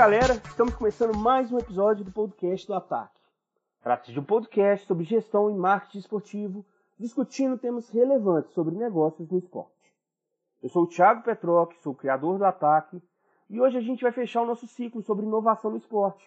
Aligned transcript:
galera, 0.00 0.32
estamos 0.46 0.74
começando 0.74 1.14
mais 1.14 1.52
um 1.52 1.58
episódio 1.58 2.02
do 2.02 2.10
podcast 2.10 2.66
do 2.66 2.72
Ataque. 2.72 3.20
Trata-se 3.82 4.10
de 4.10 4.18
um 4.18 4.24
podcast 4.24 4.86
sobre 4.86 5.04
gestão 5.04 5.50
e 5.50 5.54
marketing 5.54 5.98
esportivo, 5.98 6.64
discutindo 6.98 7.58
temas 7.58 7.90
relevantes 7.90 8.50
sobre 8.54 8.74
negócios 8.74 9.30
no 9.30 9.36
esporte. 9.36 9.94
Eu 10.62 10.70
sou 10.70 10.84
o 10.84 10.86
Thiago 10.86 11.22
Petroc, 11.22 11.74
sou 11.82 11.92
o 11.92 11.94
criador 11.94 12.38
do 12.38 12.46
Ataque, 12.46 13.02
e 13.50 13.60
hoje 13.60 13.76
a 13.76 13.82
gente 13.82 14.02
vai 14.02 14.10
fechar 14.10 14.40
o 14.40 14.46
nosso 14.46 14.66
ciclo 14.66 15.02
sobre 15.02 15.26
inovação 15.26 15.70
no 15.70 15.76
esporte, 15.76 16.26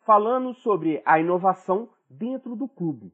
falando 0.00 0.52
sobre 0.52 1.00
a 1.06 1.18
inovação 1.18 1.88
dentro 2.10 2.54
do 2.54 2.68
clube. 2.68 3.10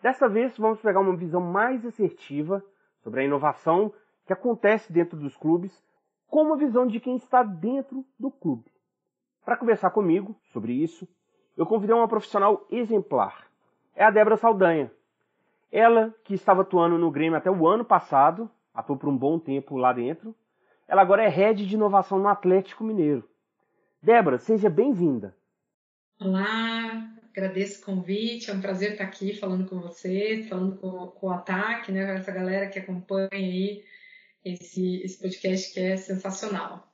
Desta 0.00 0.28
vez 0.28 0.56
vamos 0.56 0.80
pegar 0.80 1.00
uma 1.00 1.16
visão 1.16 1.40
mais 1.40 1.84
assertiva 1.84 2.64
sobre 3.02 3.22
a 3.22 3.24
inovação 3.24 3.92
que 4.24 4.32
acontece 4.32 4.92
dentro 4.92 5.18
dos 5.18 5.36
clubes, 5.36 5.76
com 6.28 6.42
uma 6.42 6.56
visão 6.56 6.86
de 6.86 7.00
quem 7.00 7.16
está 7.16 7.42
dentro 7.42 8.06
do 8.16 8.30
clube. 8.30 8.77
Para 9.48 9.56
conversar 9.56 9.88
comigo 9.92 10.38
sobre 10.52 10.74
isso, 10.74 11.08
eu 11.56 11.64
convidei 11.64 11.96
uma 11.96 12.06
profissional 12.06 12.66
exemplar. 12.70 13.48
É 13.96 14.04
a 14.04 14.10
Débora 14.10 14.36
Saldanha. 14.36 14.92
Ela, 15.72 16.14
que 16.22 16.34
estava 16.34 16.60
atuando 16.60 16.98
no 16.98 17.10
Grêmio 17.10 17.38
até 17.38 17.50
o 17.50 17.66
ano 17.66 17.82
passado, 17.82 18.50
atuou 18.74 18.98
por 18.98 19.08
um 19.08 19.16
bom 19.16 19.38
tempo 19.38 19.78
lá 19.78 19.90
dentro, 19.90 20.36
ela 20.86 21.00
agora 21.00 21.24
é 21.24 21.28
head 21.28 21.66
de 21.66 21.74
inovação 21.76 22.18
no 22.18 22.28
Atlético 22.28 22.84
Mineiro. 22.84 23.26
Débora, 24.02 24.36
seja 24.36 24.68
bem-vinda. 24.68 25.34
Olá, 26.20 27.08
agradeço 27.30 27.80
o 27.80 27.86
convite, 27.86 28.50
é 28.50 28.54
um 28.54 28.60
prazer 28.60 28.92
estar 28.92 29.04
aqui 29.04 29.32
falando 29.32 29.66
com 29.66 29.80
você, 29.80 30.44
falando 30.46 30.76
com, 30.76 31.06
com 31.06 31.26
o 31.26 31.32
Ataque, 31.32 31.90
né, 31.90 32.04
com 32.04 32.12
essa 32.12 32.32
galera 32.32 32.68
que 32.68 32.80
acompanha 32.80 33.30
aí 33.32 33.82
esse, 34.44 35.00
esse 35.02 35.18
podcast 35.18 35.72
que 35.72 35.80
é 35.80 35.96
sensacional. 35.96 36.86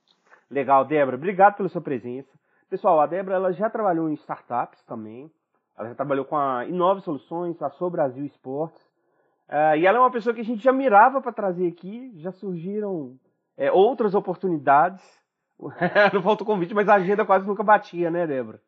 Legal, 0.49 0.85
Débora, 0.85 1.17
obrigado 1.17 1.57
pela 1.57 1.67
sua 1.67 1.81
presença. 1.81 2.44
Pessoal, 2.69 2.99
a 2.99 3.05
Débora 3.05 3.35
ela 3.35 3.51
já 3.51 3.69
trabalhou 3.69 4.09
em 4.09 4.13
startups 4.13 4.81
também. 4.83 5.31
Ela 5.77 5.89
já 5.89 5.95
trabalhou 5.95 6.25
com 6.25 6.37
a 6.37 6.65
Inove 6.65 7.01
Soluções, 7.01 7.61
a 7.61 7.69
Sou 7.69 7.89
Brasil 7.89 8.25
Esportes. 8.25 8.81
Uh, 9.47 9.77
e 9.77 9.85
ela 9.85 9.97
é 9.97 10.01
uma 10.01 10.11
pessoa 10.11 10.33
que 10.33 10.41
a 10.41 10.45
gente 10.45 10.63
já 10.63 10.73
mirava 10.73 11.21
para 11.21 11.31
trazer 11.31 11.67
aqui. 11.67 12.11
Já 12.15 12.31
surgiram 12.31 13.19
é, 13.57 13.71
outras 13.71 14.15
oportunidades. 14.15 15.03
Não 16.13 16.21
falta 16.21 16.43
o 16.43 16.45
convite, 16.45 16.73
mas 16.73 16.89
a 16.89 16.95
agenda 16.95 17.25
quase 17.25 17.45
nunca 17.45 17.63
batia, 17.63 18.09
né, 18.09 18.25
Débora? 18.25 18.61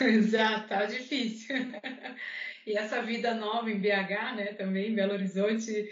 Exato, 0.00 0.68
tá 0.68 0.84
difícil. 0.86 1.56
e 2.66 2.76
essa 2.76 3.02
vida 3.02 3.34
nova 3.34 3.70
em 3.70 3.80
BH, 3.80 4.36
né, 4.36 4.52
também 4.54 4.90
em 4.90 4.94
Belo 4.94 5.12
Horizonte, 5.12 5.90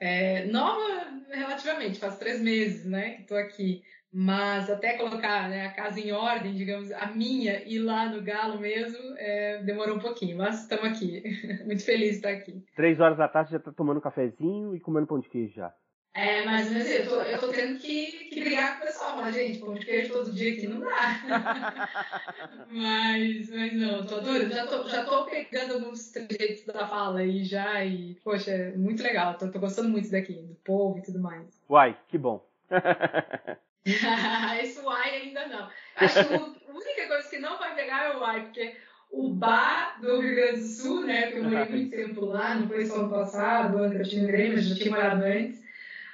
é, 0.00 0.46
nova 0.46 1.06
relativamente, 1.30 1.98
faz 1.98 2.18
três 2.18 2.40
meses, 2.40 2.84
né, 2.84 3.14
que 3.14 3.22
estou 3.22 3.36
aqui. 3.38 3.82
Mas 4.12 4.68
até 4.68 4.98
colocar 4.98 5.48
né, 5.48 5.66
a 5.66 5.72
casa 5.72 5.98
em 5.98 6.12
ordem, 6.12 6.54
digamos, 6.54 6.92
a 6.92 7.06
minha 7.06 7.62
e 7.64 7.78
lá 7.78 8.06
no 8.10 8.20
Galo 8.20 8.60
mesmo, 8.60 8.98
é, 9.16 9.62
demorou 9.62 9.96
um 9.96 10.00
pouquinho, 10.00 10.36
mas 10.36 10.60
estamos 10.60 10.84
aqui. 10.84 11.22
Muito 11.64 11.82
feliz 11.82 12.10
de 12.10 12.16
estar 12.16 12.28
aqui. 12.28 12.62
Três 12.76 13.00
horas 13.00 13.16
da 13.16 13.26
tarde 13.26 13.52
já 13.52 13.56
está 13.56 13.72
tomando 13.72 13.96
um 13.96 14.02
cafezinho 14.02 14.76
e 14.76 14.80
comendo 14.80 15.06
pão 15.06 15.18
de 15.18 15.30
queijo 15.30 15.54
já. 15.54 15.74
É, 16.14 16.44
mas 16.44 16.70
assim, 16.76 16.90
eu, 16.90 17.08
tô, 17.08 17.22
eu 17.22 17.38
tô 17.38 17.48
tendo 17.48 17.78
que, 17.78 18.28
que 18.28 18.40
brigar 18.40 18.76
com 18.76 18.82
o 18.82 18.86
pessoal, 18.86 19.16
mas, 19.16 19.34
gente, 19.34 19.60
pão 19.60 19.72
de 19.72 19.86
queijo 19.86 20.12
todo 20.12 20.30
dia 20.30 20.52
aqui 20.52 20.66
não 20.66 20.80
dá. 20.80 21.22
mas, 22.68 23.50
mas 23.50 23.72
não, 23.72 24.04
tô 24.04 24.16
adorando. 24.16 24.52
Já 24.52 24.66
tô, 24.66 24.86
já 24.88 25.04
tô 25.06 25.24
pegando 25.24 25.72
alguns 25.72 26.10
trejeitos 26.10 26.66
da 26.66 26.86
fala 26.86 27.20
aí 27.20 27.44
já 27.44 27.82
e, 27.82 28.16
poxa, 28.22 28.50
é 28.50 28.76
muito 28.76 29.02
legal. 29.02 29.38
Tô, 29.38 29.50
tô 29.50 29.58
gostando 29.58 29.88
muito 29.88 30.10
daqui, 30.10 30.34
do 30.34 30.54
povo 30.56 30.98
e 30.98 31.02
tudo 31.02 31.18
mais. 31.18 31.58
Uai, 31.70 31.98
que 32.08 32.18
bom. 32.18 32.46
Esse 34.62 34.80
uai 34.80 35.16
ainda 35.16 35.46
não. 35.48 35.68
Acho 35.96 36.28
que 36.28 36.34
a 36.34 36.72
única 36.72 37.08
coisa 37.08 37.28
que 37.28 37.38
não 37.38 37.58
vai 37.58 37.74
pegar 37.74 38.04
é 38.04 38.16
o 38.16 38.20
uai, 38.20 38.42
porque 38.42 38.76
o 39.12 39.28
bar 39.28 40.00
do 40.00 40.20
Rio 40.20 40.34
Grande 40.36 40.60
do 40.60 40.66
Sul, 40.66 41.04
né? 41.04 41.22
Porque 41.26 41.38
eu 41.38 41.44
morei 41.44 41.68
muito 41.68 41.90
tempo 41.90 42.24
lá, 42.24 42.54
não 42.54 42.66
foi 42.66 42.86
só 42.86 42.96
ano 42.96 43.10
passado, 43.10 43.78
ano 43.78 43.94
eu 43.94 44.08
tinha 44.08 44.26
Grêmio, 44.26 44.60
já 44.60 44.74
tinha 44.74 44.90
morado 44.90 45.24
antes. 45.24 45.62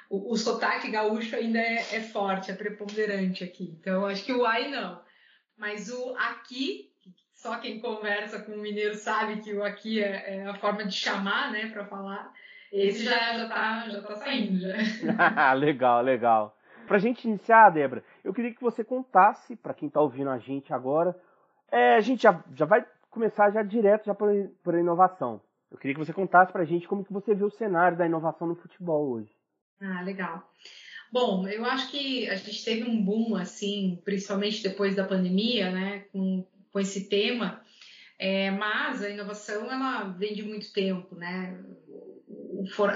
O, 0.09 0.33
o 0.33 0.37
sotaque 0.37 0.91
gaúcho 0.91 1.35
ainda 1.35 1.59
é, 1.59 1.75
é, 1.93 2.01
forte, 2.01 2.51
é 2.51 2.55
preponderante 2.55 3.43
aqui. 3.43 3.75
Então, 3.79 4.05
acho 4.05 4.25
que 4.25 4.33
o 4.33 4.45
ai 4.45 4.69
não. 4.69 4.99
Mas 5.57 5.89
o 5.89 6.15
aqui, 6.17 6.91
só 7.33 7.57
quem 7.57 7.79
conversa 7.79 8.41
com 8.41 8.53
o 8.53 8.57
mineiro 8.57 8.95
sabe 8.95 9.41
que 9.41 9.53
o 9.53 9.63
aqui 9.63 10.03
é, 10.03 10.37
é 10.37 10.45
a 10.45 10.55
forma 10.55 10.83
de 10.83 10.93
chamar, 10.93 11.51
né, 11.51 11.67
para 11.67 11.85
falar. 11.85 12.33
Esse 12.71 13.03
já, 13.03 13.37
já, 13.37 13.47
tá, 13.47 13.89
já 13.89 14.01
tá 14.01 14.15
saindo, 14.15 14.59
já. 14.59 15.53
legal, 15.53 16.01
legal. 16.01 16.58
Para 16.89 16.97
a 16.97 16.99
gente 16.99 17.27
iniciar, 17.27 17.69
Débora, 17.69 18.03
eu 18.23 18.33
queria 18.33 18.51
que 18.51 18.63
você 18.63 18.83
contasse, 18.83 19.55
para 19.55 19.75
quem 19.75 19.87
está 19.87 20.01
ouvindo 20.01 20.31
a 20.31 20.39
gente 20.39 20.73
agora, 20.73 21.15
é, 21.71 21.93
a 21.93 21.99
gente 21.99 22.23
já, 22.23 22.43
já 22.55 22.65
vai 22.65 22.83
começar 23.11 23.51
já 23.51 23.61
direto 23.61 24.07
já 24.07 24.15
por, 24.15 24.73
inovação. 24.73 25.39
Eu 25.69 25.77
queria 25.77 25.93
que 25.93 26.03
você 26.03 26.11
contasse 26.11 26.51
para 26.51 26.63
a 26.63 26.65
gente 26.65 26.87
como 26.87 27.05
que 27.05 27.13
você 27.13 27.35
vê 27.35 27.43
o 27.43 27.51
cenário 27.51 27.95
da 27.95 28.07
inovação 28.07 28.47
no 28.47 28.55
futebol 28.55 29.07
hoje. 29.07 29.29
Ah, 29.79 30.01
legal. 30.01 30.51
Bom, 31.11 31.47
eu 31.47 31.63
acho 31.63 31.91
que 31.91 32.27
a 32.27 32.35
gente 32.35 32.65
teve 32.65 32.89
um 32.89 33.05
boom, 33.05 33.35
assim, 33.35 34.01
principalmente 34.03 34.63
depois 34.63 34.95
da 34.95 35.05
pandemia, 35.05 35.69
né, 35.69 35.99
com, 36.11 36.43
com 36.73 36.79
esse 36.79 37.07
tema, 37.07 37.61
é, 38.17 38.49
mas 38.49 39.03
a 39.03 39.11
inovação, 39.11 39.71
ela 39.71 40.05
vem 40.05 40.33
de 40.33 40.41
muito 40.41 40.73
tempo, 40.73 41.13
né, 41.13 41.55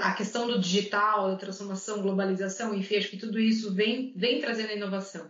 a 0.00 0.12
questão 0.12 0.46
do 0.46 0.58
digital, 0.58 1.30
da 1.30 1.36
transformação, 1.36 2.02
globalização, 2.02 2.74
enfim, 2.74 2.96
acho 2.96 3.10
que 3.10 3.16
tudo 3.16 3.38
isso 3.38 3.72
vem, 3.72 4.12
vem 4.16 4.40
trazendo 4.40 4.72
inovação. 4.72 5.28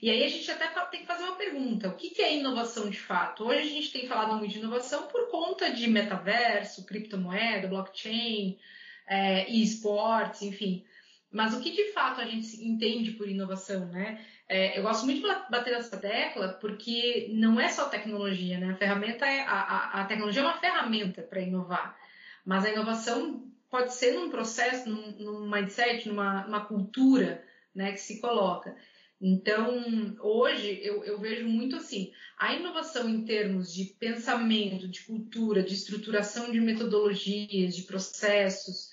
E 0.00 0.10
aí 0.10 0.24
a 0.24 0.28
gente 0.28 0.50
até 0.50 0.68
tem 0.90 1.00
que 1.00 1.06
fazer 1.06 1.24
uma 1.24 1.36
pergunta: 1.36 1.88
o 1.88 1.94
que 1.94 2.20
é 2.20 2.36
inovação 2.36 2.88
de 2.88 2.98
fato? 2.98 3.44
Hoje 3.44 3.60
a 3.60 3.72
gente 3.72 3.92
tem 3.92 4.06
falado 4.06 4.36
muito 4.36 4.52
de 4.52 4.58
inovação 4.58 5.06
por 5.06 5.28
conta 5.28 5.70
de 5.70 5.88
metaverso, 5.88 6.84
criptomoeda, 6.84 7.68
blockchain, 7.68 8.58
é, 9.06 9.50
e 9.50 9.62
esportes, 9.62 10.42
enfim. 10.42 10.84
Mas 11.30 11.54
o 11.54 11.60
que 11.60 11.70
de 11.70 11.92
fato 11.92 12.20
a 12.20 12.24
gente 12.24 12.64
entende 12.64 13.12
por 13.12 13.28
inovação, 13.28 13.86
né? 13.86 14.24
É, 14.48 14.78
eu 14.78 14.82
gosto 14.82 15.04
muito 15.04 15.20
de 15.20 15.50
bater 15.50 15.72
nessa 15.72 15.96
tecla 15.96 16.48
porque 16.60 17.28
não 17.32 17.58
é 17.58 17.68
só 17.68 17.88
tecnologia, 17.88 18.58
né? 18.58 18.70
A 18.70 18.76
ferramenta 18.76 19.26
é 19.26 19.40
a, 19.40 19.60
a, 19.60 20.00
a 20.02 20.04
tecnologia 20.04 20.42
é 20.42 20.44
uma 20.44 20.58
ferramenta 20.58 21.22
para 21.22 21.40
inovar, 21.40 21.98
mas 22.44 22.64
a 22.64 22.70
inovação 22.70 23.42
pode 23.76 23.92
ser 23.92 24.12
num 24.12 24.30
processo, 24.30 24.88
num, 24.88 25.10
num 25.18 25.50
mindset, 25.50 26.08
numa, 26.08 26.46
numa, 26.46 26.64
cultura 26.64 27.44
né, 27.74 27.92
que 27.92 28.00
se 28.00 28.22
coloca. 28.22 28.74
Então, 29.20 30.16
hoje 30.20 30.80
eu, 30.82 31.04
eu, 31.04 31.20
vejo 31.20 31.46
muito 31.46 31.76
assim: 31.76 32.10
a 32.38 32.54
inovação 32.54 33.06
em 33.06 33.22
termos 33.26 33.74
de 33.74 33.84
pensamento, 33.98 34.88
de 34.88 35.02
cultura, 35.02 35.62
de 35.62 35.74
estruturação 35.74 36.50
de 36.50 36.58
metodologias, 36.58 37.76
de 37.76 37.82
processos, 37.82 38.88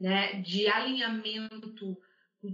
né, 0.00 0.40
de 0.40 0.68
alinhamento 0.68 1.98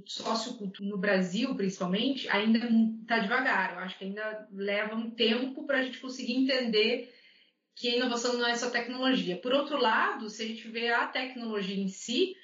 sociocultural 0.06 0.90
no 0.90 0.98
Brasil, 0.98 1.54
principalmente, 1.54 2.28
ainda 2.28 2.58
está 3.02 3.20
devagar. 3.20 3.74
Eu 3.74 3.78
acho 3.80 3.96
que 3.96 4.04
ainda 4.04 4.48
leva 4.52 4.96
um 4.96 5.10
tempo 5.10 5.64
para 5.66 5.78
a 5.78 5.82
gente 5.82 6.00
conseguir 6.00 6.34
entender 6.34 7.14
que 7.74 7.88
a 7.88 7.96
inovação 7.96 8.34
não 8.34 8.46
é 8.46 8.54
só 8.54 8.70
tecnologia. 8.70 9.36
Por 9.36 9.52
outro 9.52 9.78
lado, 9.78 10.28
se 10.28 10.42
a 10.42 10.46
gente 10.46 10.68
vê 10.68 10.88
a 10.88 11.06
tecnologia 11.06 11.76
em 11.76 11.88
si, 11.88 12.34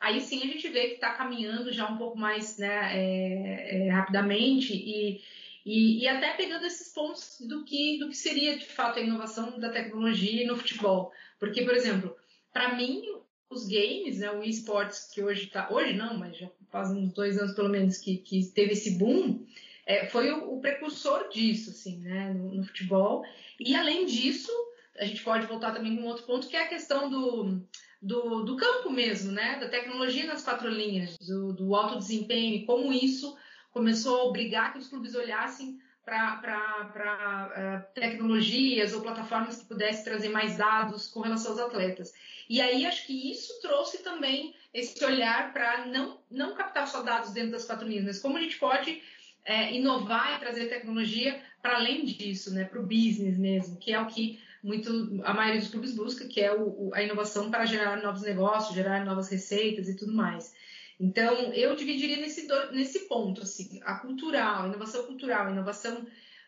aí 0.00 0.20
sim 0.20 0.42
a 0.42 0.46
gente 0.46 0.68
vê 0.68 0.88
que 0.88 0.94
está 0.94 1.12
caminhando 1.14 1.72
já 1.72 1.86
um 1.86 1.98
pouco 1.98 2.18
mais 2.18 2.58
né, 2.58 2.92
é, 2.94 3.86
é, 3.86 3.90
rapidamente 3.90 4.72
e, 4.74 5.20
e, 5.64 6.02
e, 6.02 6.08
até 6.08 6.32
pegando 6.34 6.64
esses 6.64 6.92
pontos 6.92 7.38
do 7.40 7.64
que, 7.64 7.98
do 7.98 8.08
que 8.08 8.16
seria 8.16 8.56
de 8.56 8.66
fato 8.66 8.98
a 8.98 9.02
inovação 9.02 9.58
da 9.58 9.70
tecnologia 9.70 10.46
no 10.46 10.56
futebol. 10.56 11.12
Porque, 11.38 11.62
por 11.62 11.74
exemplo, 11.74 12.16
para 12.52 12.74
mim, 12.74 13.02
os 13.50 13.66
games, 13.66 14.18
né, 14.18 14.30
o 14.30 14.42
esportes 14.42 15.10
que 15.12 15.22
hoje 15.22 15.44
está. 15.44 15.70
Hoje 15.70 15.92
não, 15.92 16.16
mas 16.16 16.36
já 16.36 16.50
faz 16.70 16.90
uns 16.90 17.12
dois 17.12 17.38
anos 17.38 17.54
pelo 17.54 17.68
menos 17.68 17.98
que, 17.98 18.18
que 18.18 18.44
teve 18.46 18.72
esse 18.72 18.98
boom. 18.98 19.44
É, 19.84 20.06
foi 20.06 20.32
o, 20.32 20.54
o, 20.54 20.60
precursor 20.60 21.28
disso, 21.28 21.70
assim, 21.70 21.98
né, 21.98 22.32
no, 22.32 22.54
no 22.54 22.64
futebol. 22.64 23.24
E 23.60 23.74
além 23.74 24.04
disso, 24.04 24.50
a 24.98 25.04
gente 25.04 25.22
pode 25.22 25.46
voltar 25.46 25.72
também 25.72 25.96
com 25.96 26.04
outro 26.04 26.24
ponto, 26.24 26.48
que 26.48 26.56
é 26.56 26.62
a 26.62 26.68
questão 26.68 27.08
do, 27.08 27.62
do, 28.00 28.44
do 28.44 28.56
campo 28.56 28.90
mesmo, 28.90 29.32
né? 29.32 29.58
Da 29.58 29.68
tecnologia 29.68 30.26
nas 30.26 30.42
quatro 30.42 30.68
linhas, 30.68 31.16
do, 31.18 31.52
do 31.52 31.74
alto 31.74 31.98
desempenho, 31.98 32.56
e 32.56 32.66
como 32.66 32.92
isso 32.92 33.36
começou 33.72 34.20
a 34.20 34.24
obrigar 34.24 34.72
que 34.72 34.78
os 34.78 34.88
clubes 34.88 35.14
olhassem 35.14 35.78
para 36.06 37.84
uh, 37.88 37.94
tecnologias 37.94 38.92
ou 38.92 39.02
plataformas 39.02 39.60
que 39.60 39.66
pudessem 39.66 40.04
trazer 40.04 40.28
mais 40.28 40.56
dados 40.56 41.08
com 41.08 41.20
relação 41.20 41.50
aos 41.50 41.60
atletas. 41.60 42.14
E 42.48 42.60
aí 42.60 42.86
acho 42.86 43.06
que 43.06 43.30
isso 43.30 43.60
trouxe 43.60 44.04
também 44.04 44.54
esse 44.72 45.04
olhar 45.04 45.52
para 45.52 45.84
não, 45.86 46.20
não 46.30 46.54
captar 46.54 46.86
só 46.86 47.02
dados 47.02 47.32
dentro 47.32 47.50
das 47.50 47.64
quatro 47.64 47.88
linhas, 47.88 48.04
mas 48.04 48.18
como 48.20 48.36
a 48.36 48.40
gente 48.40 48.56
pode 48.56 49.02
é, 49.44 49.74
inovar 49.74 50.36
e 50.36 50.40
trazer 50.40 50.68
tecnologia 50.68 51.40
para 51.60 51.76
além 51.76 52.04
disso, 52.04 52.54
né, 52.54 52.64
para 52.64 52.78
o 52.78 52.86
business 52.86 53.36
mesmo, 53.36 53.76
que 53.76 53.92
é 53.92 54.00
o 54.00 54.06
que 54.06 54.40
muito 54.66 55.22
a 55.22 55.32
maioria 55.32 55.60
dos 55.60 55.70
clubes 55.70 55.94
busca, 55.94 56.26
que 56.26 56.40
é 56.40 56.52
o, 56.52 56.90
a 56.92 57.00
inovação 57.00 57.52
para 57.52 57.64
gerar 57.64 58.02
novos 58.02 58.22
negócios, 58.22 58.74
gerar 58.74 59.04
novas 59.04 59.28
receitas 59.28 59.88
e 59.88 59.96
tudo 59.96 60.12
mais. 60.12 60.52
Então, 60.98 61.52
eu 61.52 61.76
dividiria 61.76 62.16
nesse, 62.16 62.48
nesse 62.72 63.06
ponto, 63.06 63.42
assim, 63.42 63.80
a 63.84 63.94
cultural, 64.00 64.64
a 64.64 64.66
inovação 64.66 65.06
cultural, 65.06 65.46
a 65.46 65.52
inovação 65.52 66.04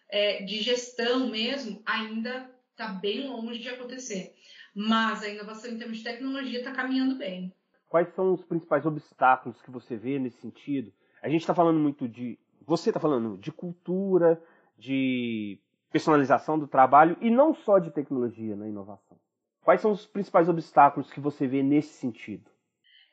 é, 0.08 0.42
de 0.42 0.60
gestão 0.60 1.28
mesmo 1.28 1.80
ainda 1.86 2.50
está 2.72 2.88
bem 2.88 3.28
longe 3.28 3.60
de 3.60 3.68
acontecer. 3.68 4.34
Mas 4.74 5.22
a 5.22 5.28
inovação 5.28 5.70
em 5.70 5.78
termos 5.78 5.98
de 5.98 6.04
tecnologia 6.04 6.58
está 6.58 6.72
caminhando 6.72 7.14
bem. 7.14 7.54
Quais 7.88 8.08
são 8.14 8.34
os 8.34 8.44
principais 8.44 8.84
obstáculos 8.84 9.62
que 9.62 9.70
você 9.70 9.96
vê 9.96 10.18
nesse 10.18 10.40
sentido? 10.40 10.92
A 11.22 11.28
gente 11.28 11.42
está 11.42 11.54
falando 11.54 11.78
muito 11.78 12.08
de. 12.08 12.36
Você 12.66 12.90
está 12.90 13.00
falando 13.00 13.38
de 13.38 13.52
cultura, 13.52 14.42
de 14.76 15.58
personalização 15.90 16.58
do 16.58 16.66
trabalho 16.66 17.16
e 17.20 17.30
não 17.30 17.54
só 17.54 17.78
de 17.78 17.90
tecnologia 17.90 18.54
na 18.54 18.68
inovação. 18.68 19.18
Quais 19.62 19.80
são 19.80 19.92
os 19.92 20.06
principais 20.06 20.48
obstáculos 20.48 21.10
que 21.10 21.20
você 21.20 21.46
vê 21.46 21.62
nesse 21.62 21.94
sentido? 21.94 22.50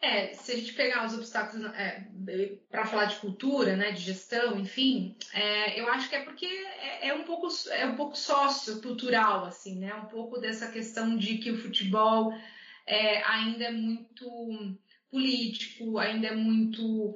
É, 0.02 0.34
se 0.34 0.52
a 0.52 0.56
gente 0.56 0.74
pegar 0.74 1.06
os 1.06 1.14
obstáculos 1.14 1.66
é, 1.74 2.08
para 2.70 2.86
falar 2.86 3.06
de 3.06 3.16
cultura, 3.16 3.76
né, 3.76 3.92
de 3.92 4.02
gestão, 4.02 4.60
enfim, 4.60 5.16
é, 5.34 5.80
eu 5.80 5.90
acho 5.90 6.10
que 6.10 6.16
é 6.16 6.24
porque 6.24 6.46
é, 6.46 7.08
é, 7.10 7.14
um 7.14 7.24
pouco 7.24 7.48
é 7.72 7.86
um 7.88 7.96
pouco 7.96 8.16
sociocultural, 8.16 9.46
assim, 9.46 9.80
né, 9.80 9.94
um 9.96 10.06
pouco 10.06 10.40
dessa 10.40 10.72
questão 10.72 11.18
de 11.18 11.40
que 11.40 11.50
o 11.50 11.58
futebol 11.58 12.32
é, 12.86 13.24
ainda 13.24 13.66
é 13.66 13.72
muito 13.72 14.30
político, 15.10 15.98
ainda 15.98 16.28
é 16.28 16.36
muito 16.36 17.16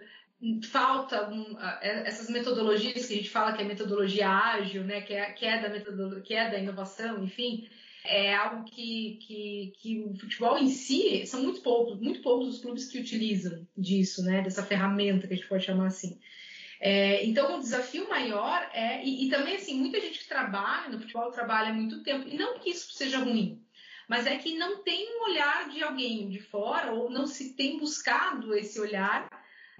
falta 0.71 1.29
um, 1.29 1.57
é, 1.81 2.07
essas 2.07 2.29
metodologias 2.29 3.05
que 3.05 3.13
a 3.13 3.17
gente 3.17 3.29
fala 3.29 3.53
que 3.53 3.61
é 3.61 3.65
metodologia 3.65 4.29
ágil, 4.29 4.83
né, 4.83 5.01
que 5.01 5.13
é, 5.13 5.31
que 5.31 5.45
é 5.45 5.61
da 5.61 6.21
que 6.21 6.33
é 6.33 6.49
da 6.49 6.57
inovação, 6.57 7.23
enfim, 7.23 7.67
é 8.05 8.33
algo 8.33 8.63
que, 8.63 9.19
que, 9.21 9.73
que 9.77 9.99
o 10.01 10.15
futebol 10.15 10.57
em 10.57 10.69
si 10.69 11.25
são 11.27 11.43
muito 11.43 11.61
poucos, 11.61 11.99
muito 11.99 12.21
poucos 12.21 12.55
os 12.55 12.61
clubes 12.61 12.85
que 12.87 12.99
utilizam 12.99 13.67
disso, 13.77 14.23
né, 14.23 14.41
dessa 14.41 14.63
ferramenta 14.63 15.27
que 15.27 15.33
a 15.33 15.35
gente 15.35 15.49
pode 15.49 15.65
chamar 15.65 15.87
assim. 15.87 16.17
É, 16.79 17.25
então, 17.25 17.57
o 17.57 17.59
desafio 17.59 18.07
maior 18.07 18.69
é, 18.73 19.03
e, 19.03 19.25
e, 19.25 19.29
também 19.29 19.57
assim, 19.57 19.77
muita 19.77 19.99
gente 19.99 20.19
que 20.19 20.29
trabalha 20.29 20.87
no 20.87 20.99
futebol 20.99 21.29
trabalha 21.29 21.73
muito 21.73 22.01
tempo, 22.03 22.29
e 22.29 22.37
não 22.37 22.57
que 22.57 22.69
isso 22.69 22.93
seja 22.93 23.19
ruim, 23.19 23.61
mas 24.07 24.25
é 24.25 24.37
que 24.37 24.57
não 24.57 24.81
tem 24.81 25.05
um 25.17 25.23
olhar 25.25 25.69
de 25.69 25.83
alguém 25.83 26.29
de 26.29 26.39
fora, 26.39 26.93
ou 26.93 27.09
não 27.09 27.27
se 27.27 27.53
tem 27.53 27.77
buscado 27.77 28.55
esse 28.55 28.79
olhar 28.79 29.27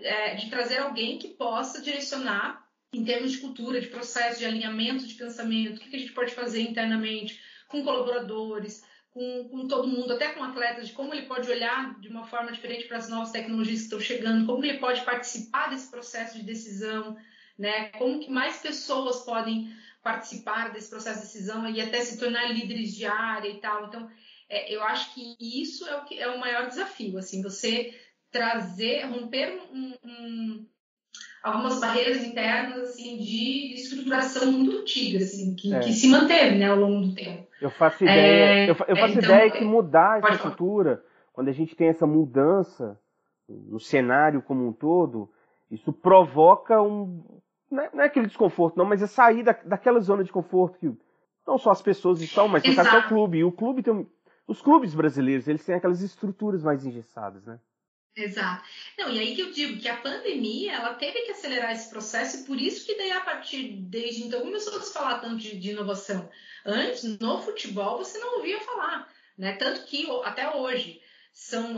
é, 0.01 0.35
de 0.35 0.49
trazer 0.49 0.79
alguém 0.79 1.17
que 1.17 1.29
possa 1.29 1.81
direcionar 1.81 2.67
em 2.91 3.03
termos 3.03 3.31
de 3.31 3.37
cultura, 3.37 3.79
de 3.79 3.87
processo, 3.87 4.39
de 4.39 4.45
alinhamento 4.45 5.05
de 5.05 5.13
pensamento, 5.13 5.77
o 5.77 5.79
que, 5.79 5.89
que 5.89 5.95
a 5.95 5.99
gente 5.99 6.13
pode 6.13 6.33
fazer 6.33 6.61
internamente 6.61 7.39
com 7.67 7.83
colaboradores, 7.83 8.83
com, 9.11 9.47
com, 9.49 9.67
todo 9.67 9.87
mundo, 9.87 10.13
até 10.13 10.29
com 10.29 10.43
atletas, 10.43 10.87
de 10.87 10.93
como 10.93 11.13
ele 11.13 11.27
pode 11.27 11.49
olhar 11.49 11.99
de 11.99 12.07
uma 12.07 12.25
forma 12.25 12.51
diferente 12.51 12.85
para 12.85 12.97
as 12.97 13.09
novas 13.09 13.31
tecnologias 13.31 13.79
que 13.79 13.83
estão 13.85 13.99
chegando, 13.99 14.45
como 14.45 14.65
ele 14.65 14.79
pode 14.79 15.01
participar 15.01 15.69
desse 15.69 15.89
processo 15.89 16.37
de 16.37 16.43
decisão, 16.43 17.15
né? 17.57 17.89
Como 17.89 18.19
que 18.19 18.31
mais 18.31 18.57
pessoas 18.57 19.23
podem 19.23 19.71
participar 20.01 20.71
desse 20.71 20.89
processo 20.89 21.19
de 21.19 21.25
decisão 21.25 21.69
e 21.69 21.81
até 21.81 22.01
se 22.01 22.17
tornar 22.17 22.51
líderes 22.51 22.95
de 22.95 23.05
área 23.05 23.49
e 23.49 23.59
tal. 23.59 23.87
Então, 23.87 24.09
é, 24.47 24.73
eu 24.73 24.81
acho 24.83 25.13
que 25.13 25.35
isso 25.39 25.85
é 25.87 25.95
o, 25.97 26.05
que, 26.05 26.17
é 26.17 26.27
o 26.29 26.39
maior 26.39 26.67
desafio, 26.67 27.17
assim, 27.17 27.41
você 27.41 27.93
trazer, 28.31 29.05
romper 29.05 29.59
um, 29.73 29.93
um, 30.03 30.65
algumas 31.43 31.79
barreiras 31.79 32.23
internas 32.23 32.89
assim, 32.89 33.17
de 33.17 33.73
estruturação 33.75 34.51
muito 34.51 34.81
antiga, 34.81 35.19
assim, 35.19 35.55
que, 35.55 35.73
é. 35.73 35.79
que, 35.79 35.93
se 35.93 36.07
manteve 36.07 36.57
né, 36.57 36.69
ao 36.69 36.77
longo 36.77 37.07
do 37.07 37.15
tempo. 37.15 37.47
Eu 37.61 37.71
faço 37.71 38.03
ideia, 38.03 38.65
é, 38.65 38.69
eu, 38.69 38.75
eu 38.87 38.97
faço 38.97 39.17
então, 39.17 39.35
ideia 39.35 39.51
que 39.51 39.63
mudar 39.63 40.19
essa 40.19 40.33
estrutura, 40.33 41.03
quando 41.33 41.49
a 41.49 41.53
gente 41.53 41.75
tem 41.75 41.87
essa 41.87 42.05
mudança 42.05 42.99
no 43.47 43.79
cenário 43.79 44.41
como 44.41 44.67
um 44.67 44.73
todo, 44.73 45.29
isso 45.71 45.91
provoca 45.91 46.81
um. 46.81 47.23
Não 47.69 47.83
é, 47.83 47.89
não 47.93 48.03
é 48.03 48.07
aquele 48.07 48.27
desconforto, 48.27 48.77
não, 48.77 48.85
mas 48.85 49.01
é 49.01 49.07
sair 49.07 49.43
da, 49.43 49.53
daquela 49.65 49.99
zona 49.99 50.23
de 50.23 50.31
conforto 50.31 50.79
que 50.79 50.91
não 51.45 51.57
só 51.57 51.71
as 51.71 51.81
pessoas 51.81 52.21
estão, 52.21 52.47
mas 52.47 52.63
no 52.63 52.75
caso 52.75 52.89
é 52.89 52.99
o 52.99 53.07
clube. 53.07 53.37
E 53.39 53.43
o 53.43 53.51
clube 53.51 53.83
tem. 53.83 54.07
Os 54.47 54.61
clubes 54.61 54.95
brasileiros, 54.95 55.47
eles 55.47 55.63
têm 55.63 55.75
aquelas 55.75 56.01
estruturas 56.01 56.63
mais 56.63 56.83
engessadas, 56.83 57.45
né? 57.45 57.59
Exato. 58.15 58.63
Não, 58.97 59.09
e 59.11 59.19
aí 59.19 59.35
que 59.35 59.41
eu 59.41 59.51
digo 59.51 59.79
que 59.79 59.87
a 59.87 59.95
pandemia, 59.97 60.73
ela 60.73 60.93
teve 60.95 61.21
que 61.21 61.31
acelerar 61.31 61.71
esse 61.71 61.89
processo 61.89 62.37
e 62.37 62.43
por 62.43 62.59
isso 62.59 62.85
que 62.85 62.95
daí 62.95 63.11
a 63.11 63.21
partir 63.21 63.77
desde 63.83 64.23
então 64.23 64.41
começou 64.41 64.77
a 64.77 64.81
se 64.81 64.91
falar 64.93 65.19
tanto 65.19 65.37
de, 65.37 65.57
de 65.57 65.69
inovação. 65.71 66.29
Antes, 66.65 67.03
no 67.19 67.41
futebol, 67.41 67.97
você 67.97 68.17
não 68.17 68.37
ouvia 68.37 68.59
falar, 68.59 69.07
né? 69.37 69.53
Tanto 69.53 69.85
que 69.85 70.05
até 70.23 70.53
hoje 70.53 71.01
são, 71.31 71.77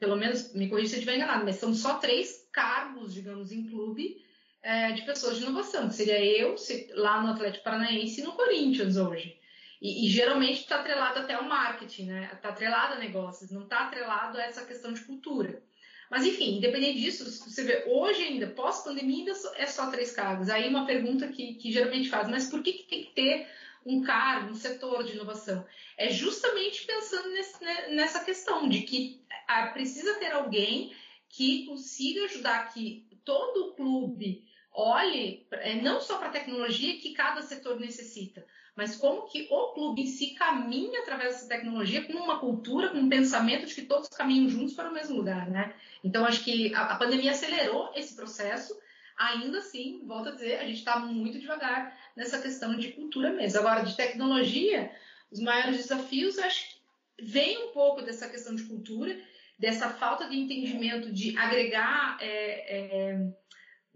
pelo 0.00 0.16
menos, 0.16 0.52
me 0.54 0.68
corrija 0.68 0.88
se 0.88 0.94
eu 0.96 0.98
estiver 0.98 1.16
enganado, 1.16 1.44
mas 1.44 1.56
são 1.56 1.72
só 1.72 1.98
três 1.98 2.48
cargos, 2.52 3.14
digamos, 3.14 3.52
em 3.52 3.68
clube 3.68 4.20
é, 4.62 4.90
de 4.92 5.02
pessoas 5.02 5.36
de 5.36 5.44
inovação, 5.44 5.88
que 5.88 5.94
seria 5.94 6.18
eu 6.20 6.56
lá 6.94 7.22
no 7.22 7.30
Atlético 7.32 7.62
Paranaense 7.62 8.20
e 8.20 8.24
no 8.24 8.32
Corinthians 8.32 8.96
hoje. 8.96 9.38
E, 9.80 10.06
e 10.06 10.10
geralmente 10.10 10.60
está 10.60 10.76
atrelado 10.76 11.20
até 11.20 11.34
ao 11.34 11.44
marketing, 11.44 12.06
né? 12.06 12.30
Está 12.32 12.48
atrelado 12.50 12.94
a 12.94 12.98
negócios, 12.98 13.50
não 13.50 13.64
está 13.64 13.86
atrelado 13.86 14.38
a 14.38 14.42
essa 14.42 14.64
questão 14.64 14.92
de 14.92 15.02
cultura. 15.02 15.62
Mas 16.10 16.24
enfim, 16.24 16.56
independente 16.56 17.00
disso, 17.00 17.24
você 17.24 17.64
vê, 17.64 17.84
hoje 17.86 18.22
ainda, 18.22 18.46
pós-pandemia, 18.46 19.18
ainda 19.18 19.32
é 19.56 19.66
só 19.66 19.90
três 19.90 20.12
cargos. 20.12 20.48
Aí 20.48 20.68
uma 20.68 20.86
pergunta 20.86 21.28
que, 21.28 21.54
que 21.54 21.72
geralmente 21.72 22.08
faz, 22.08 22.28
mas 22.28 22.48
por 22.48 22.62
que, 22.62 22.72
que 22.72 22.84
tem 22.84 23.04
que 23.04 23.12
ter 23.12 23.48
um 23.84 24.02
cargo, 24.02 24.50
um 24.50 24.54
setor 24.54 25.02
de 25.02 25.12
inovação? 25.12 25.66
É 25.96 26.08
justamente 26.08 26.86
pensando 26.86 27.28
nesse, 27.30 27.62
né, 27.62 27.88
nessa 27.88 28.24
questão 28.24 28.68
de 28.68 28.82
que 28.82 29.20
ah, 29.48 29.68
precisa 29.68 30.14
ter 30.14 30.32
alguém 30.32 30.94
que 31.28 31.66
consiga 31.66 32.24
ajudar 32.24 32.72
que 32.72 33.04
todo 33.24 33.68
o 33.68 33.74
clube 33.74 34.46
olhe 34.76 35.46
é, 35.50 35.74
não 35.74 36.00
só 36.00 36.18
para 36.18 36.28
a 36.28 36.32
tecnologia 36.32 36.98
que 36.98 37.14
cada 37.14 37.40
setor 37.40 37.80
necessita, 37.80 38.44
mas 38.76 38.94
como 38.94 39.26
que 39.26 39.48
o 39.50 39.72
clube 39.72 40.02
em 40.02 40.06
si 40.06 40.34
caminha 40.34 41.00
através 41.00 41.32
dessa 41.32 41.48
tecnologia 41.48 42.04
com 42.04 42.12
uma 42.12 42.38
cultura, 42.38 42.90
com 42.90 42.98
um 42.98 43.08
pensamento 43.08 43.66
de 43.66 43.74
que 43.74 43.82
todos 43.82 44.08
caminham 44.08 44.50
juntos 44.50 44.74
para 44.74 44.90
o 44.90 44.92
mesmo 44.92 45.16
lugar, 45.16 45.48
né? 45.48 45.74
Então, 46.04 46.26
acho 46.26 46.44
que 46.44 46.74
a, 46.74 46.94
pandemia 46.96 47.30
acelerou 47.30 47.90
esse 47.94 48.14
processo, 48.14 48.78
ainda 49.16 49.58
assim, 49.58 50.02
volto 50.04 50.28
a 50.28 50.32
dizer, 50.32 50.58
a 50.58 50.66
gente 50.66 50.78
está 50.78 50.98
muito 50.98 51.40
devagar 51.40 51.98
nessa 52.14 52.38
questão 52.38 52.76
de 52.76 52.92
cultura 52.92 53.32
mesmo. 53.32 53.60
Agora, 53.60 53.82
de 53.82 53.96
tecnologia, 53.96 54.92
os 55.32 55.40
maiores 55.40 55.78
desafios, 55.78 56.38
acho 56.38 56.68
que 56.68 57.24
vem 57.24 57.56
um 57.64 57.72
pouco 57.72 58.02
dessa 58.02 58.28
questão 58.28 58.54
de 58.54 58.64
cultura, 58.64 59.18
dessa 59.58 59.88
falta 59.88 60.28
de 60.28 60.36
entendimento 60.36 61.10
de 61.10 61.34
agregar... 61.38 62.18
É, 62.20 62.76
é, 62.76 63.45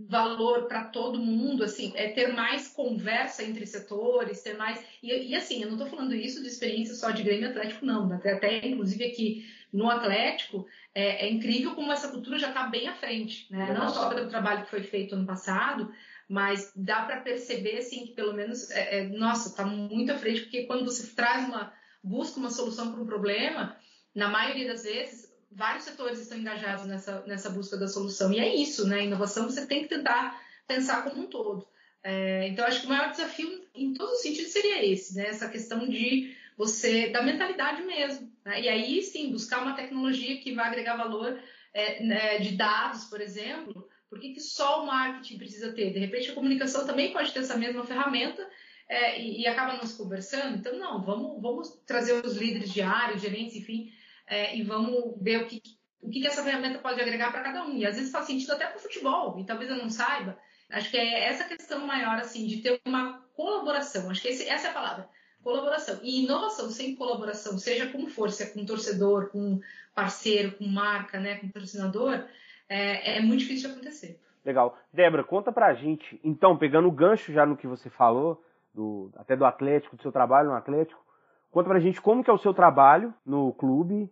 valor 0.09 0.67
para 0.67 0.85
todo 0.85 1.19
mundo, 1.19 1.65
assim, 1.65 1.93
é 1.95 2.09
ter 2.09 2.33
mais 2.33 2.69
conversa 2.69 3.43
entre 3.43 3.67
setores, 3.67 4.43
ter 4.43 4.57
mais. 4.57 4.83
E, 5.03 5.29
e 5.29 5.35
assim, 5.35 5.63
eu 5.63 5.69
não 5.69 5.77
estou 5.77 5.89
falando 5.89 6.15
isso 6.15 6.43
de 6.43 6.49
experiência 6.49 6.95
só 6.95 7.11
de 7.11 7.23
Grêmio 7.23 7.51
Atlético, 7.51 7.85
não. 7.85 8.13
Até, 8.13 8.33
até 8.33 8.67
inclusive 8.67 9.05
aqui 9.05 9.47
no 9.73 9.89
Atlético, 9.89 10.67
é, 10.95 11.27
é 11.27 11.31
incrível 11.31 11.75
como 11.75 11.93
essa 11.93 12.09
cultura 12.09 12.39
já 12.39 12.49
está 12.49 12.67
bem 12.67 12.89
à 12.89 12.95
frente, 12.95 13.47
né? 13.51 13.73
Não 13.73 13.89
só 13.89 14.09
pelo 14.09 14.29
trabalho 14.29 14.65
que 14.65 14.71
foi 14.71 14.83
feito 14.83 15.15
ano 15.15 15.27
passado, 15.27 15.93
mas 16.29 16.73
dá 16.75 17.03
para 17.03 17.21
perceber, 17.21 17.79
assim, 17.79 18.07
que 18.07 18.13
pelo 18.13 18.33
menos, 18.33 18.71
é, 18.71 18.99
é, 18.99 19.09
nossa, 19.09 19.49
está 19.49 19.65
muito 19.65 20.13
à 20.13 20.19
frente, 20.19 20.43
porque 20.43 20.65
quando 20.65 20.85
você 20.85 21.15
traz 21.15 21.49
uma. 21.49 21.73
busca 22.03 22.39
uma 22.39 22.51
solução 22.51 22.93
para 22.93 23.01
um 23.01 23.07
problema, 23.07 23.77
na 24.15 24.29
maioria 24.29 24.69
das 24.69 24.83
vezes, 24.83 25.30
vários 25.51 25.85
setores 25.85 26.21
estão 26.21 26.39
engajados 26.39 26.87
nessa, 26.87 27.25
nessa 27.27 27.51
busca 27.51 27.77
da 27.77 27.89
solução. 27.89 28.33
E 28.33 28.39
é 28.39 28.55
isso, 28.55 28.87
né? 28.87 29.05
Inovação 29.05 29.49
você 29.49 29.67
tem 29.67 29.83
que 29.83 29.89
tentar 29.89 30.41
pensar 30.67 31.03
como 31.03 31.23
um 31.23 31.27
todo. 31.27 31.67
É, 32.03 32.49
então, 32.49 32.65
acho 32.65 32.81
que 32.81 32.87
o 32.87 32.89
maior 32.89 33.11
desafio 33.11 33.65
em 33.75 33.93
todos 33.93 34.15
os 34.15 34.23
sentidos 34.23 34.53
seria 34.53 34.85
esse, 34.85 35.17
né? 35.17 35.27
Essa 35.27 35.49
questão 35.49 35.87
de 35.89 36.35
você, 36.57 37.09
da 37.09 37.23
mentalidade 37.23 37.83
mesmo. 37.83 38.31
Né? 38.45 38.63
E 38.63 38.69
aí, 38.69 39.03
sim, 39.03 39.33
buscar 39.33 39.63
uma 39.63 39.75
tecnologia 39.75 40.41
que 40.41 40.55
vai 40.55 40.69
agregar 40.69 40.97
valor 40.97 41.39
é, 41.73 42.03
né, 42.03 42.39
de 42.39 42.57
dados, 42.57 43.05
por 43.05 43.21
exemplo. 43.21 43.89
Por 44.09 44.19
que, 44.19 44.33
que 44.33 44.41
só 44.41 44.83
o 44.83 44.87
marketing 44.87 45.39
precisa 45.39 45.73
ter? 45.73 45.93
De 45.93 45.99
repente, 45.99 46.31
a 46.31 46.35
comunicação 46.35 46.87
também 46.87 47.13
pode 47.13 47.33
ter 47.33 47.41
essa 47.41 47.57
mesma 47.57 47.85
ferramenta 47.85 48.49
é, 48.89 49.21
e, 49.21 49.43
e, 49.43 49.47
acaba 49.47 49.77
nos 49.77 49.93
conversando. 49.93 50.57
Então, 50.57 50.77
não, 50.79 51.03
vamos, 51.03 51.41
vamos 51.41 51.69
trazer 51.87 52.25
os 52.25 52.37
líderes 52.37 52.73
de 52.73 52.83
área, 52.83 53.17
gerentes, 53.17 53.57
enfim, 53.57 53.93
é, 54.31 54.57
e 54.57 54.63
vamos 54.63 55.21
ver 55.21 55.43
o 55.43 55.47
que, 55.47 55.61
o 56.01 56.09
que 56.09 56.25
essa 56.25 56.45
ferramenta 56.45 56.79
pode 56.79 57.01
agregar 57.01 57.33
para 57.33 57.43
cada 57.43 57.65
um. 57.65 57.77
E 57.77 57.85
às 57.85 57.97
vezes 57.97 58.13
faz 58.13 58.27
sentido 58.27 58.53
até 58.53 58.67
para 58.67 58.77
o 58.77 58.81
futebol, 58.81 59.39
e 59.39 59.45
talvez 59.45 59.69
eu 59.69 59.77
não 59.77 59.91
saiba. 59.91 60.39
Acho 60.71 60.89
que 60.89 60.97
é 60.97 61.25
essa 61.25 61.45
questão 61.45 61.85
maior, 61.85 62.17
assim, 62.17 62.47
de 62.47 62.63
ter 62.63 62.81
uma 62.87 63.21
colaboração. 63.35 64.09
Acho 64.09 64.23
que 64.23 64.29
esse, 64.29 64.49
essa 64.49 64.69
é 64.69 64.71
a 64.71 64.75
palavra. 64.75 65.09
Colaboração. 65.43 65.99
E 66.03 66.25
inovação 66.25 66.71
sem 66.71 66.95
colaboração, 66.95 67.59
seja 67.59 67.91
como 67.91 68.09
for, 68.09 68.31
se 68.31 68.45
é 68.45 68.47
com 68.47 68.65
torcedor, 68.65 69.31
com 69.31 69.61
parceiro, 69.95 70.53
com 70.53 70.65
marca, 70.65 71.19
né, 71.19 71.37
com 71.37 71.49
patrocinador, 71.49 72.25
é, 72.69 73.17
é 73.19 73.21
muito 73.21 73.41
difícil 73.41 73.69
de 73.69 73.75
acontecer. 73.75 74.21
Legal. 74.45 74.79
Débora, 74.93 75.25
conta 75.25 75.51
pra 75.51 75.75
gente, 75.75 76.21
então, 76.23 76.57
pegando 76.57 76.87
o 76.87 76.93
gancho 76.93 77.33
já 77.33 77.45
no 77.45 77.57
que 77.57 77.67
você 77.67 77.91
falou, 77.91 78.43
do, 78.73 79.11
até 79.17 79.37
do 79.37 79.45
Atlético, 79.45 79.97
do 79.97 80.03
seu 80.03 80.13
trabalho 80.13 80.51
no 80.51 80.55
Atlético, 80.55 81.05
conta 81.51 81.69
pra 81.69 81.81
gente 81.81 82.01
como 82.01 82.23
que 82.23 82.31
é 82.31 82.33
o 82.33 82.39
seu 82.39 82.55
trabalho 82.55 83.13
no 83.27 83.53
clube, 83.55 84.11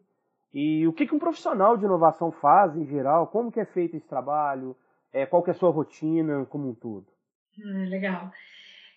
e 0.53 0.87
o 0.87 0.93
que, 0.93 1.07
que 1.07 1.15
um 1.15 1.19
profissional 1.19 1.77
de 1.77 1.85
inovação 1.85 2.33
faz 2.33 2.77
em 2.77 2.87
geral? 2.87 3.27
Como 3.27 3.53
que 3.53 3.61
é 3.61 3.65
feito 3.65 3.97
esse 3.97 4.07
trabalho? 4.07 4.77
É, 5.13 5.27
qual 5.27 5.43
que 5.43 5.51
é 5.51 5.53
a 5.53 5.57
sua 5.57 5.71
rotina 5.71 6.45
como 6.47 6.71
um 6.71 6.75
todo? 6.75 7.07
Hum, 7.59 7.89
legal. 7.89 8.31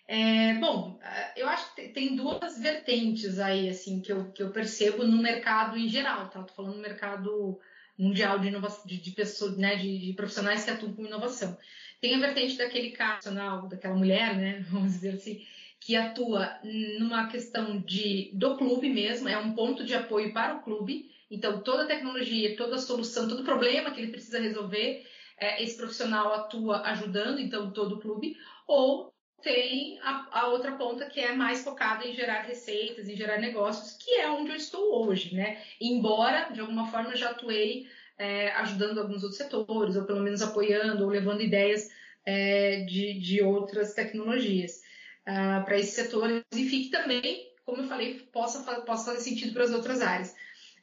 É, 0.06 0.54
bom, 0.54 0.98
eu 1.36 1.48
acho 1.48 1.74
que 1.74 1.88
tem 1.88 2.16
duas 2.16 2.58
vertentes 2.58 3.38
aí, 3.38 3.68
assim, 3.68 4.00
que 4.00 4.12
eu, 4.12 4.30
que 4.32 4.42
eu 4.42 4.50
percebo 4.50 5.04
no 5.04 5.22
mercado 5.22 5.76
em 5.76 5.88
geral, 5.88 6.28
tá? 6.28 6.42
Tô 6.42 6.52
falando 6.52 6.76
no 6.76 6.82
mercado 6.82 7.58
mundial 7.98 8.38
de 8.38 8.48
inovação, 8.48 8.84
de, 8.86 9.00
de 9.00 9.10
pessoas, 9.12 9.56
né, 9.56 9.76
de, 9.76 9.98
de, 9.98 10.12
profissionais 10.14 10.64
que 10.64 10.70
atuam 10.70 10.92
com 10.92 11.06
inovação. 11.06 11.56
Tem 12.00 12.14
a 12.14 12.18
vertente 12.18 12.58
daquele 12.58 12.90
cara, 12.90 13.20
daquela 13.68 13.94
mulher, 13.94 14.36
né, 14.36 14.60
vamos 14.70 14.92
dizer 14.92 15.14
assim, 15.14 15.46
que 15.84 15.96
atua 15.96 16.58
numa 16.98 17.26
questão 17.26 17.80
de 17.80 18.30
do 18.34 18.56
clube 18.56 18.88
mesmo, 18.88 19.28
é 19.28 19.36
um 19.36 19.52
ponto 19.52 19.84
de 19.84 19.94
apoio 19.94 20.32
para 20.32 20.54
o 20.54 20.62
clube. 20.62 21.10
Então, 21.28 21.60
toda 21.60 21.82
a 21.82 21.86
tecnologia, 21.86 22.56
toda 22.56 22.76
a 22.76 22.78
solução, 22.78 23.28
todo 23.28 23.42
problema 23.42 23.90
que 23.90 24.00
ele 24.00 24.12
precisa 24.12 24.38
resolver, 24.38 25.04
é, 25.36 25.62
esse 25.62 25.76
profissional 25.76 26.32
atua 26.34 26.82
ajudando, 26.82 27.40
então, 27.40 27.72
todo 27.72 27.96
o 27.96 28.00
clube. 28.00 28.36
Ou 28.68 29.12
tem 29.42 29.98
a, 30.02 30.28
a, 30.30 30.46
outra 30.48 30.72
ponta 30.72 31.06
que 31.06 31.18
é 31.18 31.32
mais 31.32 31.64
focada 31.64 32.06
em 32.06 32.14
gerar 32.14 32.42
receitas, 32.42 33.08
em 33.08 33.16
gerar 33.16 33.38
negócios, 33.38 33.96
que 33.96 34.12
é 34.12 34.30
onde 34.30 34.50
eu 34.50 34.56
estou 34.56 35.04
hoje, 35.04 35.34
né? 35.34 35.60
Embora, 35.80 36.50
de 36.52 36.60
alguma 36.60 36.86
forma, 36.92 37.10
eu 37.10 37.16
já 37.16 37.30
atuei 37.30 37.88
é, 38.16 38.52
ajudando 38.52 39.00
alguns 39.00 39.24
outros 39.24 39.38
setores, 39.38 39.96
ou 39.96 40.04
pelo 40.04 40.20
menos 40.20 40.42
apoiando, 40.42 41.02
ou 41.02 41.10
levando 41.10 41.40
ideias 41.40 41.88
é, 42.24 42.84
de, 42.84 43.18
de 43.18 43.42
outras 43.42 43.94
tecnologias 43.94 44.81
uh, 45.28 45.64
para 45.64 45.78
esse 45.78 45.92
setor 45.92 46.44
e 46.52 46.68
fique 46.68 46.90
também, 46.90 47.52
como 47.64 47.82
eu 47.82 47.88
falei, 47.88 48.20
possa, 48.32 48.62
possa 48.82 49.12
fazer 49.12 49.20
sentido 49.20 49.52
para 49.52 49.64
as 49.64 49.72
outras 49.72 50.00
áreas. 50.00 50.34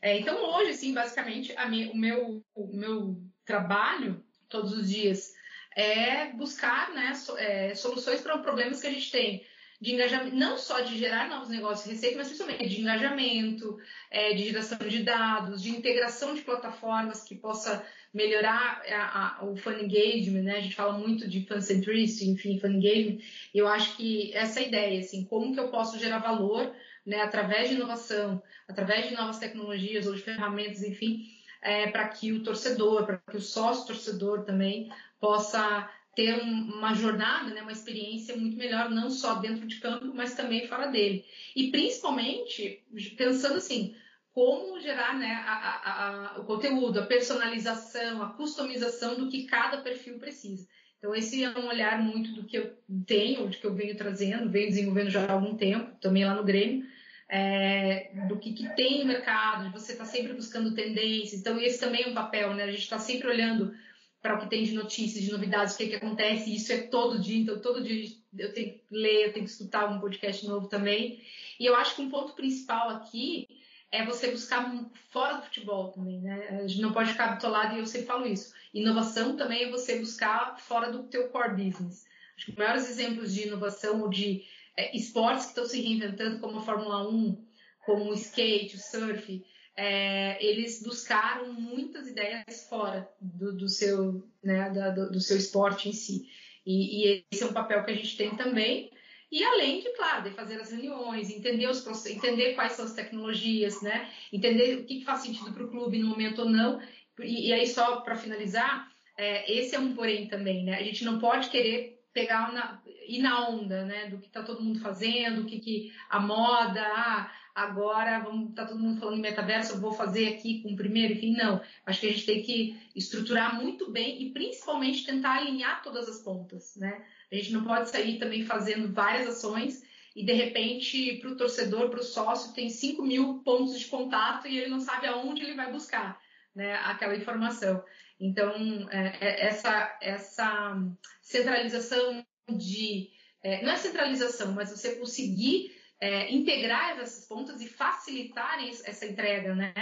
É, 0.01 0.17
então, 0.17 0.41
hoje, 0.55 0.73
sim, 0.73 0.93
basicamente, 0.93 1.53
minha, 1.67 1.91
o, 1.91 1.97
meu, 1.97 2.43
o 2.55 2.67
meu 2.67 3.21
trabalho 3.45 4.23
todos 4.47 4.73
os 4.73 4.89
dias 4.89 5.33
é 5.75 6.31
buscar 6.33 6.93
né, 6.93 7.13
so, 7.13 7.37
é, 7.37 7.75
soluções 7.75 8.21
para 8.21 8.37
problemas 8.37 8.81
que 8.81 8.87
a 8.87 8.91
gente 8.91 9.11
tem 9.11 9.45
de 9.81 9.93
engajamento, 9.93 10.35
não 10.35 10.57
só 10.57 10.81
de 10.81 10.97
gerar 10.97 11.29
novos 11.29 11.49
negócios 11.49 11.87
e 11.87 11.91
receita, 11.91 12.17
mas 12.17 12.27
principalmente 12.27 12.67
de 12.67 12.81
engajamento, 12.81 13.77
é, 14.11 14.33
de 14.33 14.43
geração 14.43 14.77
de 14.79 15.03
dados, 15.03 15.61
de 15.61 15.69
integração 15.69 16.33
de 16.33 16.41
plataformas 16.41 17.23
que 17.23 17.35
possa 17.35 17.85
melhorar 18.13 18.81
a, 18.89 19.39
a, 19.39 19.45
o 19.45 19.55
fan 19.55 19.79
engagement, 19.79 20.41
né? 20.41 20.57
A 20.57 20.61
gente 20.61 20.75
fala 20.75 20.97
muito 20.97 21.29
de 21.29 21.45
fan 21.45 21.61
centricity, 21.61 22.29
enfim, 22.29 22.59
fan 22.59 22.73
engagement. 22.73 23.19
Eu 23.53 23.67
acho 23.67 23.95
que 23.95 24.33
essa 24.33 24.59
é 24.59 24.67
ideia, 24.67 24.99
assim, 24.99 25.23
como 25.23 25.53
que 25.53 25.59
eu 25.59 25.69
posso 25.69 25.97
gerar 25.97 26.19
valor, 26.19 26.73
né, 27.05 27.21
através 27.21 27.69
de 27.69 27.75
inovação, 27.75 28.41
através 28.67 29.07
de 29.07 29.15
novas 29.15 29.39
tecnologias 29.39 30.05
ou 30.07 30.13
de 30.13 30.21
ferramentas, 30.21 30.83
enfim, 30.83 31.25
é, 31.61 31.89
para 31.89 32.07
que 32.09 32.33
o 32.33 32.43
torcedor, 32.43 33.05
para 33.05 33.17
que 33.17 33.37
o 33.37 33.41
sócio 33.41 33.87
torcedor 33.87 34.43
também 34.43 34.91
possa 35.19 35.89
ter 36.19 36.33
uma 36.33 36.93
jornada, 36.93 37.49
né, 37.51 37.61
uma 37.61 37.71
experiência 37.71 38.35
muito 38.35 38.57
melhor, 38.57 38.89
não 38.89 39.09
só 39.09 39.35
dentro 39.35 39.65
de 39.65 39.77
campo, 39.77 40.11
mas 40.13 40.33
também 40.33 40.67
fora 40.67 40.87
dele. 40.87 41.23
E 41.55 41.71
principalmente 41.71 42.83
pensando 43.15 43.55
assim, 43.55 43.95
como 44.33 44.81
gerar 44.81 45.17
né, 45.17 45.31
a, 45.47 45.53
a, 45.53 46.09
a, 46.09 46.39
o 46.41 46.43
conteúdo, 46.43 46.99
a 46.99 47.05
personalização, 47.05 48.21
a 48.21 48.33
customização 48.33 49.15
do 49.15 49.29
que 49.29 49.45
cada 49.45 49.77
perfil 49.77 50.19
precisa. 50.19 50.67
Então, 50.97 51.15
esse 51.15 51.41
é 51.41 51.57
um 51.57 51.69
olhar 51.69 52.01
muito 52.01 52.33
do 52.33 52.43
que 52.43 52.57
eu 52.57 52.77
tenho, 53.07 53.47
do 53.47 53.57
que 53.57 53.65
eu 53.65 53.73
venho 53.73 53.95
trazendo, 53.95 54.51
venho 54.51 54.67
desenvolvendo 54.67 55.09
já 55.09 55.25
há 55.25 55.31
algum 55.31 55.55
tempo, 55.55 55.97
também 56.01 56.25
lá 56.25 56.35
no 56.35 56.43
Grêmio, 56.43 56.85
é, 57.29 58.11
do 58.27 58.37
que, 58.37 58.51
que, 58.51 58.67
tem 58.75 58.99
no 58.99 59.05
mercado, 59.05 59.71
você 59.71 59.93
estar 59.93 60.03
tá 60.03 60.09
sempre 60.09 60.33
buscando 60.33 60.75
tendências. 60.75 61.39
Então, 61.39 61.57
esse 61.61 61.79
também 61.79 62.03
é 62.03 62.07
um 62.09 62.13
papel, 62.13 62.53
né? 62.53 62.63
A 62.63 62.71
gente 62.71 62.81
está 62.81 62.99
sempre 62.99 63.29
olhando 63.29 63.73
para 64.21 64.35
o 64.35 64.39
que 64.39 64.49
tem 64.49 64.63
de 64.63 64.73
notícias, 64.73 65.23
de 65.23 65.31
novidades, 65.31 65.75
o 65.75 65.77
que, 65.77 65.87
que 65.87 65.95
acontece, 65.95 66.53
isso 66.53 66.73
é 66.73 66.77
todo 66.77 67.19
dia, 67.19 67.37
então 67.37 67.59
todo 67.59 67.83
dia 67.83 68.05
eu 68.37 68.53
tenho 68.53 68.73
que 68.73 68.83
ler, 68.91 69.27
eu 69.27 69.33
tenho 69.33 69.45
que 69.45 69.51
escutar 69.51 69.89
um 69.89 69.99
podcast 69.99 70.45
novo 70.45 70.67
também. 70.67 71.21
E 71.59 71.65
eu 71.65 71.75
acho 71.75 71.95
que 71.95 72.01
um 72.01 72.09
ponto 72.09 72.33
principal 72.33 72.89
aqui 72.89 73.47
é 73.91 74.05
você 74.05 74.29
buscar 74.29 74.71
fora 75.09 75.37
do 75.37 75.43
futebol 75.43 75.91
também, 75.91 76.21
né? 76.21 76.47
A 76.49 76.67
gente 76.67 76.81
não 76.81 76.93
pode 76.93 77.11
ficar 77.11 77.35
bitolado 77.35 77.75
e 77.75 77.79
eu 77.79 77.85
sempre 77.85 78.07
falo 78.07 78.27
isso. 78.27 78.53
Inovação 78.73 79.35
também 79.35 79.63
é 79.63 79.71
você 79.71 79.97
buscar 79.99 80.59
fora 80.59 80.91
do 80.91 81.03
teu 81.03 81.29
core 81.29 81.63
business. 81.63 82.05
Acho 82.35 82.45
que 82.45 82.51
os 82.51 82.57
maiores 82.57 82.89
exemplos 82.89 83.33
de 83.33 83.47
inovação 83.47 84.01
ou 84.01 84.09
de 84.09 84.45
é, 84.77 84.95
esportes 84.95 85.45
que 85.45 85.51
estão 85.51 85.65
se 85.65 85.81
reinventando, 85.81 86.39
como 86.39 86.59
a 86.59 86.61
Fórmula 86.61 87.09
1, 87.09 87.45
como 87.85 88.11
o 88.11 88.13
skate, 88.13 88.75
o 88.75 88.79
surf, 88.79 89.43
é, 89.81 90.45
eles 90.45 90.83
buscaram 90.83 91.53
muitas 91.53 92.05
ideias 92.05 92.67
fora 92.67 93.09
do, 93.21 93.55
do 93.55 93.69
seu, 93.69 94.27
né, 94.43 94.69
da, 94.71 94.89
do, 94.89 95.09
do, 95.09 95.21
seu 95.21 95.37
esporte 95.37 95.87
em 95.87 95.93
si. 95.93 96.27
E, 96.65 97.07
e, 97.07 97.25
esse 97.31 97.43
é 97.43 97.45
um 97.45 97.53
papel 97.53 97.85
que 97.85 97.91
a 97.91 97.95
gente 97.95 98.17
tem 98.17 98.35
também. 98.35 98.91
E 99.31 99.41
além 99.41 99.79
de, 99.79 99.89
claro, 99.95 100.23
de 100.23 100.31
fazer 100.31 100.59
as 100.59 100.69
reuniões, 100.69 101.29
entender, 101.29 101.65
os, 101.69 102.05
entender 102.07 102.55
quais 102.55 102.73
são 102.73 102.83
as 102.83 102.93
tecnologias, 102.93 103.81
né? 103.81 104.11
entender 104.33 104.79
o 104.79 104.85
que, 104.85 105.05
faz 105.05 105.21
sentido 105.21 105.53
para 105.53 105.63
o 105.63 105.69
clube 105.69 105.97
no 105.97 106.09
momento 106.09 106.39
ou 106.39 106.49
não. 106.49 106.81
E, 107.21 107.47
e 107.47 107.53
aí, 107.53 107.65
só 107.65 108.01
para 108.01 108.17
finalizar, 108.17 108.91
é, 109.17 109.49
esse 109.49 109.75
é 109.75 109.79
um 109.79 109.95
porém 109.95 110.27
também, 110.27 110.65
né? 110.65 110.75
A 110.75 110.83
gente 110.83 111.05
não 111.05 111.19
pode 111.19 111.49
querer 111.49 112.03
pegar 112.11 112.51
na, 112.51 112.81
ir 113.07 113.19
na 113.19 113.47
onda, 113.47 113.85
né? 113.85 114.07
Do 114.07 114.17
que 114.17 114.27
está 114.27 114.43
todo 114.43 114.61
mundo 114.61 114.81
fazendo, 114.81 115.43
o 115.43 115.45
que, 115.45 115.59
que 115.59 115.93
a 116.09 116.19
moda, 116.19 116.81
ah, 116.81 117.31
agora 117.63 118.19
vamos 118.19 118.53
tá 118.53 118.65
todo 118.65 118.79
mundo 118.79 118.99
falando 118.99 119.17
em 119.17 119.21
metaverso, 119.21 119.73
eu 119.73 119.79
vou 119.79 119.91
fazer 119.91 120.27
aqui 120.29 120.61
com 120.61 120.73
o 120.73 120.75
primeiro, 120.75 121.13
enfim, 121.13 121.33
não. 121.33 121.61
Acho 121.85 122.01
que 122.01 122.07
a 122.07 122.11
gente 122.11 122.25
tem 122.25 122.41
que 122.41 122.79
estruturar 122.95 123.55
muito 123.55 123.91
bem 123.91 124.21
e 124.21 124.31
principalmente 124.31 125.05
tentar 125.05 125.37
alinhar 125.37 125.83
todas 125.83 126.07
as 126.07 126.21
pontas, 126.21 126.75
né? 126.75 127.03
A 127.31 127.35
gente 127.35 127.51
não 127.51 127.63
pode 127.63 127.89
sair 127.89 128.17
também 128.17 128.45
fazendo 128.45 128.91
várias 128.91 129.27
ações 129.27 129.83
e 130.15 130.25
de 130.25 130.33
repente 130.33 131.17
para 131.21 131.31
o 131.31 131.37
torcedor, 131.37 131.89
para 131.89 131.99
o 131.99 132.03
sócio, 132.03 132.53
tem 132.53 132.69
5 132.69 133.01
mil 133.03 133.39
pontos 133.39 133.77
de 133.79 133.85
contato 133.85 134.47
e 134.47 134.57
ele 134.57 134.69
não 134.69 134.79
sabe 134.79 135.07
aonde 135.07 135.43
ele 135.43 135.55
vai 135.55 135.71
buscar 135.71 136.19
né, 136.55 136.75
aquela 136.83 137.15
informação. 137.15 137.83
Então, 138.19 138.89
é, 138.91 139.17
é, 139.21 139.47
essa, 139.47 139.97
essa 140.01 140.75
centralização 141.21 142.25
de. 142.49 143.09
É, 143.41 143.63
não 143.63 143.71
é 143.71 143.77
centralização, 143.77 144.51
mas 144.51 144.69
você 144.69 144.95
conseguir 144.95 145.78
é, 145.99 146.33
integrar 146.33 146.97
essas 146.99 147.25
pontas 147.25 147.61
e 147.61 147.67
facilitar 147.67 148.57
essa 148.85 149.05
entrega 149.05 149.53
né, 149.53 149.73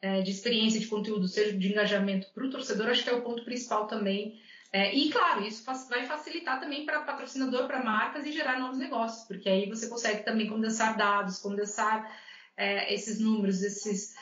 é, 0.00 0.22
de 0.22 0.30
experiência 0.30 0.80
de 0.80 0.86
conteúdo, 0.86 1.28
seja 1.28 1.56
de 1.56 1.68
engajamento 1.68 2.32
para 2.32 2.44
o 2.44 2.50
torcedor, 2.50 2.88
acho 2.88 3.04
que 3.04 3.10
é 3.10 3.14
o 3.14 3.22
ponto 3.22 3.44
principal 3.44 3.86
também. 3.86 4.40
É, 4.72 4.94
e, 4.94 5.10
claro, 5.10 5.42
isso 5.44 5.64
vai 5.88 6.06
facilitar 6.06 6.60
também 6.60 6.86
para 6.86 7.02
patrocinador, 7.02 7.66
para 7.66 7.82
marcas 7.82 8.24
e 8.24 8.32
gerar 8.32 8.58
novos 8.58 8.78
negócios, 8.78 9.26
porque 9.26 9.48
aí 9.48 9.68
você 9.68 9.88
consegue 9.88 10.22
também 10.22 10.48
condensar 10.48 10.96
dados, 10.96 11.40
condensar 11.40 12.08
é, 12.56 12.92
esses 12.94 13.20
números, 13.20 13.62
esses, 13.62 14.14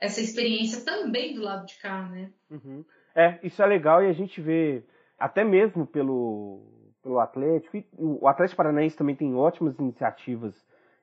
essa 0.00 0.20
experiência 0.20 0.84
também 0.84 1.34
do 1.34 1.42
lado 1.42 1.66
de 1.66 1.76
cá, 1.76 2.02
né? 2.08 2.32
Uhum. 2.50 2.84
É, 3.14 3.38
isso 3.42 3.62
é 3.62 3.66
legal 3.66 4.02
e 4.02 4.08
a 4.08 4.12
gente 4.12 4.40
vê 4.40 4.82
até 5.18 5.44
mesmo 5.44 5.86
pelo 5.86 6.75
pelo 7.06 7.20
Atlético. 7.20 7.76
E 7.76 7.86
o 7.96 8.26
Atlético 8.26 8.56
Paranaense 8.56 8.96
também 8.96 9.14
tem 9.14 9.34
ótimas 9.34 9.78
iniciativas 9.78 10.54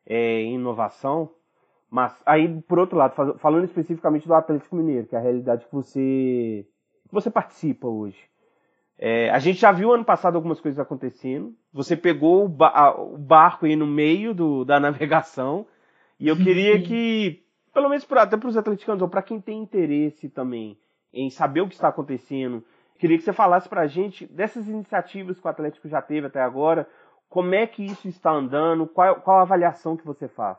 é, 0.06 0.42
em 0.42 0.56
inovação. 0.56 1.32
Mas 1.90 2.14
aí, 2.26 2.62
por 2.64 2.80
outro 2.80 2.98
lado, 2.98 3.38
falando 3.40 3.64
especificamente 3.64 4.28
do 4.28 4.34
Atlético 4.34 4.76
Mineiro, 4.76 5.08
que 5.08 5.16
é 5.16 5.20
a 5.20 5.22
realidade 5.22 5.66
que 5.66 5.72
você, 5.72 6.68
que 7.08 7.14
você 7.14 7.30
participa 7.30 7.88
hoje. 7.88 8.18
É, 8.98 9.30
a 9.30 9.40
gente 9.40 9.60
já 9.60 9.72
viu 9.72 9.94
ano 9.94 10.04
passado 10.04 10.36
algumas 10.36 10.60
coisas 10.60 10.80
acontecendo. 10.80 11.54
Você 11.72 11.96
pegou 11.96 12.46
o, 12.46 12.50
ba 12.50 12.96
o 12.98 13.18
barco 13.18 13.66
aí 13.66 13.76
no 13.76 13.88
meio 13.88 14.34
do, 14.34 14.66
da 14.66 14.80
navegação. 14.82 15.66
E 16.20 16.28
eu 16.28 16.36
queria 16.36 16.82
que, 16.82 17.44
pelo 17.74 17.90
menos 17.90 18.06
pra, 18.06 18.24
até 18.24 18.38
para 18.38 18.50
os 18.50 18.58
atleticanos, 18.58 19.02
ou 19.02 19.10
para 19.10 19.22
quem 19.22 19.40
tem 19.40 19.62
interesse 19.62 20.30
também 20.30 20.78
em 21.14 21.30
saber 21.30 21.62
o 21.62 21.68
que 21.68 21.76
está 21.76 21.90
acontecendo 21.90 22.64
Queria 23.04 23.18
que 23.18 23.26
você 23.26 23.34
falasse 23.34 23.68
para 23.68 23.82
a 23.82 23.88
gente 23.88 24.26
dessas 24.26 24.66
iniciativas 24.70 25.38
que 25.38 25.46
o 25.46 25.50
Atlético 25.50 25.90
já 25.90 26.02
teve 26.02 26.28
até 26.28 26.40
agora, 26.40 26.88
como 27.28 27.54
é 27.54 27.68
que 27.68 27.84
isso 27.84 28.08
está 28.08 28.32
andando, 28.32 28.88
qual, 28.88 29.20
qual 29.20 29.40
a 29.40 29.42
avaliação 29.42 29.98
que 29.98 30.06
você 30.06 30.30
faz? 30.30 30.58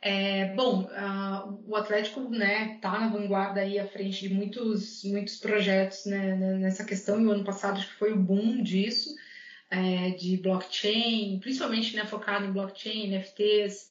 É, 0.00 0.54
bom, 0.54 0.82
uh, 0.82 1.64
o 1.66 1.74
Atlético 1.74 2.20
está 2.20 2.38
né, 2.38 2.78
tá 2.80 3.00
na 3.00 3.08
vanguarda 3.08 3.60
aí 3.60 3.76
à 3.76 3.88
frente 3.88 4.28
de 4.28 4.32
muitos, 4.32 5.02
muitos 5.02 5.38
projetos 5.38 6.06
né, 6.06 6.36
nessa 6.60 6.84
questão, 6.84 7.20
e 7.20 7.26
o 7.26 7.32
ano 7.32 7.42
passado 7.42 7.78
acho 7.78 7.88
que 7.88 7.98
foi 7.98 8.12
o 8.12 8.22
boom 8.22 8.62
disso, 8.62 9.10
é, 9.68 10.10
de 10.10 10.36
blockchain, 10.36 11.40
principalmente 11.40 11.96
né, 11.96 12.04
focado 12.04 12.46
em 12.46 12.52
blockchain, 12.52 13.10
NFTs, 13.10 13.90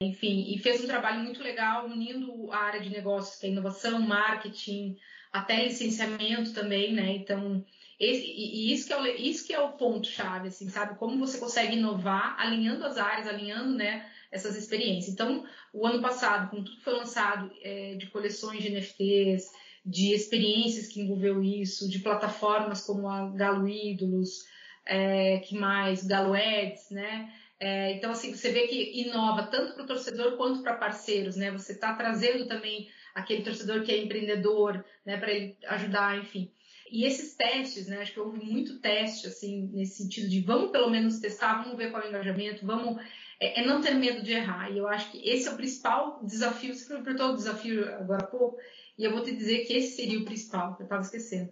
enfim, 0.00 0.46
e 0.48 0.58
fez 0.58 0.82
um 0.82 0.86
trabalho 0.86 1.20
muito 1.20 1.42
legal 1.42 1.84
unindo 1.84 2.50
a 2.50 2.56
área 2.56 2.80
de 2.80 2.88
negócios, 2.88 3.38
que 3.38 3.46
é 3.48 3.50
inovação, 3.50 4.00
marketing, 4.00 4.96
até 5.32 5.64
licenciamento 5.64 6.52
também, 6.52 6.92
né? 6.92 7.12
Então, 7.12 7.64
esse, 7.98 8.26
e 8.26 8.72
isso 8.72 8.86
que, 8.86 8.92
é 8.92 9.00
o, 9.00 9.06
isso 9.06 9.46
que 9.46 9.54
é 9.54 9.60
o 9.60 9.72
ponto-chave, 9.72 10.48
assim, 10.48 10.68
sabe? 10.68 10.98
Como 10.98 11.18
você 11.18 11.38
consegue 11.38 11.76
inovar, 11.76 12.36
alinhando 12.38 12.84
as 12.84 12.98
áreas, 12.98 13.26
alinhando, 13.26 13.76
né, 13.76 14.04
essas 14.30 14.56
experiências. 14.56 15.14
Então, 15.14 15.44
o 15.72 15.86
ano 15.86 16.02
passado, 16.02 16.50
com 16.50 16.56
tudo 16.56 16.76
que 16.76 16.82
foi 16.84 16.94
lançado 16.94 17.50
é, 17.62 17.94
de 17.94 18.06
coleções 18.08 18.62
de 18.62 18.70
NFTs, 18.70 19.50
de 19.84 20.12
experiências 20.12 20.88
que 20.88 21.00
envolveu 21.00 21.42
isso, 21.42 21.88
de 21.88 22.00
plataformas 22.00 22.84
como 22.84 23.08
a 23.08 23.30
Galo 23.30 23.68
Ídolos, 23.68 24.44
é, 24.84 25.38
que 25.38 25.54
mais? 25.54 26.04
Galo 26.04 26.34
Ads, 26.34 26.90
né? 26.90 27.32
É, 27.58 27.92
então, 27.92 28.10
assim, 28.10 28.34
você 28.34 28.50
vê 28.50 28.66
que 28.66 29.02
inova 29.02 29.44
tanto 29.44 29.74
para 29.74 29.84
o 29.84 29.86
torcedor 29.86 30.36
quanto 30.36 30.62
para 30.62 30.74
parceiros, 30.74 31.36
né? 31.36 31.52
Você 31.52 31.72
está 31.72 31.94
trazendo 31.94 32.48
também 32.48 32.88
aquele 33.14 33.42
torcedor 33.42 33.82
que 33.82 33.92
é 33.92 33.98
empreendedor, 33.98 34.84
né? 35.04 35.16
Para 35.16 35.32
ele 35.32 35.56
ajudar, 35.66 36.18
enfim. 36.18 36.50
E 36.90 37.04
esses 37.04 37.34
testes, 37.34 37.86
né? 37.86 38.02
Acho 38.02 38.12
que 38.12 38.20
houve 38.20 38.44
muito 38.44 38.78
teste, 38.78 39.26
assim, 39.26 39.70
nesse 39.72 40.02
sentido 40.02 40.28
de 40.28 40.40
vamos 40.40 40.70
pelo 40.70 40.90
menos 40.90 41.20
testar, 41.20 41.62
vamos 41.62 41.78
ver 41.78 41.90
qual 41.90 42.02
é 42.02 42.06
o 42.06 42.08
engajamento, 42.10 42.66
vamos. 42.66 43.02
É, 43.40 43.60
é 43.60 43.66
não 43.66 43.80
ter 43.80 43.94
medo 43.94 44.22
de 44.22 44.32
errar. 44.32 44.70
E 44.70 44.78
eu 44.78 44.86
acho 44.86 45.10
que 45.10 45.18
esse 45.26 45.48
é 45.48 45.52
o 45.52 45.56
principal 45.56 46.20
desafio. 46.22 46.74
Você 46.74 46.86
perguntou 46.98 47.30
o 47.30 47.36
desafio 47.36 47.88
agora 47.94 48.24
há 48.24 48.26
pouco, 48.26 48.58
e 48.98 49.04
eu 49.04 49.10
vou 49.10 49.22
te 49.22 49.34
dizer 49.34 49.64
que 49.64 49.72
esse 49.72 49.96
seria 49.96 50.18
o 50.18 50.24
principal, 50.24 50.76
que 50.76 50.82
eu 50.82 50.84
estava 50.84 51.02
esquecendo. 51.02 51.50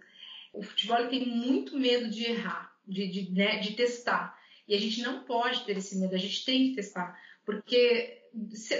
O 0.53 0.61
futebol 0.61 1.07
tem 1.07 1.25
muito 1.25 1.77
medo 1.77 2.09
de 2.09 2.25
errar, 2.25 2.71
de, 2.87 3.07
de, 3.07 3.31
né, 3.31 3.57
de 3.57 3.73
testar. 3.73 4.37
E 4.67 4.75
a 4.75 4.79
gente 4.79 5.01
não 5.01 5.23
pode 5.23 5.65
ter 5.65 5.77
esse 5.77 5.97
medo, 5.97 6.13
a 6.13 6.19
gente 6.19 6.45
tem 6.45 6.69
que 6.69 6.75
testar. 6.75 7.19
Porque, 7.45 8.20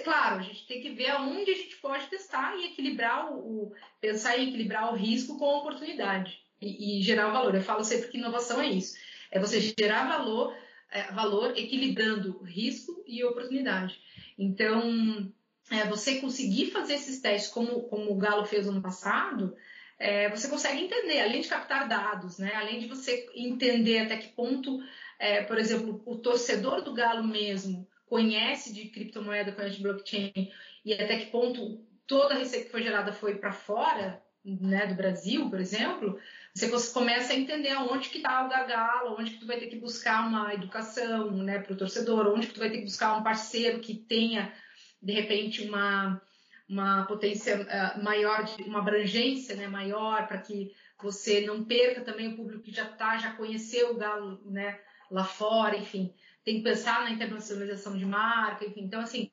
claro, 0.04 0.40
a 0.40 0.44
gente 0.44 0.66
tem 0.66 0.82
que 0.82 0.92
ver 0.92 1.10
aonde 1.10 1.52
a 1.52 1.56
gente 1.56 1.76
pode 1.78 2.08
testar 2.08 2.56
e 2.58 2.68
equilibrar 2.68 3.32
o, 3.34 3.74
pensar 4.00 4.38
em 4.38 4.48
equilibrar 4.48 4.94
o 4.94 4.96
risco 4.96 5.38
com 5.38 5.46
a 5.46 5.60
oportunidade 5.60 6.40
e, 6.62 7.00
e, 7.00 7.02
gerar 7.02 7.32
valor. 7.32 7.54
Eu 7.54 7.62
falo 7.62 7.84
sempre 7.84 8.08
que 8.08 8.18
inovação 8.18 8.62
é 8.62 8.68
isso. 8.68 8.96
É 9.30 9.40
você 9.40 9.60
gerar 9.60 10.08
valor, 10.08 10.56
é, 10.90 11.12
valor 11.12 11.58
equilibrando 11.58 12.42
risco 12.44 13.04
e 13.06 13.24
oportunidade. 13.24 14.00
Então, 14.38 15.32
é, 15.70 15.86
você 15.86 16.20
conseguir 16.20 16.72
fazer 16.72 16.94
esses 16.94 17.20
testes 17.20 17.52
como, 17.52 17.84
como 17.84 18.12
o 18.12 18.18
Galo 18.18 18.46
fez 18.46 18.68
ano 18.68 18.82
passado, 18.82 19.56
é, 20.00 20.30
você 20.30 20.48
consegue 20.48 20.82
entender, 20.82 21.20
além 21.20 21.42
de 21.42 21.48
captar 21.48 21.88
dados, 21.88 22.40
né? 22.40 22.52
além 22.56 22.80
de 22.80 22.88
você 22.88 23.30
entender 23.36 24.00
até 24.00 24.18
que 24.18 24.30
ponto 24.30 24.80
é, 25.20 25.44
por 25.44 25.60
exemplo, 25.60 26.02
o 26.06 26.18
torcedor 26.18 26.82
do 26.82 26.94
Galo 26.94 27.24
mesmo 27.24 27.88
conhece 28.12 28.74
de 28.74 28.90
criptomoeda, 28.90 29.54
conhece 29.54 29.78
de 29.78 29.84
blockchain 29.84 30.52
e 30.84 30.94
até 30.94 31.18
que 31.18 31.28
ponto 31.28 31.82
toda 32.06 32.34
a 32.34 32.38
receita 32.38 32.66
que 32.66 32.72
foi 32.72 32.84
gerada 32.84 33.14
foi 33.14 33.36
para 33.36 33.54
fora 33.54 34.22
né, 34.44 34.86
do 34.86 34.96
Brasil, 34.96 35.50
por 35.50 35.62
exemplo, 35.62 36.20
você 36.54 36.68
começa 36.92 37.32
a 37.32 37.38
entender 37.38 37.70
aonde 37.70 38.10
que 38.10 38.18
está 38.18 38.46
o 38.46 38.50
gargalo, 38.50 39.16
onde 39.18 39.32
que 39.32 39.40
tu 39.40 39.48
vai 39.48 39.58
ter 39.58 39.68
que 39.68 39.78
buscar 39.78 40.28
uma 40.28 40.54
educação 40.54 41.32
né, 41.32 41.60
para 41.60 41.72
o 41.72 41.78
torcedor, 41.78 42.28
onde 42.28 42.48
que 42.48 42.54
tu 42.54 42.60
vai 42.60 42.70
ter 42.70 42.80
que 42.80 42.84
buscar 42.84 43.18
um 43.18 43.24
parceiro 43.24 43.80
que 43.80 43.96
tenha, 43.96 44.54
de 45.02 45.14
repente, 45.14 45.62
uma, 45.62 46.22
uma 46.68 47.06
potência 47.06 47.62
uh, 47.62 48.04
maior, 48.04 48.44
uma 48.66 48.80
abrangência 48.80 49.56
né, 49.56 49.68
maior, 49.68 50.28
para 50.28 50.40
que 50.40 50.76
você 51.02 51.46
não 51.46 51.64
perca 51.64 52.02
também 52.02 52.34
o 52.34 52.36
público 52.36 52.64
que 52.64 52.74
já 52.74 52.84
está, 52.84 53.18
já 53.18 53.32
conheceu 53.36 53.92
o 53.92 53.98
Galo, 53.98 54.42
né, 54.44 54.78
lá 55.10 55.24
fora, 55.24 55.78
enfim, 55.78 56.14
tem 56.44 56.58
que 56.58 56.64
pensar 56.64 57.04
na 57.04 57.12
internacionalização 57.12 57.98
de 57.98 58.06
marca, 58.06 58.66
enfim. 58.66 58.82
Então, 58.82 59.02
assim, 59.02 59.32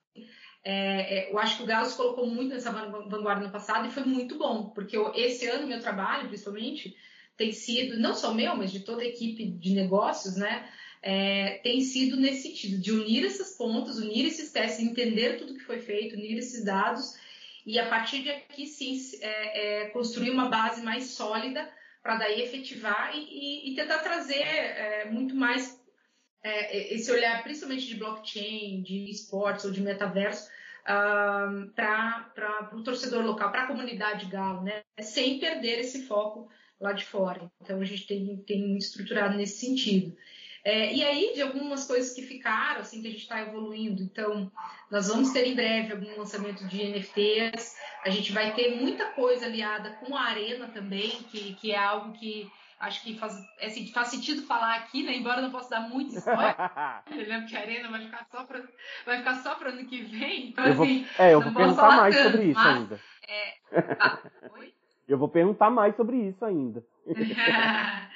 é, 0.64 1.28
é, 1.28 1.32
eu 1.32 1.38
acho 1.38 1.56
que 1.56 1.62
o 1.62 1.66
Galo 1.66 1.86
se 1.86 1.96
colocou 1.96 2.26
muito 2.26 2.54
nessa 2.54 2.70
vanguarda 2.70 3.46
no 3.46 3.52
passado 3.52 3.86
e 3.86 3.92
foi 3.92 4.04
muito 4.04 4.36
bom, 4.36 4.70
porque 4.70 4.96
eu, 4.96 5.12
esse 5.14 5.46
ano, 5.46 5.66
meu 5.66 5.80
trabalho, 5.80 6.28
principalmente, 6.28 6.96
tem 7.36 7.52
sido, 7.52 7.98
não 7.98 8.14
só 8.14 8.34
meu, 8.34 8.56
mas 8.56 8.72
de 8.72 8.80
toda 8.80 9.02
a 9.02 9.06
equipe 9.06 9.46
de 9.46 9.72
negócios, 9.72 10.36
né? 10.36 10.68
É, 11.00 11.60
tem 11.62 11.80
sido 11.80 12.16
nesse 12.16 12.48
sentido, 12.48 12.80
de 12.80 12.90
unir 12.90 13.24
essas 13.24 13.56
pontas, 13.56 13.98
unir 13.98 14.26
esses 14.26 14.50
testes, 14.50 14.84
entender 14.84 15.38
tudo 15.38 15.54
que 15.54 15.64
foi 15.64 15.78
feito, 15.78 16.16
unir 16.16 16.36
esses 16.36 16.64
dados 16.64 17.16
e 17.64 17.78
a 17.78 17.86
partir 17.86 18.22
de 18.22 18.30
aqui 18.30 18.66
sim 18.66 18.98
é, 19.20 19.82
é, 19.82 19.88
construir 19.90 20.30
uma 20.30 20.48
base 20.48 20.82
mais 20.82 21.10
sólida 21.10 21.70
para 22.02 22.16
daí 22.16 22.40
efetivar 22.40 23.14
e, 23.14 23.18
e, 23.18 23.70
e 23.70 23.74
tentar 23.76 23.98
trazer 23.98 24.42
é, 24.42 25.04
muito 25.10 25.36
mais 25.36 25.77
é, 26.48 26.94
esse 26.94 27.10
olhar, 27.10 27.42
principalmente 27.42 27.86
de 27.86 27.96
blockchain, 27.96 28.82
de 28.82 29.10
esportes 29.10 29.64
ou 29.64 29.70
de 29.70 29.80
metaverso, 29.80 30.48
uh, 30.84 31.70
para 31.74 32.70
o 32.72 32.82
torcedor 32.82 33.24
local, 33.24 33.50
para 33.50 33.64
a 33.64 33.66
comunidade 33.66 34.26
Galo, 34.26 34.62
né? 34.62 34.82
sem 35.00 35.38
perder 35.38 35.80
esse 35.80 36.06
foco 36.06 36.48
lá 36.80 36.92
de 36.92 37.04
fora. 37.04 37.50
Então 37.60 37.80
a 37.80 37.84
gente 37.84 38.06
tem, 38.06 38.36
tem 38.46 38.76
estruturado 38.76 39.36
nesse 39.36 39.66
sentido. 39.66 40.16
É, 40.64 40.92
e 40.92 41.02
aí, 41.02 41.32
de 41.34 41.40
algumas 41.40 41.86
coisas 41.86 42.12
que 42.12 42.22
ficaram, 42.22 42.80
assim, 42.80 43.00
que 43.00 43.08
a 43.08 43.10
gente 43.10 43.22
está 43.22 43.40
evoluindo. 43.40 44.02
Então, 44.02 44.50
nós 44.90 45.08
vamos 45.08 45.32
ter 45.32 45.46
em 45.46 45.54
breve 45.54 45.92
algum 45.92 46.18
lançamento 46.18 46.66
de 46.66 46.84
NFTs. 46.84 47.76
A 48.04 48.10
gente 48.10 48.32
vai 48.32 48.54
ter 48.54 48.74
muita 48.76 49.06
coisa 49.12 49.46
aliada 49.46 49.92
com 49.92 50.14
a 50.16 50.22
Arena 50.22 50.68
também, 50.68 51.10
que, 51.30 51.54
que 51.54 51.72
é 51.72 51.78
algo 51.78 52.12
que 52.12 52.50
acho 52.80 53.02
que 53.02 53.18
faz, 53.18 53.36
é 53.58 53.66
assim, 53.66 53.86
faz 53.92 54.08
sentido 54.08 54.42
falar 54.42 54.76
aqui, 54.76 55.02
né? 55.02 55.16
Embora 55.16 55.38
eu 55.38 55.42
não 55.42 55.50
possa 55.50 55.70
dar 55.70 55.88
muito 55.88 56.16
spoiler, 56.16 56.56
né? 57.28 57.40
Porque 57.40 57.56
a 57.56 57.60
Arena 57.60 57.90
vai 57.90 58.00
ficar 58.02 58.26
só 58.30 58.44
para 58.44 58.62
vai 59.04 59.18
ficar 59.18 59.34
só 59.36 59.54
para 59.54 59.70
ano 59.70 59.86
que 59.86 60.02
vem. 60.02 60.48
Então, 60.48 60.64
eu 60.66 60.74
vou, 60.74 60.84
assim, 60.84 61.06
é, 61.18 61.34
eu 61.34 61.40
vou 61.40 61.52
perguntar 61.52 61.96
mais 61.96 62.14
tanto, 62.14 62.30
sobre 62.30 62.46
isso 62.46 62.60
mas, 62.60 62.76
ainda. 62.76 63.00
É, 63.28 63.54
ah, 63.98 64.18
oi? 64.58 64.74
Eu 65.08 65.18
vou 65.18 65.28
perguntar 65.28 65.70
mais 65.70 65.96
sobre 65.96 66.16
isso 66.28 66.44
ainda. 66.44 66.84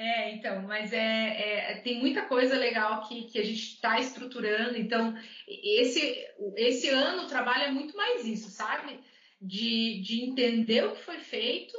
É, 0.00 0.30
então, 0.32 0.62
mas 0.62 0.92
é, 0.92 1.72
é, 1.72 1.80
tem 1.80 1.98
muita 1.98 2.22
coisa 2.22 2.56
legal 2.56 3.02
que, 3.08 3.24
que 3.24 3.36
a 3.36 3.44
gente 3.44 3.74
está 3.74 3.98
estruturando. 3.98 4.78
Então, 4.78 5.12
esse, 5.48 6.24
esse 6.56 6.88
ano 6.88 7.24
o 7.24 7.26
trabalho 7.26 7.64
é 7.64 7.70
muito 7.72 7.96
mais 7.96 8.24
isso, 8.24 8.48
sabe? 8.48 9.00
De, 9.42 10.00
de 10.00 10.22
entender 10.22 10.84
o 10.84 10.92
que 10.92 11.02
foi 11.02 11.18
feito, 11.18 11.76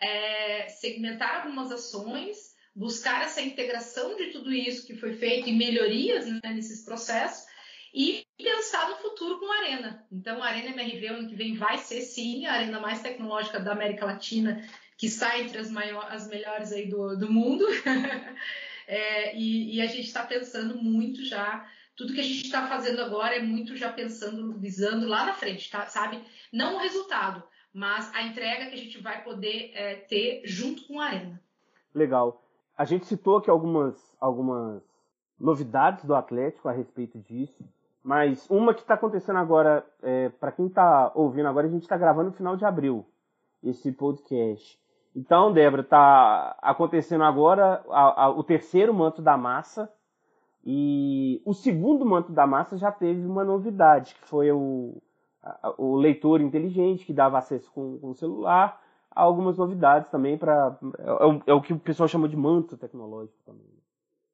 é, 0.00 0.68
segmentar 0.68 1.42
algumas 1.42 1.70
ações, 1.72 2.54
buscar 2.74 3.24
essa 3.24 3.40
integração 3.40 4.16
de 4.16 4.26
tudo 4.26 4.52
isso 4.52 4.86
que 4.86 4.94
foi 4.94 5.14
feito 5.14 5.48
e 5.48 5.52
melhorias 5.52 6.26
né, 6.26 6.40
nesses 6.44 6.84
processos 6.84 7.46
e 7.94 8.26
pensar 8.36 8.90
no 8.90 8.96
futuro 8.96 9.38
com 9.38 9.50
a 9.50 9.56
Arena. 9.58 10.06
Então, 10.12 10.42
a 10.42 10.46
Arena 10.46 10.70
MRV 10.70 11.06
ano 11.06 11.28
que 11.28 11.34
vem 11.34 11.54
vai 11.54 11.78
ser 11.78 12.02
sim 12.02 12.44
a 12.44 12.52
arena 12.52 12.78
mais 12.78 13.00
tecnológica 13.00 13.58
da 13.58 13.72
América 13.72 14.04
Latina 14.04 14.62
que 14.98 15.06
está 15.06 15.38
entre 15.38 15.58
as, 15.58 15.70
maiores, 15.70 16.10
as 16.10 16.28
melhores 16.28 16.72
aí 16.72 16.88
do, 16.88 17.16
do 17.16 17.30
mundo. 17.30 17.66
é, 18.86 19.36
e, 19.36 19.76
e, 19.76 19.80
a 19.80 19.86
gente 19.86 20.06
está 20.06 20.24
pensando 20.24 20.76
muito 20.76 21.24
já. 21.24 21.68
Tudo 21.94 22.12
que 22.12 22.20
a 22.20 22.24
gente 22.24 22.44
está 22.44 22.66
fazendo 22.66 23.02
agora 23.02 23.36
é 23.36 23.42
muito 23.42 23.76
já 23.76 23.90
pensando, 23.92 24.58
visando 24.58 25.06
lá 25.06 25.26
na 25.26 25.34
frente, 25.34 25.70
tá? 25.70 25.86
sabe? 25.86 26.20
Não 26.52 26.76
o 26.76 26.78
resultado, 26.78 27.42
mas 27.76 28.10
a 28.14 28.22
entrega 28.22 28.70
que 28.70 28.74
a 28.74 28.78
gente 28.78 29.02
vai 29.02 29.22
poder 29.22 29.70
é, 29.74 29.96
ter 29.96 30.40
junto 30.46 30.86
com 30.86 30.98
a 30.98 31.04
Arena. 31.04 31.38
Legal. 31.94 32.40
A 32.74 32.86
gente 32.86 33.04
citou 33.04 33.36
aqui 33.36 33.50
algumas, 33.50 34.16
algumas 34.18 34.82
novidades 35.38 36.02
do 36.02 36.14
Atlético 36.14 36.70
a 36.70 36.72
respeito 36.72 37.18
disso, 37.18 37.62
mas 38.02 38.48
uma 38.48 38.72
que 38.72 38.80
está 38.80 38.94
acontecendo 38.94 39.38
agora, 39.38 39.84
é, 40.02 40.30
para 40.30 40.52
quem 40.52 40.68
está 40.68 41.12
ouvindo 41.14 41.48
agora, 41.48 41.66
a 41.66 41.70
gente 41.70 41.82
está 41.82 41.98
gravando 41.98 42.30
no 42.30 42.36
final 42.36 42.56
de 42.56 42.64
abril 42.64 43.04
esse 43.62 43.92
podcast. 43.92 44.80
Então, 45.14 45.52
Débora, 45.52 45.82
está 45.82 46.56
acontecendo 46.62 47.24
agora 47.24 47.84
a, 47.90 48.24
a, 48.24 48.30
o 48.30 48.42
terceiro 48.42 48.94
manto 48.94 49.20
da 49.20 49.36
massa. 49.36 49.92
E 50.64 51.42
o 51.44 51.52
segundo 51.52 52.06
manto 52.06 52.32
da 52.32 52.46
massa 52.46 52.78
já 52.78 52.90
teve 52.90 53.24
uma 53.26 53.44
novidade, 53.44 54.14
que 54.14 54.26
foi 54.26 54.50
o, 54.50 55.00
o 55.78 55.96
leitor 55.96 56.40
inteligente, 56.40 57.04
que 57.04 57.12
dava 57.12 57.38
acesso 57.38 57.70
com, 57.72 57.98
com 57.98 58.10
o 58.10 58.14
celular. 58.14 58.82
Há 59.10 59.22
algumas 59.22 59.56
novidades 59.56 60.10
também 60.10 60.36
para. 60.36 60.78
É, 60.98 61.50
é, 61.50 61.54
o 61.54 61.60
que 61.60 61.72
o 61.72 61.78
pessoal 61.78 62.08
chama 62.08 62.28
de 62.28 62.36
manto 62.36 62.76
tecnológico 62.76 63.42
também. 63.44 63.66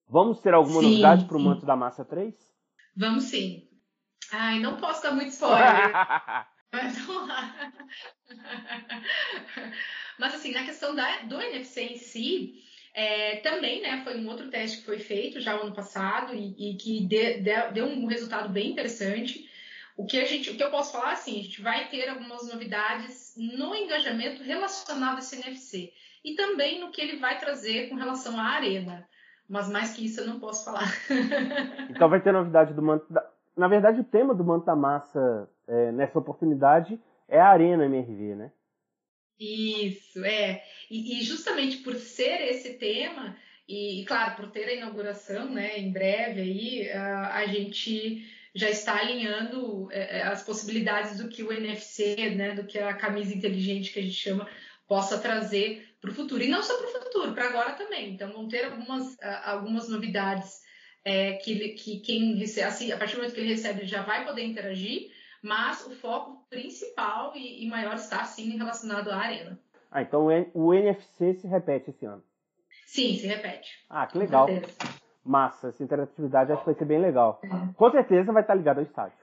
Vamos 0.08 0.40
ter 0.40 0.52
alguma 0.52 0.80
sim, 0.80 0.88
novidade 0.90 1.24
para 1.24 1.36
o 1.36 1.40
manto 1.40 1.64
da 1.64 1.76
massa 1.76 2.04
3? 2.04 2.34
Vamos 2.96 3.24
sim. 3.24 3.68
Ai, 4.32 4.60
não 4.60 4.76
posso 4.76 5.02
dar 5.02 5.12
muito 5.12 5.30
spoiler. 5.30 5.62
mas 6.72 6.98
vamos 7.06 7.28
lá. 7.28 7.54
Mas 10.18 10.34
assim, 10.34 10.52
na 10.52 10.64
questão 10.64 10.94
da, 10.94 11.22
do 11.22 11.40
NFC 11.40 11.82
em 11.82 11.96
si, 11.96 12.62
é, 12.94 13.36
também 13.36 13.80
né, 13.80 14.02
foi 14.04 14.18
um 14.18 14.28
outro 14.28 14.50
teste 14.50 14.78
que 14.78 14.84
foi 14.84 14.98
feito 14.98 15.40
já 15.40 15.56
no 15.56 15.62
ano 15.62 15.74
passado 15.74 16.34
e, 16.34 16.54
e 16.58 16.76
que 16.76 17.06
de, 17.06 17.40
de, 17.40 17.70
deu 17.72 17.86
um 17.86 18.06
resultado 18.06 18.48
bem 18.48 18.70
interessante. 18.70 19.48
O 19.96 20.06
que, 20.06 20.18
a 20.20 20.24
gente, 20.24 20.50
o 20.50 20.56
que 20.56 20.62
eu 20.62 20.70
posso 20.70 20.92
falar 20.92 21.12
assim, 21.12 21.38
a 21.38 21.42
gente 21.42 21.60
vai 21.60 21.88
ter 21.88 22.08
algumas 22.08 22.48
novidades 22.48 23.34
no 23.36 23.74
engajamento 23.74 24.42
relacionado 24.42 25.16
a 25.16 25.18
esse 25.18 25.36
NFC 25.36 25.92
e 26.24 26.34
também 26.34 26.80
no 26.80 26.90
que 26.90 27.00
ele 27.00 27.18
vai 27.18 27.38
trazer 27.38 27.88
com 27.88 27.96
relação 27.96 28.38
à 28.38 28.44
arena. 28.44 29.06
Mas 29.48 29.68
mais 29.68 29.92
que 29.92 30.06
isso 30.06 30.20
eu 30.20 30.26
não 30.26 30.40
posso 30.40 30.64
falar. 30.64 30.88
então 31.90 32.08
vai 32.08 32.20
ter 32.20 32.32
novidade 32.32 32.72
do 32.72 32.82
manto 32.82 33.12
da... 33.12 33.28
Na 33.54 33.68
verdade, 33.68 34.00
o 34.00 34.04
tema 34.04 34.34
do 34.34 34.44
manto 34.44 34.64
da 34.64 34.74
massa 34.74 35.48
é, 35.68 35.92
nessa 35.92 36.18
oportunidade 36.18 36.98
é 37.28 37.38
a 37.38 37.48
arena 37.48 37.84
MRV, 37.84 38.34
né? 38.34 38.52
Isso, 39.38 40.24
é. 40.24 40.62
E, 40.90 41.18
e, 41.18 41.22
justamente 41.22 41.78
por 41.78 41.94
ser 41.96 42.40
esse 42.48 42.74
tema, 42.74 43.36
e, 43.68 44.04
claro, 44.06 44.36
por 44.36 44.50
ter 44.50 44.64
a 44.64 44.74
inauguração 44.74 45.50
né, 45.50 45.78
em 45.78 45.92
breve 45.92 46.40
aí, 46.40 46.90
a, 46.90 47.36
a 47.36 47.46
gente 47.46 48.24
já 48.54 48.68
está 48.68 48.98
alinhando 48.98 49.88
é, 49.90 50.18
é 50.18 50.22
as 50.22 50.42
possibilidades 50.42 51.18
do 51.18 51.28
que 51.28 51.42
o 51.42 51.52
NFC, 51.52 52.30
né, 52.30 52.54
do 52.54 52.64
que 52.64 52.78
a 52.78 52.94
camisa 52.94 53.34
inteligente 53.34 53.92
que 53.92 53.98
a 53.98 54.02
gente 54.02 54.14
chama, 54.14 54.48
possa 54.86 55.18
trazer 55.18 55.88
para 56.00 56.10
o 56.10 56.14
futuro. 56.14 56.42
E 56.42 56.48
não 56.48 56.62
só 56.62 56.76
para 56.76 56.86
o 56.86 57.04
futuro, 57.04 57.32
para 57.32 57.48
agora 57.48 57.72
também. 57.72 58.12
Então, 58.12 58.32
vão 58.32 58.48
ter 58.48 58.64
algumas, 58.64 59.16
algumas 59.44 59.88
novidades 59.88 60.60
é, 61.04 61.34
que, 61.34 61.70
que 61.70 62.00
quem 62.00 62.34
recebe, 62.36 62.66
assim, 62.66 62.92
a 62.92 62.96
partir 62.96 63.14
do 63.14 63.18
momento 63.18 63.34
que 63.34 63.40
ele 63.40 63.54
recebe, 63.54 63.80
ele 63.80 63.88
já 63.88 64.02
vai 64.02 64.24
poder 64.24 64.44
interagir, 64.44 65.10
mas 65.42 65.86
o 65.86 65.90
foco 65.90 66.46
principal 66.48 67.32
e, 67.34 67.64
e 67.64 67.68
maior 67.68 67.94
está, 67.94 68.24
sim, 68.24 68.56
relacionado 68.56 69.10
à 69.10 69.16
arena. 69.16 69.58
Ah, 69.90 70.02
então 70.02 70.26
o 70.54 70.74
NFC 70.74 71.34
se 71.34 71.46
repete 71.46 71.90
esse 71.90 72.04
ano? 72.04 72.22
Sim, 72.86 73.16
se 73.16 73.26
repete. 73.26 73.70
Ah, 73.88 74.06
que 74.06 74.18
legal. 74.18 74.46
Massa, 75.24 75.68
essa 75.68 75.82
interatividade 75.82 76.52
acho 76.52 76.62
que 76.62 76.66
vai 76.66 76.74
ser 76.74 76.84
bem 76.84 77.00
legal. 77.00 77.40
Com 77.76 77.90
certeza 77.90 78.32
vai 78.32 78.42
estar 78.42 78.54
ligado 78.54 78.78
ao 78.78 78.84
estádio. 78.84 79.16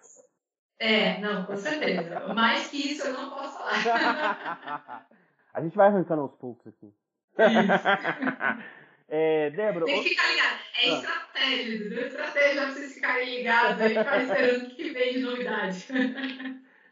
É, 0.80 1.20
não, 1.20 1.46
com 1.46 1.58
certeza. 1.58 2.34
Mais 2.34 2.68
que 2.68 2.94
isso 2.94 3.06
eu 3.06 3.14
não 3.14 3.30
posso 3.30 3.58
falar. 3.58 5.06
A 5.54 5.62
gente 5.62 5.76
vai 5.76 5.88
arrancando 5.88 6.22
aos 6.22 6.36
poucos 6.36 6.68
aqui. 6.68 6.94
é, 9.10 9.50
Débora. 9.50 9.86
Tem 9.86 10.04
que 10.04 10.10
ficar 10.10 10.30
ligado. 10.32 10.60
É 10.82 10.90
ah. 10.90 10.94
estratégia, 10.94 11.76
entendeu? 11.76 12.08
Estratégia 12.08 12.62
pra 12.62 12.72
vocês 12.72 12.94
ficarem 12.94 13.38
ligados 13.38 13.82
aí, 13.82 13.90
ficar 13.90 14.24
esperando 14.24 14.64
o 14.64 14.70
que 14.70 14.90
vem 14.92 15.14
de 15.14 15.20
novidade. 15.20 15.88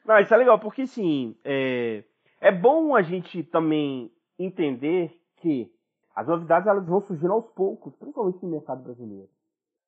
Não, 0.03 0.19
isso 0.19 0.33
é 0.33 0.37
legal, 0.37 0.59
porque 0.59 0.85
sim, 0.85 1.37
é, 1.45 2.03
é 2.41 2.51
bom 2.51 2.95
a 2.95 3.01
gente 3.01 3.43
também 3.43 4.11
entender 4.37 5.17
que 5.37 5.71
as 6.17 6.25
novidades 6.25 6.67
elas 6.67 6.87
vão 6.87 6.99
surgindo 6.99 7.31
aos 7.31 7.47
poucos, 7.51 7.95
principalmente 7.95 8.43
no 8.43 8.49
mercado 8.49 8.81
brasileiro. 8.81 9.29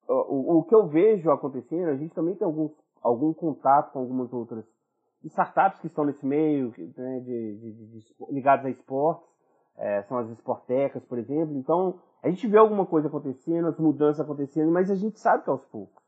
O, 0.06 0.14
o, 0.14 0.58
o 0.58 0.62
que 0.62 0.72
eu 0.72 0.86
vejo 0.86 1.28
acontecendo, 1.28 1.88
a 1.88 1.96
gente 1.96 2.14
também 2.14 2.36
tem 2.36 2.46
alguns, 2.46 2.70
algum 3.02 3.34
contato 3.34 3.92
com 3.92 3.98
algumas 3.98 4.32
outras 4.32 4.64
startups 5.24 5.80
que 5.80 5.88
estão 5.88 6.04
nesse 6.04 6.24
meio, 6.24 6.72
né, 6.96 7.18
de, 7.18 7.56
de, 7.58 7.72
de, 7.72 8.14
ligadas 8.30 8.64
a 8.64 8.70
esportes, 8.70 9.28
é, 9.76 10.02
são 10.04 10.18
as 10.18 10.30
esportecas, 10.30 11.04
por 11.04 11.18
exemplo. 11.18 11.56
Então, 11.56 11.98
a 12.22 12.30
gente 12.30 12.46
vê 12.46 12.58
alguma 12.58 12.86
coisa 12.86 13.08
acontecendo, 13.08 13.66
as 13.66 13.80
mudanças 13.80 14.20
acontecendo, 14.20 14.70
mas 14.70 14.88
a 14.88 14.94
gente 14.94 15.18
sabe 15.18 15.42
que 15.42 15.50
é 15.50 15.52
aos 15.52 15.64
poucos. 15.64 16.00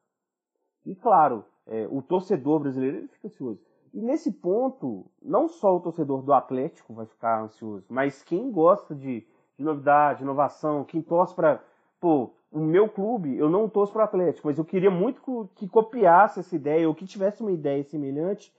E 0.87 0.95
claro, 0.95 1.45
é, 1.67 1.89
o 1.91 2.01
torcedor 2.01 2.61
brasileiro 2.61 2.99
ele 2.99 3.09
fica 3.09 3.27
ansioso. 3.27 3.61
E 3.93 4.01
nesse 4.01 4.31
ponto, 4.31 5.05
não 5.21 5.49
só 5.49 5.77
o 5.77 5.81
torcedor 5.81 6.23
do 6.23 6.33
Atlético 6.33 6.95
vai 6.95 7.07
ficar 7.07 7.43
ansioso, 7.43 7.85
mas 7.91 8.23
quem 8.23 8.53
gosta 8.53 8.95
de, 8.95 9.27
de 9.59 9.65
novidade, 9.65 10.23
inovação, 10.23 10.85
quem 10.85 11.03
torce 11.03 11.35
para. 11.35 11.63
Pô, 12.01 12.33
o 12.51 12.61
meu 12.61 12.89
clube, 12.89 13.37
eu 13.37 13.49
não 13.49 13.69
torço 13.69 13.93
para 13.93 14.03
o 14.03 14.05
Atlético, 14.05 14.49
mas 14.49 14.59
eu 14.59 14.65
queria 14.65 14.91
muito 14.91 15.49
que 15.57 15.69
copiasse 15.69 16.41
essa 16.41 16.55
ideia, 16.55 16.89
ou 16.89 16.95
que 16.95 17.07
tivesse 17.07 17.41
uma 17.41 17.53
ideia 17.53 17.83
semelhante 17.85 18.53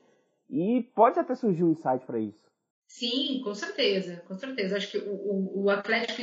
e 0.50 0.82
pode 0.96 1.20
até 1.20 1.36
surgir 1.36 1.64
um 1.64 1.72
insight 1.72 2.06
para 2.06 2.20
isso. 2.20 2.44
Sim, 2.88 3.42
com 3.44 3.54
certeza, 3.54 4.24
com 4.28 4.36
certeza. 4.36 4.78
Acho 4.78 4.92
que 4.92 4.98
o, 4.98 5.14
o, 5.14 5.64
o 5.64 5.70
Atlético 5.70 6.22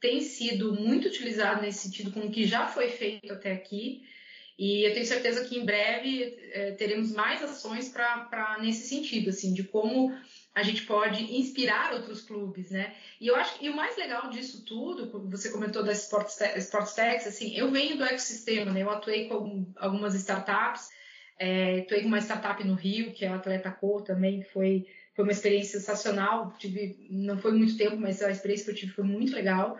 tem 0.00 0.20
sido 0.20 0.74
muito 0.74 1.08
utilizado 1.08 1.62
nesse 1.62 1.78
sentido 1.78 2.12
com 2.12 2.20
o 2.20 2.30
que 2.30 2.44
já 2.44 2.66
foi 2.66 2.88
feito 2.88 3.32
até 3.32 3.52
aqui. 3.52 4.02
E 4.58 4.86
eu 4.86 4.92
tenho 4.92 5.06
certeza 5.06 5.44
que 5.44 5.58
em 5.58 5.64
breve 5.64 6.36
é, 6.52 6.72
teremos 6.72 7.12
mais 7.12 7.42
ações 7.42 7.88
para 7.88 8.58
nesse 8.60 8.88
sentido, 8.88 9.30
assim, 9.30 9.54
de 9.54 9.64
como 9.64 10.14
a 10.54 10.62
gente 10.62 10.82
pode 10.82 11.22
inspirar 11.36 11.94
outros 11.94 12.22
clubes, 12.22 12.70
né? 12.70 12.94
E 13.20 13.26
eu 13.26 13.36
acho 13.36 13.58
que 13.58 13.68
o 13.68 13.76
mais 13.76 13.96
legal 13.96 14.28
disso 14.28 14.64
tudo, 14.64 15.28
você 15.30 15.50
comentou 15.50 15.82
da 15.82 15.92
Sports, 15.92 16.38
Sports 16.56 16.92
Tech, 16.92 17.26
assim, 17.26 17.56
eu 17.56 17.70
venho 17.70 17.96
do 17.96 18.04
ecossistema, 18.04 18.70
né? 18.70 18.82
Eu 18.82 18.90
atuei 18.90 19.28
com 19.28 19.66
algumas 19.76 20.14
startups 20.14 20.90
é, 21.38 21.80
com 21.82 22.06
uma 22.06 22.20
startup 22.20 22.62
no 22.62 22.74
Rio, 22.74 23.12
que 23.12 23.24
é 23.24 23.28
a 23.28 23.34
Atleta 23.34 23.70
Cor 23.70 24.02
também, 24.02 24.42
foi, 24.42 24.86
foi 25.16 25.24
uma 25.24 25.32
experiência 25.32 25.80
sensacional. 25.80 26.54
Tive, 26.56 27.08
não 27.10 27.36
foi 27.36 27.52
muito 27.52 27.76
tempo, 27.76 27.96
mas 27.96 28.22
a 28.22 28.30
experiência 28.30 28.66
que 28.66 28.70
eu 28.70 28.76
tive 28.76 28.92
foi 28.92 29.04
muito 29.04 29.34
legal. 29.34 29.76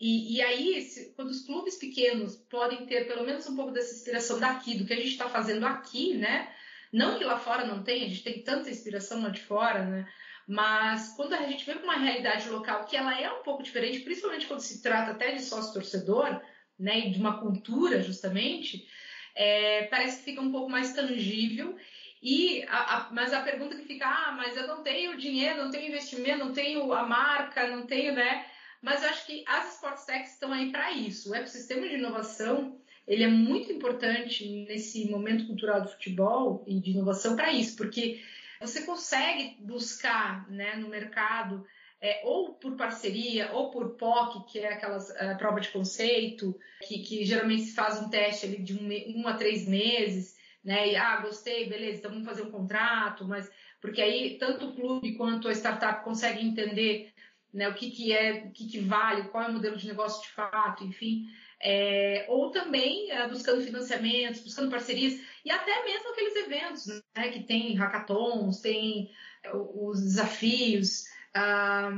E, 0.00 0.36
e 0.36 0.42
aí, 0.42 0.80
se, 0.80 1.12
quando 1.14 1.28
os 1.28 1.44
clubes 1.44 1.76
pequenos 1.76 2.36
podem 2.36 2.86
ter 2.86 3.06
pelo 3.06 3.24
menos 3.24 3.46
um 3.46 3.54
pouco 3.54 3.72
dessa 3.72 3.94
inspiração 3.94 4.40
daqui, 4.40 4.76
do 4.76 4.86
que 4.86 4.92
a 4.92 4.96
gente 4.96 5.10
está 5.10 5.28
fazendo 5.28 5.66
aqui, 5.66 6.14
né? 6.14 6.48
Não 6.92 7.18
que 7.18 7.24
lá 7.24 7.38
fora 7.38 7.64
não 7.64 7.82
tenha, 7.82 8.04
a 8.04 8.08
gente 8.08 8.22
tem 8.22 8.42
tanta 8.42 8.68
inspiração 8.68 9.22
lá 9.22 9.30
de 9.30 9.40
fora, 9.40 9.84
né? 9.84 10.08
Mas 10.46 11.14
quando 11.16 11.32
a 11.34 11.46
gente 11.46 11.64
vê 11.64 11.72
uma 11.72 11.96
realidade 11.96 12.48
local 12.48 12.84
que 12.84 12.96
ela 12.96 13.18
é 13.18 13.32
um 13.32 13.42
pouco 13.42 13.62
diferente, 13.62 14.00
principalmente 14.00 14.46
quando 14.46 14.60
se 14.60 14.82
trata 14.82 15.12
até 15.12 15.32
de 15.32 15.42
sócio-torcedor, 15.42 16.40
né? 16.78 16.98
E 16.98 17.10
de 17.10 17.18
uma 17.18 17.40
cultura, 17.40 18.02
justamente, 18.02 18.86
é, 19.34 19.84
parece 19.84 20.18
que 20.18 20.24
fica 20.24 20.40
um 20.40 20.52
pouco 20.52 20.70
mais 20.70 20.92
tangível. 20.92 21.76
E 22.22 22.62
a, 22.68 22.96
a, 22.96 23.10
mas 23.12 23.32
a 23.32 23.40
pergunta 23.40 23.76
que 23.76 23.84
fica, 23.84 24.06
ah, 24.06 24.32
mas 24.32 24.56
eu 24.56 24.66
não 24.66 24.82
tenho 24.82 25.16
dinheiro, 25.16 25.64
não 25.64 25.70
tenho 25.70 25.88
investimento, 25.88 26.44
não 26.44 26.52
tenho 26.52 26.92
a 26.92 27.04
marca, 27.04 27.68
não 27.68 27.86
tenho, 27.86 28.14
né? 28.14 28.46
Mas 28.82 29.02
eu 29.02 29.10
acho 29.10 29.26
que 29.26 29.44
as 29.46 29.74
Sports 29.74 30.04
Techs 30.04 30.34
estão 30.34 30.52
aí 30.52 30.70
para 30.70 30.92
isso. 30.92 31.30
O 31.30 31.34
ecossistema 31.34 31.88
de 31.88 31.94
inovação 31.94 32.81
ele 33.06 33.24
é 33.24 33.28
muito 33.28 33.72
importante 33.72 34.48
nesse 34.68 35.10
momento 35.10 35.46
cultural 35.46 35.82
do 35.82 35.88
futebol 35.88 36.64
e 36.66 36.80
de 36.80 36.90
inovação 36.90 37.34
para 37.34 37.52
isso, 37.52 37.76
porque 37.76 38.20
você 38.60 38.82
consegue 38.82 39.56
buscar 39.60 40.48
né, 40.50 40.76
no 40.76 40.88
mercado 40.88 41.66
é, 42.00 42.20
ou 42.24 42.54
por 42.54 42.76
parceria, 42.76 43.52
ou 43.52 43.70
por 43.70 43.96
POC, 43.96 44.50
que 44.50 44.58
é 44.58 44.72
aquelas 44.72 45.08
uh, 45.10 45.38
prova 45.38 45.60
de 45.60 45.68
conceito, 45.68 46.58
que, 46.86 46.98
que, 46.98 47.24
geralmente 47.24 47.62
se 47.62 47.74
faz 47.74 48.00
um 48.00 48.10
teste 48.10 48.46
ali 48.46 48.60
de 48.60 48.74
um, 48.74 49.20
um, 49.20 49.28
a 49.28 49.34
três 49.34 49.68
meses, 49.68 50.36
né? 50.64 50.88
E, 50.88 50.96
ah, 50.96 51.20
gostei, 51.20 51.68
beleza, 51.68 51.98
então 51.98 52.10
vamos 52.10 52.26
fazer 52.26 52.42
um 52.42 52.50
contrato, 52.50 53.24
mas 53.24 53.48
porque 53.80 54.02
aí 54.02 54.36
tanto 54.38 54.66
o 54.66 54.74
clube 54.74 55.16
quanto 55.16 55.48
a 55.48 55.52
startup 55.52 56.04
conseguem 56.04 56.48
entender 56.48 57.12
né, 57.54 57.68
o 57.68 57.74
que, 57.74 57.90
que 57.90 58.12
é, 58.12 58.44
o 58.46 58.50
que, 58.50 58.66
que 58.66 58.80
vale, 58.80 59.28
qual 59.28 59.44
é 59.44 59.48
o 59.48 59.52
modelo 59.52 59.76
de 59.76 59.86
negócio 59.86 60.22
de 60.22 60.28
fato, 60.28 60.84
enfim. 60.84 61.26
É, 61.64 62.26
ou 62.28 62.50
também 62.50 63.10
é, 63.10 63.28
buscando 63.28 63.62
financiamentos, 63.62 64.42
buscando 64.42 64.70
parcerias, 64.70 65.20
e 65.44 65.50
até 65.50 65.84
mesmo 65.84 66.10
aqueles 66.10 66.36
eventos 66.36 66.86
né, 67.16 67.28
que 67.28 67.44
tem 67.44 67.74
hackathons, 67.76 68.60
tem 68.60 69.10
é, 69.44 69.50
os 69.54 70.02
desafios, 70.02 71.04
ah, 71.34 71.90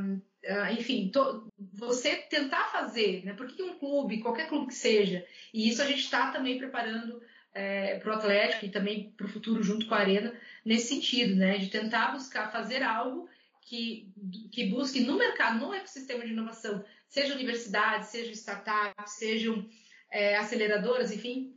enfim, 0.79 1.09
to, 1.09 1.51
você 1.73 2.17
tentar 2.17 2.65
fazer, 2.71 3.25
né? 3.25 3.33
Por 3.33 3.47
que 3.47 3.63
um 3.63 3.79
clube, 3.79 4.21
qualquer 4.21 4.49
clube 4.49 4.69
que 4.69 4.75
seja, 4.75 5.25
e 5.53 5.69
isso 5.69 5.81
a 5.83 5.87
gente 5.87 6.01
está 6.01 6.31
também 6.31 6.59
preparando 6.59 7.23
é, 7.55 7.99
para 7.99 8.11
o 8.13 8.15
Atlético 8.15 8.67
e 8.67 8.71
também 8.71 9.13
para 9.17 9.27
o 9.27 9.29
futuro 9.29 9.63
junto 9.63 9.87
com 9.87 9.95
a 9.95 9.99
Arena, 9.99 10.35
nesse 10.65 10.95
sentido, 10.95 11.37
né? 11.37 11.57
De 11.59 11.69
tentar 11.69 12.13
buscar 12.13 12.53
fazer 12.53 12.83
algo 12.83 13.29
que, 13.63 14.13
que 14.53 14.67
busque 14.67 15.01
no 15.01 15.17
mercado, 15.17 15.59
no 15.59 15.73
ecossistema 15.73 16.25
de 16.25 16.33
inovação, 16.33 16.85
seja 17.09 17.35
universidades, 17.35 18.09
seja 18.09 18.33
startups, 18.33 19.13
sejam 19.13 19.67
é, 20.11 20.37
aceleradoras, 20.37 21.13
enfim, 21.13 21.55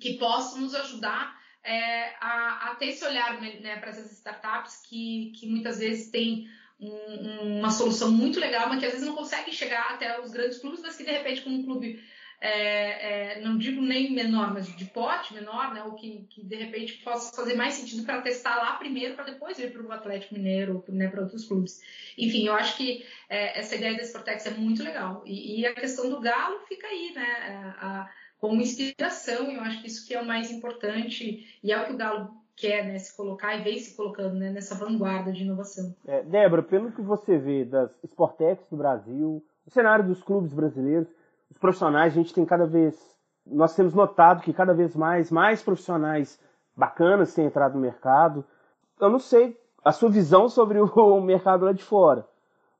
que 0.00 0.14
possam 0.14 0.60
nos 0.60 0.74
ajudar 0.74 1.38
é, 1.62 2.14
a, 2.20 2.70
a, 2.70 2.74
ter 2.76 2.86
esse 2.86 3.04
olhar 3.04 3.40
né, 3.40 3.76
para 3.76 3.90
essas 3.90 4.12
startups 4.12 4.82
que, 4.88 5.32
que 5.36 5.46
muitas 5.46 5.78
vezes 5.78 6.10
têm 6.10 6.48
um, 6.80 7.58
uma 7.58 7.70
solução 7.70 8.10
muito 8.10 8.40
legal, 8.40 8.68
mas 8.68 8.80
que 8.80 8.86
às 8.86 8.92
vezes 8.92 9.06
não 9.06 9.14
consegue 9.14 9.52
chegar 9.52 9.90
até 9.90 10.20
os 10.20 10.30
grandes 10.30 10.58
clubes, 10.58 10.80
mas 10.80 10.96
que 10.96 11.04
de 11.04 11.10
repente 11.10 11.42
com 11.42 11.50
um 11.50 11.64
clube 11.64 12.02
é, 12.40 13.36
é, 13.36 13.40
não 13.42 13.58
digo 13.58 13.82
nem 13.82 14.12
menor, 14.12 14.54
mas 14.54 14.66
de 14.74 14.86
pote 14.86 15.34
menor, 15.34 15.74
né, 15.74 15.82
ou 15.84 15.92
que, 15.92 16.26
que 16.30 16.42
de 16.42 16.56
repente 16.56 16.94
possa 17.04 17.36
fazer 17.36 17.54
mais 17.54 17.74
sentido 17.74 18.04
para 18.04 18.22
testar 18.22 18.56
lá 18.56 18.76
primeiro, 18.76 19.14
para 19.14 19.24
depois 19.24 19.58
ir 19.58 19.70
para 19.70 19.82
o 19.82 19.92
Atlético 19.92 20.34
Mineiro, 20.34 20.82
né, 20.88 21.08
para 21.08 21.20
outros 21.20 21.46
clubes. 21.46 21.82
Enfim, 22.16 22.46
eu 22.46 22.54
acho 22.54 22.78
que 22.78 23.04
é, 23.28 23.58
essa 23.58 23.76
ideia 23.76 23.94
da 23.94 24.02
Sportex 24.02 24.46
é 24.46 24.52
muito 24.52 24.82
legal. 24.82 25.22
E, 25.26 25.60
e, 25.60 25.66
a 25.66 25.74
questão 25.74 26.08
do 26.08 26.20
Galo 26.20 26.60
fica 26.66 26.86
aí, 26.86 27.12
né, 27.14 27.76
a, 27.78 27.86
a, 27.86 28.10
como 28.38 28.62
inspiração, 28.62 29.50
eu 29.50 29.60
acho 29.60 29.82
que 29.82 29.88
isso 29.88 30.08
que 30.08 30.14
é 30.14 30.20
o 30.20 30.26
mais 30.26 30.50
importante, 30.50 31.58
e 31.62 31.70
é 31.70 31.78
o 31.78 31.84
que 31.84 31.92
o 31.92 31.96
Galo 31.98 32.40
quer 32.56 32.86
né, 32.86 32.98
se 32.98 33.14
colocar 33.14 33.54
e 33.56 33.62
vem 33.62 33.78
se 33.78 33.94
colocando 33.94 34.34
né, 34.34 34.50
nessa 34.50 34.74
vanguarda 34.74 35.30
de 35.30 35.42
inovação. 35.42 35.94
É, 36.06 36.22
Débora, 36.22 36.62
pelo 36.62 36.90
que 36.92 37.02
você 37.02 37.36
vê 37.36 37.66
das 37.66 37.90
Sportex 38.04 38.66
do 38.70 38.78
Brasil, 38.78 39.44
o 39.66 39.70
cenário 39.70 40.06
dos 40.06 40.22
clubes 40.22 40.52
brasileiros, 40.52 41.08
os 41.50 41.58
profissionais, 41.58 42.12
a 42.12 42.16
gente 42.16 42.32
tem 42.32 42.44
cada 42.44 42.66
vez, 42.66 42.96
nós 43.44 43.74
temos 43.74 43.92
notado 43.92 44.42
que 44.42 44.52
cada 44.52 44.72
vez 44.72 44.94
mais, 44.94 45.30
mais 45.30 45.62
profissionais 45.62 46.38
bacanas 46.76 47.34
têm 47.34 47.46
entrado 47.46 47.74
no 47.74 47.80
mercado. 47.80 48.44
Eu 49.00 49.10
não 49.10 49.18
sei 49.18 49.58
a 49.84 49.92
sua 49.92 50.10
visão 50.10 50.48
sobre 50.48 50.78
o 50.78 51.20
mercado 51.20 51.64
lá 51.64 51.72
de 51.72 51.82
fora, 51.82 52.26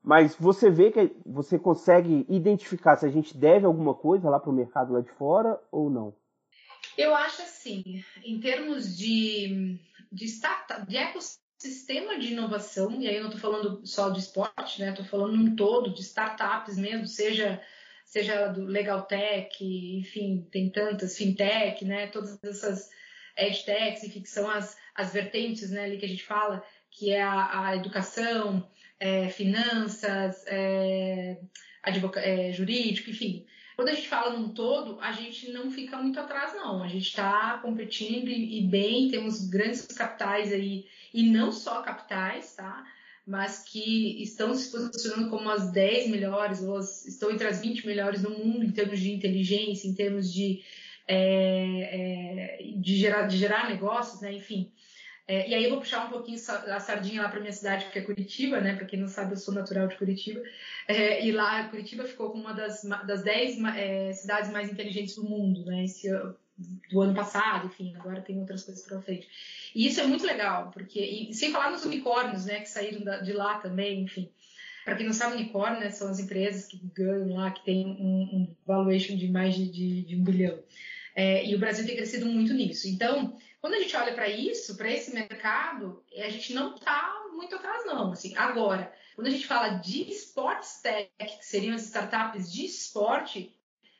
mas 0.01 0.35
você 0.35 0.69
vê 0.69 0.91
que 0.91 1.15
você 1.25 1.59
consegue 1.59 2.25
identificar 2.29 2.95
se 2.97 3.05
a 3.05 3.09
gente 3.09 3.37
deve 3.37 3.65
alguma 3.65 3.93
coisa 3.93 4.29
lá 4.29 4.39
para 4.39 4.49
o 4.49 4.53
mercado 4.53 4.93
lá 4.93 5.01
de 5.01 5.11
fora 5.11 5.59
ou 5.71 5.89
não? 5.89 6.13
Eu 6.97 7.15
acho 7.15 7.41
assim, 7.41 8.03
em 8.23 8.39
termos 8.39 8.97
de, 8.97 9.79
de, 10.11 10.25
de 10.87 10.97
ecossistema 10.97 12.17
de 12.19 12.33
inovação, 12.33 12.99
e 12.99 13.07
aí 13.07 13.15
eu 13.15 13.23
não 13.23 13.31
estou 13.31 13.51
falando 13.51 13.85
só 13.85 14.09
do 14.09 14.19
esporte, 14.19 14.81
né? 14.81 14.89
Estou 14.89 15.05
falando 15.05 15.37
num 15.37 15.55
todo, 15.55 15.93
de 15.93 16.01
startups 16.01 16.77
mesmo, 16.77 17.07
seja, 17.07 17.61
seja 18.11 18.49
do 18.49 18.65
Legal 18.65 19.03
Tech, 19.03 19.55
enfim, 19.63 20.45
tem 20.51 20.69
tantas, 20.69 21.17
fintech, 21.17 21.85
né? 21.85 22.07
Todas 22.07 22.37
essas 22.43 22.89
edtechs, 23.37 24.03
enfim, 24.03 24.21
que 24.21 24.29
são 24.29 24.49
as, 24.49 24.77
as 24.93 25.13
vertentes 25.13 25.71
né, 25.71 25.85
ali 25.85 25.97
que 25.97 26.05
a 26.05 26.09
gente 26.09 26.23
fala, 26.23 26.61
que 26.89 27.09
é 27.09 27.23
a, 27.23 27.67
a 27.67 27.75
educação, 27.77 28.69
é, 28.99 29.29
finanças, 29.29 30.43
é, 30.45 31.37
é, 32.17 32.51
jurídico, 32.51 33.09
enfim. 33.09 33.45
Quando 33.77 33.87
a 33.87 33.93
gente 33.93 34.09
fala 34.09 34.37
num 34.37 34.49
todo, 34.49 34.99
a 34.99 35.13
gente 35.13 35.49
não 35.49 35.71
fica 35.71 35.95
muito 35.95 36.19
atrás, 36.19 36.53
não. 36.53 36.83
A 36.83 36.89
gente 36.89 37.07
está 37.07 37.59
competindo 37.59 38.27
e, 38.27 38.59
e, 38.59 38.67
bem, 38.67 39.09
temos 39.09 39.47
grandes 39.47 39.85
capitais 39.85 40.51
aí, 40.51 40.85
e 41.13 41.23
não 41.23 41.49
só 41.49 41.81
capitais, 41.81 42.53
tá? 42.57 42.85
Mas 43.25 43.63
que 43.63 44.21
estão 44.23 44.53
se 44.55 44.71
posicionando 44.71 45.29
como 45.29 45.49
as 45.49 45.71
10 45.71 46.09
melhores, 46.09 46.61
ou 46.61 46.77
as, 46.77 47.05
estão 47.05 47.31
entre 47.31 47.47
as 47.47 47.61
20 47.61 47.85
melhores 47.85 48.23
no 48.23 48.31
mundo 48.31 48.65
em 48.65 48.71
termos 48.71 48.99
de 48.99 49.11
inteligência, 49.11 49.87
em 49.87 49.93
termos 49.93 50.33
de, 50.33 50.63
é, 51.07 52.57
é, 52.57 52.73
de, 52.77 52.95
gerar, 52.95 53.27
de 53.27 53.37
gerar 53.37 53.69
negócios, 53.69 54.21
né? 54.21 54.33
Enfim. 54.33 54.71
É, 55.27 55.47
e 55.47 55.53
aí 55.53 55.63
eu 55.63 55.69
vou 55.69 55.79
puxar 55.79 56.07
um 56.07 56.09
pouquinho 56.09 56.37
a 56.37 56.79
sardinha 56.79 57.21
lá 57.21 57.29
para 57.29 57.39
minha 57.39 57.53
cidade, 57.53 57.85
que 57.91 57.99
é 57.99 58.01
Curitiba, 58.01 58.59
né? 58.59 58.75
Para 58.75 58.85
quem 58.85 58.99
não 58.99 59.07
sabe, 59.07 59.33
eu 59.33 59.37
sou 59.37 59.53
natural 59.53 59.87
de 59.87 59.95
Curitiba. 59.95 60.41
É, 60.87 61.25
e 61.25 61.31
lá, 61.31 61.69
Curitiba 61.69 62.03
ficou 62.03 62.31
como 62.31 62.43
uma 62.43 62.53
das, 62.53 62.81
das 63.05 63.23
dez 63.23 63.57
é, 63.77 64.11
cidades 64.13 64.51
mais 64.51 64.69
inteligentes 64.69 65.15
do 65.15 65.23
mundo, 65.23 65.63
né? 65.65 65.85
Esse, 65.85 66.09
do 66.89 67.01
ano 67.01 67.13
passado, 67.13 67.67
enfim, 67.67 67.93
agora 67.95 68.21
tem 68.21 68.39
outras 68.39 68.63
coisas 68.63 68.83
para 68.85 69.01
frente. 69.01 69.27
E 69.73 69.87
isso 69.87 69.99
é 69.99 70.05
muito 70.05 70.25
legal, 70.25 70.71
porque 70.71 70.99
e, 70.99 71.33
sem 71.33 71.51
falar 71.51 71.71
nos 71.71 71.85
unicórnios, 71.85 72.45
né? 72.45 72.59
Que 72.59 72.69
saíram 72.69 73.01
da, 73.01 73.19
de 73.19 73.33
lá 73.33 73.59
também, 73.59 74.01
enfim. 74.01 74.29
Para 74.83 74.95
quem 74.95 75.05
não 75.05 75.13
sabe, 75.13 75.35
unicórnio 75.35 75.79
né, 75.79 75.91
são 75.91 76.09
as 76.09 76.19
empresas 76.19 76.65
que 76.65 76.77
ganham 76.93 77.35
lá, 77.35 77.51
que 77.51 77.63
tem 77.63 77.85
um, 77.85 78.21
um 78.33 78.55
valuation 78.65 79.15
de 79.15 79.27
mais 79.27 79.55
de, 79.55 79.69
de, 79.69 80.01
de 80.03 80.15
um 80.15 80.23
bilhão. 80.23 80.59
É, 81.15 81.45
e 81.45 81.53
o 81.53 81.59
Brasil 81.59 81.85
tem 81.85 81.95
crescido 81.95 82.25
muito 82.25 82.53
nisso. 82.53 82.87
Então, 82.87 83.37
quando 83.59 83.75
a 83.75 83.79
gente 83.79 83.95
olha 83.95 84.13
para 84.13 84.27
isso, 84.27 84.75
para 84.75 84.89
esse 84.89 85.13
mercado, 85.13 86.03
a 86.17 86.29
gente 86.29 86.53
não 86.53 86.75
está 86.75 87.13
muito 87.31 87.55
atrás, 87.55 87.85
não. 87.85 88.11
Assim, 88.11 88.35
agora, 88.35 88.91
quando 89.15 89.27
a 89.27 89.31
gente 89.31 89.45
fala 89.45 89.75
de 89.75 90.09
Sports 90.11 90.81
Tech, 90.81 91.11
que 91.19 91.45
seriam 91.45 91.75
as 91.75 91.83
startups 91.83 92.51
de 92.51 92.65
esporte, 92.65 93.55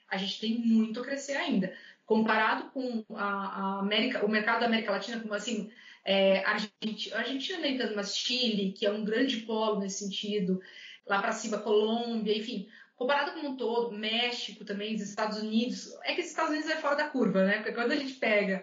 a 0.10 0.18
gente 0.18 0.40
tem 0.40 0.58
muito 0.58 1.00
a 1.00 1.04
crescer 1.04 1.38
ainda. 1.38 1.74
Comparado 2.12 2.72
com 2.72 3.06
a, 3.16 3.80
América, 3.80 4.26
o 4.26 4.28
mercado 4.28 4.60
da 4.60 4.66
América 4.66 4.92
Latina, 4.92 5.22
como 5.22 5.34
assim, 5.34 5.72
é, 6.04 6.44
Argentina, 6.44 7.16
Argentina 7.16 7.60
nem 7.60 7.78
tanto, 7.78 7.96
mas 7.96 8.18
Chile, 8.18 8.74
que 8.74 8.86
é 8.86 8.92
um 8.92 9.06
grande 9.06 9.38
polo 9.38 9.80
nesse 9.80 10.04
sentido, 10.04 10.60
lá 11.08 11.22
para 11.22 11.32
cima 11.32 11.60
Colômbia, 11.60 12.38
enfim, 12.38 12.68
comparado 12.98 13.40
com 13.40 13.48
um 13.48 13.56
todo, 13.56 13.98
México 13.98 14.66
também, 14.66 14.94
os 14.94 15.02
Estados 15.02 15.38
Unidos, 15.38 15.98
é 16.04 16.14
que 16.14 16.20
os 16.20 16.28
Estados 16.28 16.52
Unidos 16.52 16.70
é 16.70 16.76
fora 16.76 16.98
da 16.98 17.08
curva, 17.08 17.46
né? 17.46 17.60
Porque 17.60 17.72
quando 17.72 17.94
a 17.94 17.96
gente 17.96 18.16
pega 18.16 18.62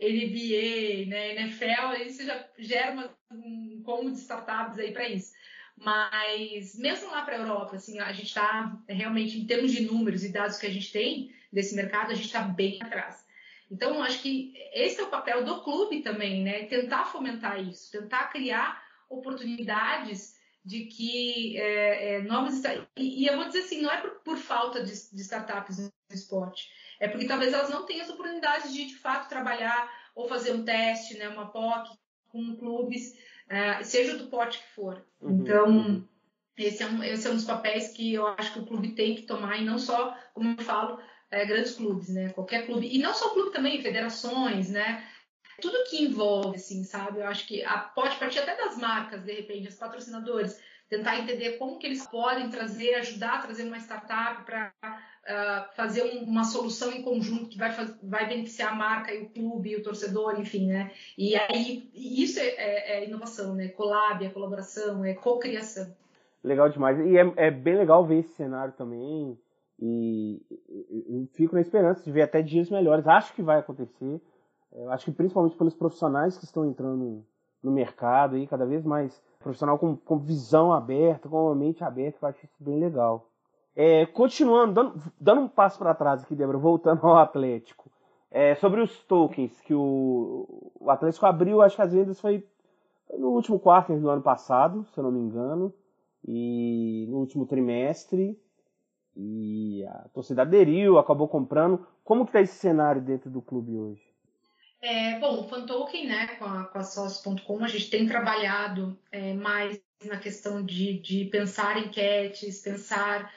NBA, 0.00 1.06
né, 1.06 1.36
NFL, 1.36 1.86
aí 1.90 2.10
você 2.10 2.24
já 2.24 2.48
gera 2.58 2.90
uma, 2.94 3.16
um 3.30 3.80
como 3.84 4.10
de 4.10 4.18
startups 4.18 4.76
aí 4.76 4.90
para 4.90 5.08
isso. 5.08 5.34
Mas 5.76 6.76
mesmo 6.76 7.12
lá 7.12 7.22
para 7.22 7.36
a 7.36 7.38
Europa, 7.38 7.76
assim, 7.76 8.00
a 8.00 8.10
gente 8.10 8.26
está 8.26 8.76
realmente, 8.88 9.38
em 9.38 9.46
termos 9.46 9.70
de 9.70 9.82
números 9.82 10.24
e 10.24 10.32
dados 10.32 10.58
que 10.58 10.66
a 10.66 10.72
gente 10.72 10.90
tem 10.90 11.37
desse 11.52 11.74
mercado, 11.74 12.10
a 12.10 12.14
gente 12.14 12.26
está 12.26 12.42
bem 12.42 12.78
atrás. 12.82 13.26
Então, 13.70 14.02
acho 14.02 14.22
que 14.22 14.54
esse 14.72 15.00
é 15.00 15.04
o 15.04 15.10
papel 15.10 15.44
do 15.44 15.62
clube 15.62 16.00
também, 16.00 16.42
né? 16.42 16.64
Tentar 16.64 17.04
fomentar 17.04 17.62
isso, 17.62 17.90
tentar 17.90 18.28
criar 18.28 18.82
oportunidades 19.08 20.38
de 20.64 20.84
que 20.84 21.58
é, 21.58 22.16
é, 22.16 22.22
novas 22.22 22.62
e, 22.96 23.22
e, 23.22 23.26
eu 23.26 23.36
vou 23.36 23.46
dizer 23.46 23.60
assim, 23.60 23.80
não 23.80 23.90
é 23.90 24.00
por, 24.00 24.10
por 24.20 24.36
falta 24.36 24.82
de, 24.82 24.92
de, 24.92 25.22
startups 25.22 25.78
no 25.78 25.90
esporte, 26.10 26.68
é 27.00 27.08
porque 27.08 27.26
talvez 27.26 27.54
elas 27.54 27.70
não 27.70 27.86
tenham 27.86 28.04
as 28.04 28.10
oportunidades 28.10 28.74
de 28.74 28.86
de 28.86 28.96
fato 28.96 29.30
trabalhar 29.30 29.90
ou 30.14 30.28
fazer 30.28 30.52
um 30.52 30.64
teste, 30.64 31.16
né, 31.16 31.28
uma 31.28 31.50
POC 31.50 31.96
com 32.28 32.56
clubes, 32.56 33.12
uh, 33.46 33.82
seja 33.82 34.18
do 34.18 34.26
porte 34.26 34.58
que 34.58 34.68
for. 34.74 35.02
Uhum, 35.22 35.40
então 35.40 35.68
uhum. 35.68 36.08
Esse, 36.58 36.82
é 36.82 36.86
um, 36.86 37.04
esse 37.04 37.26
é 37.26 37.30
um 37.30 37.36
dos 37.36 37.44
papéis 37.44 37.88
que 37.90 38.14
eu 38.14 38.26
acho 38.26 38.52
que 38.52 38.58
o 38.58 38.66
clube 38.66 38.90
tem 38.90 39.14
que 39.14 39.22
tomar 39.22 39.58
e 39.58 39.64
não 39.64 39.78
só, 39.78 40.16
como 40.34 40.56
eu 40.58 40.64
falo, 40.64 41.00
é, 41.30 41.44
grandes 41.44 41.74
clubes, 41.74 42.08
né? 42.08 42.30
Qualquer 42.30 42.66
clube 42.66 42.86
e 42.86 42.98
não 42.98 43.14
só 43.14 43.30
clube 43.30 43.52
também, 43.52 43.82
federações, 43.82 44.70
né? 44.70 45.04
tudo 45.60 45.84
que 45.88 46.04
envolve, 46.04 46.56
assim, 46.56 46.84
sabe? 46.84 47.20
Eu 47.20 47.26
acho 47.26 47.46
que 47.46 47.64
a, 47.64 47.78
pode 47.78 48.16
partir 48.16 48.38
até 48.38 48.56
das 48.56 48.76
marcas, 48.76 49.22
de 49.24 49.32
repente, 49.32 49.68
os 49.68 49.74
patrocinadores, 49.74 50.60
tentar 50.88 51.18
entender 51.18 51.58
como 51.58 51.78
que 51.78 51.86
eles 51.86 52.06
podem 52.06 52.48
trazer, 52.48 52.94
ajudar 52.94 53.34
a 53.34 53.42
trazer 53.42 53.64
uma 53.64 53.78
startup 53.78 54.44
para 54.44 54.72
uh, 54.82 54.86
ah, 55.26 55.70
fazer 55.74 56.02
um, 56.02 56.24
uma 56.24 56.44
solução 56.44 56.90
em 56.90 57.02
conjunto 57.02 57.50
que 57.50 57.58
vai, 57.58 57.70
vai 58.02 58.26
beneficiar 58.26 58.72
a 58.72 58.76
marca 58.76 59.12
e 59.12 59.22
o 59.22 59.28
clube 59.28 59.70
e 59.70 59.76
o 59.76 59.82
torcedor, 59.82 60.40
enfim, 60.40 60.68
né? 60.68 60.90
E 61.16 61.36
aí 61.36 61.90
isso 61.92 62.40
é, 62.40 62.46
é, 62.46 62.98
é 62.98 63.04
inovação, 63.06 63.54
né? 63.54 63.68
Collab, 63.68 64.24
é 64.24 64.30
colaboração, 64.30 65.04
é 65.04 65.12
cocriação. 65.12 65.94
Legal 66.42 66.70
demais. 66.70 66.98
E 67.00 67.18
é, 67.18 67.32
é 67.36 67.50
bem 67.50 67.76
legal 67.76 68.06
ver 68.06 68.20
esse 68.20 68.34
cenário 68.34 68.72
também. 68.72 69.36
E 69.80 70.42
eu 71.08 71.26
fico 71.34 71.54
na 71.54 71.60
esperança 71.60 72.02
de 72.02 72.10
ver 72.10 72.22
até 72.22 72.42
dias 72.42 72.68
melhores. 72.70 73.06
Acho 73.06 73.32
que 73.34 73.42
vai 73.42 73.58
acontecer. 73.58 74.20
Eu 74.72 74.90
acho 74.90 75.04
que 75.04 75.12
principalmente 75.12 75.56
pelos 75.56 75.74
profissionais 75.74 76.36
que 76.36 76.44
estão 76.44 76.64
entrando 76.64 77.24
no 77.62 77.70
mercado 77.70 78.36
aí, 78.36 78.46
cada 78.46 78.66
vez 78.66 78.84
mais 78.84 79.22
profissional 79.38 79.78
com, 79.78 79.96
com 79.96 80.18
visão 80.18 80.72
aberta, 80.72 81.28
com 81.28 81.46
uma 81.46 81.54
mente 81.54 81.82
aberta, 81.84 82.18
eu 82.20 82.28
acho 82.28 82.44
isso 82.44 82.56
bem 82.58 82.78
legal. 82.78 83.28
É, 83.74 84.06
continuando, 84.06 84.72
dando, 84.74 85.02
dando, 85.20 85.40
um 85.42 85.48
passo 85.48 85.78
para 85.78 85.94
trás 85.94 86.22
aqui, 86.22 86.34
Débora, 86.34 86.58
voltando 86.58 87.06
ao 87.06 87.16
Atlético. 87.16 87.88
É, 88.30 88.54
sobre 88.56 88.80
os 88.80 89.02
tokens 89.04 89.58
que 89.60 89.72
o, 89.72 90.72
o, 90.78 90.90
Atlético 90.90 91.24
abriu, 91.24 91.62
acho 91.62 91.76
que 91.76 91.82
as 91.82 91.92
vendas 91.92 92.20
foi, 92.20 92.44
foi 93.06 93.18
no 93.18 93.28
último 93.28 93.58
quarto 93.58 93.94
do 93.94 94.10
ano 94.10 94.20
passado, 94.20 94.84
se 94.92 94.98
eu 94.98 95.04
não 95.04 95.12
me 95.12 95.20
engano, 95.20 95.72
e 96.26 97.06
no 97.08 97.18
último 97.18 97.46
trimestre. 97.46 98.38
E 99.20 99.84
a 99.84 100.08
torcida 100.14 100.42
aderiu, 100.42 100.96
acabou 100.96 101.26
comprando. 101.26 101.84
Como 102.04 102.24
que 102.24 102.28
está 102.28 102.40
esse 102.40 102.54
cenário 102.54 103.02
dentro 103.02 103.28
do 103.28 103.42
clube 103.42 103.76
hoje? 103.76 104.00
É, 104.80 105.18
bom, 105.18 105.40
o 105.40 105.48
Fantoken, 105.48 106.06
né, 106.06 106.28
com 106.38 106.44
a, 106.44 106.64
com 106.64 106.78
a 106.78 106.84
Sócio.com, 106.84 107.64
a 107.64 107.68
gente 107.68 107.90
tem 107.90 108.06
trabalhado 108.06 108.96
é, 109.10 109.34
mais 109.34 109.80
na 110.04 110.18
questão 110.18 110.64
de, 110.64 111.00
de 111.00 111.24
pensar 111.24 111.76
enquetes, 111.78 112.60
pensar 112.60 113.32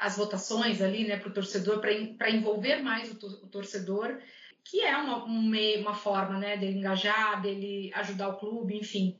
as 0.00 0.18
votações 0.18 0.82
ali, 0.82 1.08
né, 1.08 1.16
para 1.16 1.30
o 1.30 1.32
torcedor, 1.32 1.80
para 1.80 2.30
envolver 2.30 2.82
mais 2.82 3.10
o, 3.10 3.26
o, 3.26 3.46
torcedor, 3.46 4.18
que 4.62 4.82
é 4.82 4.94
uma, 4.98 5.24
um 5.24 5.50
uma 5.80 5.94
forma, 5.94 6.38
né, 6.38 6.58
dele 6.58 6.78
engajar, 6.78 7.40
dele 7.40 7.90
ajudar 7.94 8.28
o 8.28 8.36
clube, 8.36 8.76
enfim. 8.76 9.18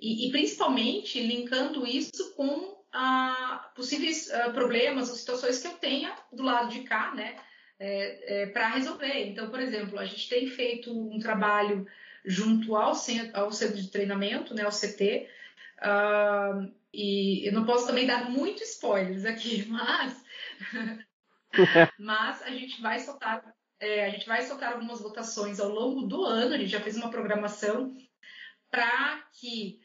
E, 0.00 0.26
e 0.26 0.30
principalmente 0.32 1.24
linkando 1.24 1.86
isso 1.86 2.34
com 2.34 2.74
ah, 2.94 3.70
possíveis 3.74 4.30
ah, 4.30 4.50
problemas 4.50 5.10
ou 5.10 5.16
situações 5.16 5.60
que 5.60 5.66
eu 5.66 5.72
tenha 5.72 6.14
do 6.32 6.44
lado 6.44 6.68
de 6.68 6.84
cá, 6.84 7.12
né, 7.12 7.36
é, 7.78 8.42
é, 8.42 8.46
para 8.46 8.68
resolver. 8.68 9.26
Então, 9.26 9.50
por 9.50 9.58
exemplo, 9.58 9.98
a 9.98 10.04
gente 10.04 10.28
tem 10.28 10.46
feito 10.46 10.92
um 10.92 11.18
trabalho 11.18 11.86
junto 12.24 12.76
ao 12.76 12.94
centro, 12.94 13.38
ao 13.38 13.52
centro 13.52 13.76
de 13.76 13.90
treinamento, 13.90 14.54
né, 14.54 14.62
ao 14.62 14.70
CT, 14.70 15.28
uh, 15.80 16.72
e 16.92 17.46
eu 17.46 17.52
não 17.52 17.66
posso 17.66 17.86
também 17.86 18.06
dar 18.06 18.30
muito 18.30 18.62
spoilers 18.62 19.24
aqui, 19.24 19.66
mas, 19.68 20.24
mas 21.98 22.42
a 22.42 22.50
gente 22.50 22.80
vai 22.80 23.00
soltar, 23.00 23.44
é, 23.80 24.06
a 24.06 24.10
gente 24.10 24.26
vai 24.26 24.42
soltar 24.42 24.72
algumas 24.72 25.02
votações 25.02 25.58
ao 25.58 25.68
longo 25.68 26.06
do 26.06 26.24
ano. 26.24 26.54
A 26.54 26.58
gente 26.58 26.70
já 26.70 26.80
fez 26.80 26.96
uma 26.96 27.10
programação 27.10 27.96
para 28.70 29.20
que 29.32 29.80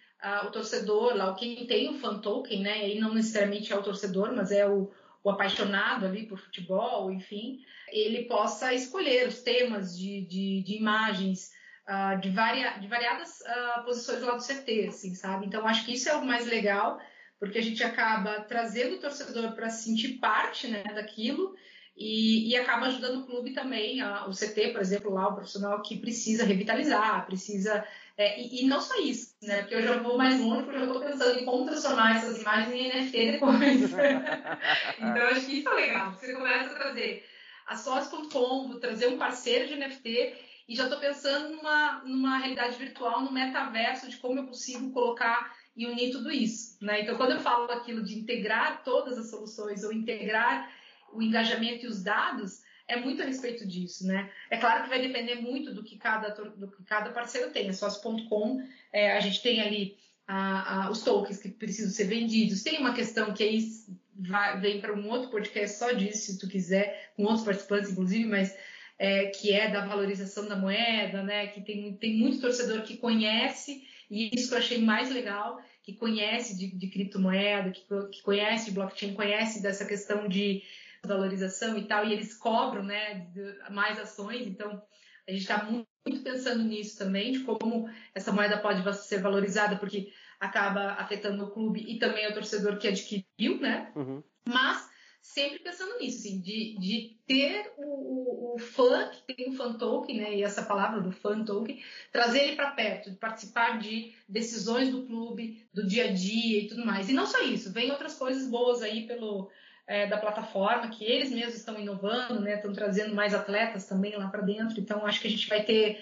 o 0.46 0.52
torcedor, 0.52 1.16
lá, 1.16 1.34
quem 1.34 1.66
tem 1.66 1.90
o 1.90 2.00
fan 2.00 2.20
token, 2.20 2.62
né, 2.62 2.90
e 2.90 3.00
não 3.00 3.14
necessariamente 3.14 3.72
é 3.72 3.76
o 3.78 3.84
torcedor, 3.84 4.34
mas 4.36 4.52
é 4.52 4.68
o, 4.68 4.92
o 5.24 5.30
apaixonado 5.30 6.06
ali 6.06 6.26
por 6.26 6.38
futebol, 6.38 7.12
enfim, 7.12 7.64
ele 7.90 8.26
possa 8.26 8.74
escolher 8.74 9.28
os 9.28 9.42
temas 9.42 9.98
de, 9.98 10.22
de, 10.22 10.62
de 10.64 10.76
imagens 10.76 11.52
uh, 11.88 12.20
de, 12.20 12.30
varia, 12.30 12.78
de 12.80 12.88
variadas 12.88 13.42
uh, 13.42 13.84
posições 13.84 14.22
lá 14.22 14.36
do 14.36 14.44
CT, 14.44 14.88
assim, 14.88 15.16
sabe? 15.16 15.46
Então, 15.46 15.68
acho 15.68 15.86
que 15.86 15.94
isso 15.94 16.10
é 16.10 16.16
o 16.16 16.26
mais 16.26 16.46
legal, 16.46 17.00
porque 17.40 17.58
a 17.58 17.64
gente 17.64 17.84
acaba 17.84 18.42
trazendo 18.42 18.96
o 18.96 19.00
torcedor 19.00 19.54
para 19.54 19.70
se 19.70 19.86
sentir 19.86 20.20
parte 20.20 20.68
né, 20.68 20.84
daquilo 20.84 21.56
e, 22.00 22.50
e, 22.50 22.56
acaba 22.56 22.86
ajudando 22.86 23.20
o 23.20 23.26
clube 23.26 23.52
também, 23.52 24.00
a, 24.00 24.26
o 24.26 24.32
CT, 24.32 24.70
por 24.72 24.80
exemplo, 24.80 25.14
lá, 25.14 25.28
o 25.28 25.36
profissional 25.36 25.82
que 25.82 26.00
precisa 26.00 26.46
revitalizar, 26.46 27.26
precisa. 27.26 27.86
É, 28.18 28.42
e, 28.42 28.64
e, 28.64 28.68
não 28.68 28.80
só 28.80 28.98
isso, 29.02 29.36
né? 29.44 29.64
Porque 29.64 29.76
eu 29.76 29.82
já 29.82 29.98
vou 29.98 30.18
mais 30.18 30.40
longe, 30.40 30.64
porque 30.64 30.78
eu 30.78 30.80
já 30.80 30.86
estou 30.86 31.02
pensando 31.02 31.40
em 31.40 31.44
como 31.46 31.66
transformar 31.66 32.16
essas 32.16 32.40
imagens 32.40 32.74
em 32.74 32.88
NFT 32.88 33.32
depois. 33.34 33.82
então, 34.98 35.28
acho 35.28 35.46
que 35.46 35.60
isso 35.60 35.68
é 35.68 35.74
legal. 35.74 36.14
Você 36.14 36.34
começa 36.34 36.74
a 36.74 36.78
trazer 36.78 37.26
a 37.68 37.76
sócio.com, 37.76 38.80
trazer 38.80 39.08
um 39.08 39.18
parceiro 39.18 39.68
de 39.68 39.76
NFT 39.76 40.36
e 40.70 40.76
já 40.76 40.86
estou 40.86 41.00
pensando 41.00 41.54
numa, 41.54 42.02
numa 42.06 42.38
realidade 42.38 42.78
virtual, 42.78 43.22
no 43.22 43.32
metaverso, 43.32 44.10
de 44.10 44.16
como 44.18 44.40
eu 44.40 44.46
consigo 44.46 44.90
colocar 44.92 45.54
e 45.76 45.86
unir 45.86 46.12
tudo 46.12 46.32
isso. 46.32 46.78
Né? 46.82 47.02
Então, 47.02 47.18
quando 47.18 47.32
eu 47.32 47.40
falo 47.40 47.70
aquilo 47.70 48.04
de 48.04 48.18
integrar 48.18 48.84
todas 48.86 49.18
as 49.18 49.30
soluções 49.30 49.84
ou 49.84 49.92
integrar 49.92 50.79
o 51.14 51.22
engajamento 51.22 51.86
e 51.86 51.88
os 51.88 52.04
dados, 52.04 52.62
é 52.88 52.98
muito 52.98 53.22
a 53.22 53.26
respeito 53.26 53.68
disso, 53.68 54.06
né? 54.08 54.30
É 54.50 54.58
claro 54.58 54.84
que 54.84 54.90
vai 54.90 55.00
depender 55.00 55.36
muito 55.36 55.74
do 55.74 55.84
que 55.84 55.98
cada, 55.98 56.30
do 56.30 56.68
que 56.68 56.84
cada 56.84 57.12
parceiro 57.12 57.52
tem. 57.52 57.70
A 57.70 57.74
sócio.com, 57.74 58.64
é, 58.92 59.16
a 59.16 59.20
gente 59.20 59.42
tem 59.44 59.62
ali 59.62 59.96
a, 60.28 60.86
a, 60.86 60.92
os 60.92 61.04
tokens 61.04 61.38
que 61.38 61.50
precisam 61.50 61.92
ser 61.92 62.06
vendidos. 62.06 62.64
Tem 62.64 62.80
uma 62.80 62.94
questão 62.94 63.32
que 63.32 63.44
aí 63.44 63.68
vai, 64.16 64.60
vem 64.60 64.82
para 64.82 64.94
um 64.94 65.08
outro 65.08 65.30
podcast 65.30 65.78
só 65.78 65.92
disso, 65.92 66.32
se 66.32 66.40
tu 66.40 66.48
quiser, 66.48 67.12
com 67.16 67.24
outros 67.24 67.44
participantes, 67.44 67.92
inclusive, 67.92 68.26
mas 68.26 68.58
é, 68.98 69.28
que 69.28 69.54
é 69.54 69.70
da 69.70 69.86
valorização 69.86 70.48
da 70.48 70.56
moeda, 70.56 71.24
né? 71.24 71.48
Que 71.48 71.62
tem, 71.62 71.94
tem 71.94 72.18
muito 72.18 72.42
torcedor 72.42 72.82
que 72.82 72.98
conhece, 72.98 73.88
e 74.10 74.30
isso 74.34 74.50
que 74.50 74.56
eu 74.56 74.60
achei 74.60 74.82
mais 74.82 75.12
legal, 75.12 75.62
que 75.84 75.94
conhece 75.94 76.58
de, 76.58 76.68
de 76.76 76.88
criptomoeda, 76.88 77.72
que, 77.72 77.82
que 78.12 78.22
conhece 78.24 78.66
de 78.66 78.72
blockchain, 78.72 79.14
conhece 79.14 79.62
dessa 79.62 79.86
questão 79.86 80.28
de 80.28 80.64
valorização 81.06 81.78
e 81.78 81.86
tal, 81.86 82.06
e 82.06 82.14
eles 82.14 82.34
cobram 82.34 82.84
né, 82.84 83.28
mais 83.70 84.00
ações, 84.00 84.48
então 84.48 84.82
a 85.28 85.32
gente 85.32 85.42
está 85.42 85.64
muito, 85.64 85.88
muito 86.06 86.24
pensando 86.24 86.64
nisso 86.64 86.98
também, 86.98 87.32
de 87.32 87.40
como 87.40 87.90
essa 88.16 88.32
moeda 88.32 88.58
pode 88.58 88.82
ser 88.98 89.22
valorizada, 89.22 89.78
porque 89.78 90.12
acaba 90.40 90.94
afetando 90.94 91.44
o 91.44 91.52
clube 91.52 91.82
e 91.88 92.00
também 92.00 92.28
o 92.28 92.34
torcedor 92.34 92.78
que 92.78 92.88
adquiriu, 92.88 93.60
né? 93.60 93.92
Uhum. 93.96 94.24
Mas 94.48 94.90
sempre 95.22 95.60
pensando 95.60 96.00
nisso, 96.00 96.20
assim, 96.20 96.42
de, 96.42 96.78
de 96.80 97.20
ter 97.28 97.72
o, 97.78 97.84
o, 97.84 98.56
o, 98.56 98.58
fã, 98.58 99.10
que 99.10 99.36
tem 99.36 99.50
o 99.50 99.54
fan 99.54 99.74
token, 99.74 100.18
né, 100.18 100.36
e 100.36 100.44
essa 100.44 100.64
palavra 100.64 101.02
do 101.02 101.12
fan 101.12 101.44
token, 101.44 101.80
trazer 102.12 102.40
ele 102.40 102.56
para 102.56 102.72
perto, 102.72 103.12
de 103.12 103.18
participar 103.18 103.78
de 103.78 104.16
decisões 104.28 104.90
do 104.90 105.06
clube, 105.06 105.68
do 105.74 105.86
dia 105.86 106.06
a 106.06 106.14
dia 106.14 106.62
e 106.62 106.68
tudo 106.68 106.86
mais. 106.86 107.10
E 107.10 107.14
não 107.14 107.28
só 107.28 107.42
isso, 107.44 107.72
vem 107.72 107.92
outras 107.92 108.18
coisas 108.18 108.50
boas 108.50 108.82
aí 108.82 109.06
pelo 109.06 109.52
é, 109.90 110.06
da 110.06 110.18
plataforma, 110.18 110.88
que 110.88 111.04
eles 111.04 111.32
mesmos 111.32 111.56
estão 111.56 111.80
inovando, 111.80 112.40
né, 112.40 112.54
estão 112.54 112.72
trazendo 112.72 113.16
mais 113.16 113.34
atletas 113.34 113.88
também 113.88 114.16
lá 114.16 114.28
para 114.28 114.44
dentro, 114.44 114.80
então 114.80 115.04
acho 115.04 115.20
que 115.20 115.28
a 115.28 115.32
gente 115.32 115.50
vai 115.50 115.64
ter 115.64 116.00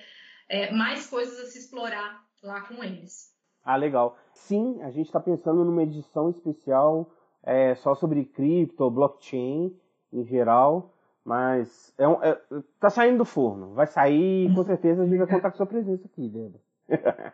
é, 0.49 0.69
mais 0.71 1.07
coisas 1.07 1.39
a 1.39 1.45
se 1.45 1.57
explorar 1.57 2.21
lá 2.43 2.59
com 2.61 2.83
eles. 2.83 3.33
Ah, 3.63 3.77
legal. 3.77 4.17
Sim, 4.33 4.81
a 4.81 4.91
gente 4.91 5.05
está 5.05 5.21
pensando 5.21 5.63
numa 5.63 5.83
edição 5.83 6.29
especial 6.29 7.09
é, 7.41 7.75
só 7.75 7.95
sobre 7.95 8.25
cripto, 8.25 8.91
blockchain 8.91 9.73
em 10.11 10.25
geral, 10.25 10.93
mas 11.23 11.93
é, 11.97 12.05
um, 12.05 12.21
é 12.21 12.37
tá 12.81 12.89
saindo 12.89 13.19
do 13.19 13.25
forno. 13.25 13.73
Vai 13.73 13.87
sair, 13.87 14.53
com 14.53 14.65
certeza 14.65 15.03
a 15.03 15.05
gente 15.05 15.17
vai 15.17 15.27
contar 15.27 15.49
com 15.49 15.57
sua 15.57 15.65
presença 15.65 16.05
aqui, 16.05 16.27
Débora. 16.27 16.61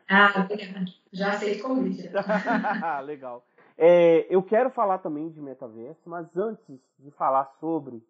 Ah, 0.07 0.33
obrigada. 0.37 0.85
Já 1.11 1.31
aceito 1.31 1.63
convite. 1.63 2.11
legal. 3.05 3.43
É, 3.77 4.25
eu 4.29 4.41
quero 4.43 4.69
falar 4.69 4.99
também 4.99 5.29
de 5.29 5.41
metaverso, 5.41 6.01
mas 6.05 6.27
antes 6.37 6.79
de 6.99 7.11
falar 7.11 7.45
sobre, 7.59 8.01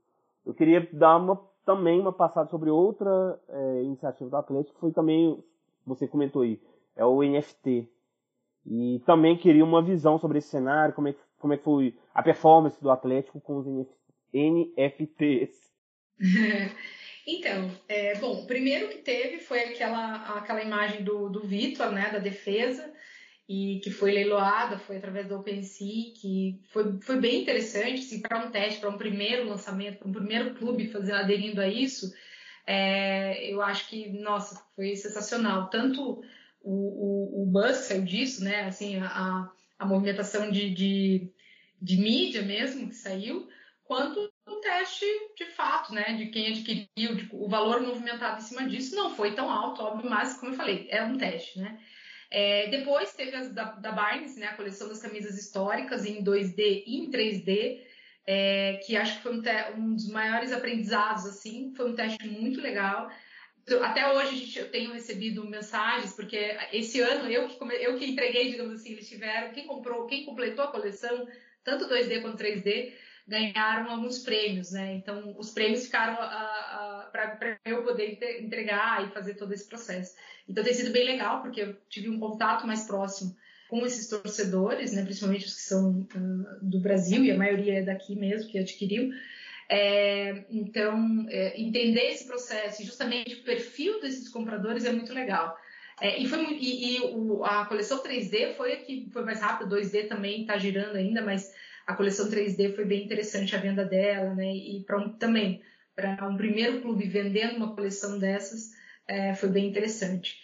eu 0.45 0.54
queria 0.54 0.88
dar 0.91 1.17
uma, 1.17 1.39
também 1.65 1.99
uma 1.99 2.12
passada 2.12 2.49
sobre 2.49 2.69
outra 2.69 3.39
é, 3.49 3.84
iniciativa 3.84 4.30
do 4.30 4.38
Atlético, 4.38 4.73
que 4.76 4.80
foi 4.80 4.91
também, 4.91 5.41
você 5.86 6.08
comentou 6.08 6.41
aí, 6.41 6.62
é 6.95 7.06
o 7.06 7.23
NFT. 7.23 7.88
E 8.65 9.02
também 9.06 9.38
queria 9.38 9.63
uma 9.63 9.82
visão 9.82 10.17
sobre 10.17 10.38
esse 10.38 10.47
cenário, 10.47 10.93
como 10.93 11.10
é 11.10 11.15
como 11.43 11.54
é 11.54 11.58
que 11.58 11.63
foi 11.65 11.93
a 12.13 12.23
performance 12.23 12.82
do 12.82 12.89
Atlético 12.89 13.41
com 13.41 13.58
os 13.58 13.67
NFTs? 14.34 15.73
Então, 17.26 17.71
é, 17.88 18.19
bom, 18.19 18.41
o 18.41 18.45
primeiro 18.45 18.89
que 18.89 18.97
teve 18.97 19.39
foi 19.39 19.62
aquela, 19.62 20.38
aquela 20.38 20.62
imagem 20.62 21.06
do, 21.06 21.30
do 21.30 21.39
Vitor, 21.39 21.89
né, 21.89 22.10
da 22.12 22.19
defesa, 22.19 22.93
e 23.47 23.82
que 23.84 23.91
foi 23.91 24.12
leiloada, 24.12 24.77
foi 24.77 24.97
através 24.97 25.27
do 25.27 25.36
OpenSea, 25.36 26.13
que 26.15 26.62
foi, 26.71 26.99
foi 27.01 27.19
bem 27.19 27.41
interessante, 27.41 27.99
assim, 27.99 28.21
para 28.21 28.45
um 28.45 28.51
teste, 28.51 28.79
para 28.79 28.89
um 28.89 28.97
primeiro 28.97 29.47
lançamento, 29.47 29.99
para 29.99 30.08
um 30.08 30.13
primeiro 30.13 30.56
clube 30.56 30.88
fazer 30.88 31.13
aderindo 31.13 31.60
a 31.60 31.67
isso, 31.67 32.13
é, 32.65 33.51
eu 33.51 33.62
acho 33.62 33.89
que, 33.89 34.10
nossa, 34.10 34.63
foi 34.75 34.95
sensacional. 34.95 35.69
Tanto 35.69 36.23
o, 36.62 36.71
o, 36.71 37.43
o 37.43 37.45
buzz 37.45 37.77
saiu 37.77 38.03
disso, 38.03 38.43
né, 38.43 38.62
assim, 38.65 38.97
a, 38.97 39.51
a 39.77 39.86
movimentação 39.86 40.49
de, 40.49 40.73
de, 40.73 41.32
de 41.82 41.97
mídia 41.97 42.41
mesmo 42.41 42.88
que 42.88 42.95
saiu, 42.95 43.49
quanto 43.84 44.32
o 44.47 44.56
teste 44.62 45.06
de 45.38 45.45
fato, 45.47 45.93
né, 45.93 46.13
de 46.13 46.27
quem 46.27 46.53
adquiriu, 46.53 47.15
de, 47.15 47.29
o 47.34 47.49
valor 47.49 47.82
movimentado 47.82 48.38
em 48.38 48.45
cima 48.45 48.67
disso 48.67 48.95
não 48.95 49.13
foi 49.13 49.36
tão 49.36 49.51
alto, 49.51 49.82
óbvio, 49.82 50.10
mas 50.10 50.36
como 50.36 50.53
eu 50.53 50.58
falei, 50.58 50.88
é 50.89 51.03
um 51.03 51.17
teste, 51.17 51.60
né. 51.60 51.77
É, 52.36 52.67
depois 52.67 53.13
teve 53.13 53.36
as 53.36 53.54
da, 53.54 53.74
da 53.74 53.91
Barnes, 53.91 54.36
né, 54.38 54.48
a 54.48 54.56
coleção 54.56 54.88
das 54.88 55.00
camisas 55.00 55.38
históricas 55.38 56.04
em 56.04 56.24
2D 56.24 56.84
e 56.88 56.98
em 56.98 57.12
3D, 57.12 57.80
é, 58.26 58.82
que 58.84 58.98
acho 58.98 59.17
que 59.17 59.22
foi 59.22 59.36
um, 59.36 59.43
um, 59.78 59.93
dos 59.93 60.10
maiores 60.10 60.52
aprendizados, 60.52 61.28
assim, 61.28 61.72
foi 61.78 61.91
um 61.91 61.96
teste 61.96 62.28
muito 62.28 62.60
legal. 62.60 63.08
Até 63.84 64.12
hoje 64.12 64.38
gente, 64.38 64.58
eu 64.58 64.72
tenho 64.72 64.91
recebido 64.91 65.48
mensagens, 65.48 66.15
porque 66.15 66.58
esse 66.72 67.00
ano 67.02 67.30
eu 67.30 67.48
que, 67.48 67.63
eu 67.63 68.00
que 68.00 68.06
entreguei, 68.08 68.50
digamos 68.50 68.82
assim, 68.82 68.93
eles 68.93 69.08
tiveram, 69.08 69.54
quem 69.54 69.67
comprou, 69.67 70.08
quem 70.08 70.26
completou 70.26 70.65
a 70.65 70.72
coleção, 70.72 71.28
tanto 71.63 71.88
2D 71.88 72.19
quanto 72.24 72.43
3D, 72.43 72.93
ganharam 73.28 73.91
alguns 73.91 74.19
prêmios, 74.19 74.72
né? 74.72 74.96
Então, 74.96 75.36
os 75.38 75.52
prêmios 75.52 75.86
ficaram 75.86 76.17
para 77.13 77.60
eu 77.63 77.84
poder 77.84 78.17
entregar 78.41 79.06
e 79.06 79.12
fazer 79.12 79.36
todo 79.36 79.54
esse 79.54 79.69
processo. 79.69 80.15
Então, 80.49 80.63
tem 80.63 80.73
sido 80.73 80.91
bem 80.91 81.06
legal, 81.06 81.43
porque 81.43 81.62
eu 81.62 81.78
tive 81.88 82.10
um 82.10 82.19
contato 82.19 82.65
mais 82.65 82.86
próximo 82.88 83.36
com 83.69 83.86
esses 83.86 84.10
torcedores, 84.10 84.91
né? 84.91 85.04
Principalmente 85.04 85.45
os 85.45 85.56
que 85.56 85.62
são 85.62 86.02
uh, 86.02 86.60
do 86.62 86.80
Brasil, 86.80 87.23
e 87.23 87.32
a 87.32 87.38
maioria 87.38 87.80
é 87.80 87.84
daqui 87.84 88.15
mesmo, 88.15 88.49
que 88.49 88.58
adquiriu. 88.58 89.12
É, 89.69 90.43
então, 90.49 91.26
é, 91.30 91.60
entender 91.60 92.10
esse 92.10 92.26
processo 92.26 92.82
e 92.82 92.86
justamente 92.86 93.36
o 93.36 93.43
perfil 93.43 94.02
desses 94.02 94.28
compradores 94.30 94.84
é 94.84 94.91
muito 94.91 95.13
legal. 95.13 95.56
É, 96.02 96.19
e, 96.19 96.28
foi, 96.28 96.43
e, 96.60 96.97
e 96.97 97.02
o, 97.02 97.45
a 97.45 97.65
coleção 97.65 98.04
3D 98.04 98.56
foi 98.56 98.73
a 98.73 98.78
que 98.78 99.08
foi 99.13 99.23
mais 99.23 99.39
rápida, 99.39 99.76
2D 99.76 100.08
também 100.08 100.41
está 100.41 100.58
girando 100.58 100.95
ainda, 100.95 101.21
mas 101.21 101.54
a 101.86 101.93
coleção 101.93 102.30
3D 102.30 102.76
foi 102.76 102.86
bem 102.86 103.06
interessante 103.06 103.56
a 103.56 103.60
venda 103.60 103.86
dela, 103.86 104.34
né? 104.34 104.54
E 104.54 104.84
para 104.86 105.08
também 105.12 105.62
para 105.95 106.27
um 106.27 106.38
primeiro 106.38 106.82
clube 106.82 107.08
vendendo 107.08 107.58
uma 107.58 107.75
coleção 107.75 108.17
dessas 108.17 108.71
é, 109.08 109.34
foi 109.34 109.49
bem 109.49 109.67
interessante. 109.67 110.38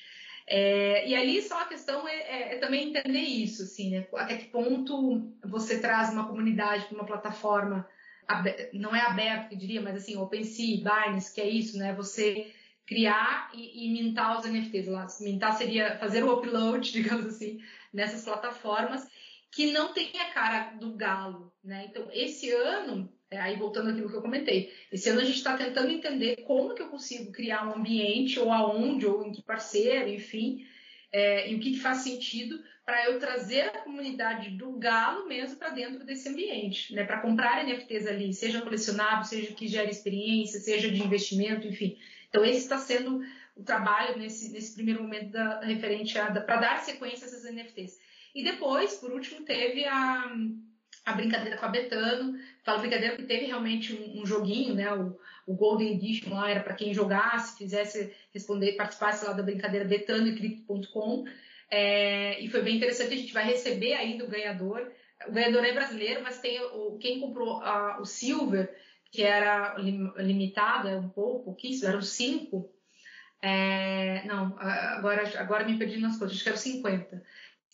É, 0.48 1.08
e 1.08 1.16
ali 1.16 1.42
só 1.42 1.62
a 1.62 1.68
questão 1.68 2.08
é, 2.08 2.16
é, 2.16 2.56
é, 2.56 2.58
também 2.58 2.90
entender 2.90 3.20
isso, 3.20 3.64
assim, 3.64 3.92
né? 3.92 4.08
Até 4.16 4.38
que 4.38 4.46
ponto 4.46 5.32
você 5.46 5.80
traz 5.80 6.12
uma 6.12 6.28
comunidade 6.28 6.86
para 6.86 6.96
uma 6.96 7.06
plataforma 7.06 7.88
não 8.74 8.96
é 8.96 9.02
aberto, 9.02 9.50
que 9.50 9.56
diria, 9.56 9.82
mas 9.82 9.96
assim, 9.96 10.16
OpenSea, 10.16 10.78
Binance, 10.78 11.34
que 11.34 11.42
é 11.42 11.50
isso, 11.50 11.78
né? 11.78 11.94
Você 11.94 12.52
criar 12.86 13.52
e, 13.54 13.86
e 13.86 13.92
mintar 13.92 14.40
os 14.40 14.46
NFTs 14.46 14.88
lá. 14.88 15.06
Mintar 15.22 15.56
seria 15.56 15.98
fazer 15.98 16.24
o 16.24 16.34
upload, 16.34 16.90
digamos 16.92 17.26
assim, 17.28 17.60
nessas 17.94 18.24
plataformas 18.24 19.08
que 19.52 19.72
não 19.72 19.94
tem 19.94 20.12
a 20.20 20.32
cara 20.32 20.76
do 20.80 20.96
galo, 20.96 21.52
né? 21.64 21.86
Então, 21.90 22.08
esse 22.12 22.52
ano, 22.52 23.12
é, 23.32 23.40
aí 23.40 23.56
voltando 23.56 23.90
àquilo 23.90 24.10
que 24.10 24.16
eu 24.16 24.22
comentei, 24.22 24.74
esse 24.92 25.10
ano 25.10 25.22
a 25.22 25.24
gente 25.24 25.38
está 25.38 25.56
tentando 25.56 25.92
entender 25.92 26.38
como 26.38 26.74
que 26.74 26.82
eu 26.82 26.90
consigo 26.90 27.32
criar 27.32 27.68
um 27.68 27.76
ambiente, 27.76 28.40
ou 28.40 28.52
aonde, 28.52 29.06
ou 29.06 29.26
em 29.26 29.32
que 29.32 29.42
parceiro, 29.42 30.10
enfim, 30.10 30.66
é, 31.12 31.52
e 31.52 31.56
o 31.56 31.60
que, 31.60 31.72
que 31.72 31.80
faz 31.80 32.00
sentido 32.00 32.62
para 32.86 33.06
eu 33.06 33.20
trazer 33.20 33.62
a 33.62 33.84
comunidade 33.84 34.52
do 34.52 34.72
galo 34.74 35.28
mesmo 35.28 35.58
para 35.58 35.70
dentro 35.70 36.04
desse 36.04 36.28
ambiente, 36.28 36.94
né? 36.94 37.04
Para 37.04 37.20
comprar 37.20 37.64
NFTs 37.64 38.08
ali, 38.08 38.34
seja 38.34 38.62
colecionável, 38.62 39.24
seja 39.24 39.54
que 39.54 39.68
gere 39.68 39.92
experiência, 39.92 40.60
seja 40.60 40.90
de 40.90 41.02
investimento, 41.02 41.68
enfim. 41.68 41.98
Então 42.30 42.44
esse 42.44 42.60
está 42.60 42.78
sendo 42.78 43.24
o 43.56 43.64
trabalho 43.64 44.18
nesse, 44.18 44.52
nesse 44.52 44.74
primeiro 44.74 45.04
momento 45.04 45.32
da, 45.32 45.62
referente 45.62 46.18
a 46.18 46.32
para 46.32 46.58
dar 46.58 46.80
sequência 46.80 47.26
a 47.26 47.30
essas 47.30 47.44
NFTs. 47.44 48.00
E 48.34 48.44
depois, 48.44 48.96
por 48.96 49.12
último, 49.12 49.42
teve 49.46 49.86
a, 49.86 50.32
a 51.06 51.14
brincadeira 51.14 51.58
com 51.58 51.66
a 51.66 51.70
Betano. 51.70 52.40
Falo 52.64 52.80
brincadeira 52.80 53.16
porque 53.16 53.28
teve 53.28 53.46
realmente 53.46 53.94
um, 53.94 54.22
um 54.22 54.26
joguinho, 54.26 54.76
né? 54.76 54.94
O, 54.94 55.18
o, 55.48 55.54
Golden 55.56 55.94
Edition 55.94 56.34
lá 56.34 56.50
era 56.50 56.60
para 56.60 56.76
quem 56.76 56.94
jogasse, 56.94 57.58
fizesse 57.58 58.14
responder, 58.34 58.74
participasse 58.74 59.26
lá 59.26 59.34
da 59.34 59.44
brincadeira 59.44 59.86
Betano 59.86 60.28
e 60.28 60.36
Crypto.com. 60.36 61.26
É, 61.72 62.40
e 62.42 62.50
foi 62.50 62.62
bem 62.62 62.78
interessante, 62.78 63.14
a 63.14 63.18
gente 63.18 63.34
vai 63.34 63.46
receber 63.46 63.94
ainda 63.94 64.26
o 64.26 64.30
ganhador. 64.30 64.92
O 65.28 65.32
ganhador 65.32 65.66
é 65.66 65.74
brasileiro, 65.74 66.22
mas 66.24 66.40
tem 66.40 66.60
o, 66.62 66.98
quem 66.98 67.20
comprou 67.20 67.62
a, 67.62 68.00
o 68.00 68.06
Silver, 68.06 68.74
que 69.12 69.24
era 69.24 69.76
limitada 70.18 71.00
um 71.00 71.10
pouco, 71.10 71.46
pouquíssimo, 71.46 71.90
eram 71.90 72.02
cinco. 72.02 72.72
É, 73.42 74.24
não, 74.26 74.56
agora, 74.60 75.40
agora 75.40 75.66
me 75.66 75.78
perdi 75.78 75.98
nas 75.98 76.18
coisas, 76.18 76.36
acho 76.36 76.44
que 76.44 76.50
eram 76.50 76.60
50. 76.60 77.24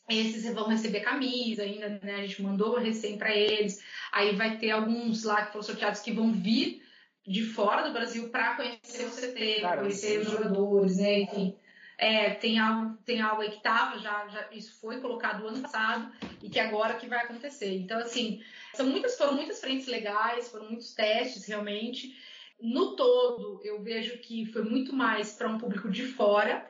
Esses 0.08 0.53
vão 0.53 0.68
receber 0.68 0.99
camisa 0.99 1.64
ainda, 1.64 1.99
né? 2.03 2.16
A 2.16 2.22
gente 2.22 2.41
mandou 2.41 2.78
recém 2.78 3.18
para 3.18 3.36
eles. 3.36 3.84
Aí 4.12 4.36
vai 4.36 4.58
ter 4.58 4.72
alguns 4.72 5.24
lá 5.24 5.45
que 5.45 5.51
foram 5.51 5.64
sorteados 5.64 6.01
que 6.01 6.12
vão 6.12 6.32
vir 6.32 6.84
de 7.28 7.43
fora 7.43 7.88
do 7.88 7.93
Brasil 7.93 8.30
para 8.30 8.56
conhecer 8.56 9.06
o 9.06 9.10
CT, 9.10 9.62
para 9.62 9.78
conhecer 9.78 10.20
os 10.20 10.30
jogadores, 10.30 10.97
né? 10.97 11.22
Enfim. 11.22 11.56
É, 11.97 12.32
tem 12.32 12.60
algo, 12.60 12.97
tem 13.06 13.22
algo 13.22 13.41
aí 13.41 13.49
que 13.49 13.58
estava, 13.58 13.97
já, 13.97 14.28
já, 14.28 14.47
isso 14.51 14.80
foi 14.82 14.99
colocado 14.99 15.47
ano 15.47 15.62
passado 15.62 16.12
e 16.43 16.49
que 16.49 16.60
agora 16.60 16.95
que 16.95 17.08
vai 17.08 17.20
acontecer. 17.20 17.74
Então, 17.78 17.97
assim, 17.99 18.43
são 18.74 18.86
muitas, 18.86 19.18
foram 19.18 19.34
muitas 19.34 19.62
frentes 19.62 19.88
legais, 19.88 20.49
foram 20.49 20.68
muitos 20.68 20.93
testes 20.93 21.45
realmente. 21.45 22.16
No 22.60 22.95
todo, 22.95 23.62
eu 23.64 23.82
vejo 23.82 24.18
que 24.20 24.45
foi 24.47 24.64
muito 24.64 24.93
mais 24.93 25.34
para 25.34 25.47
um 25.47 25.58
público 25.58 25.89
de 25.89 26.06
fora, 26.06 26.70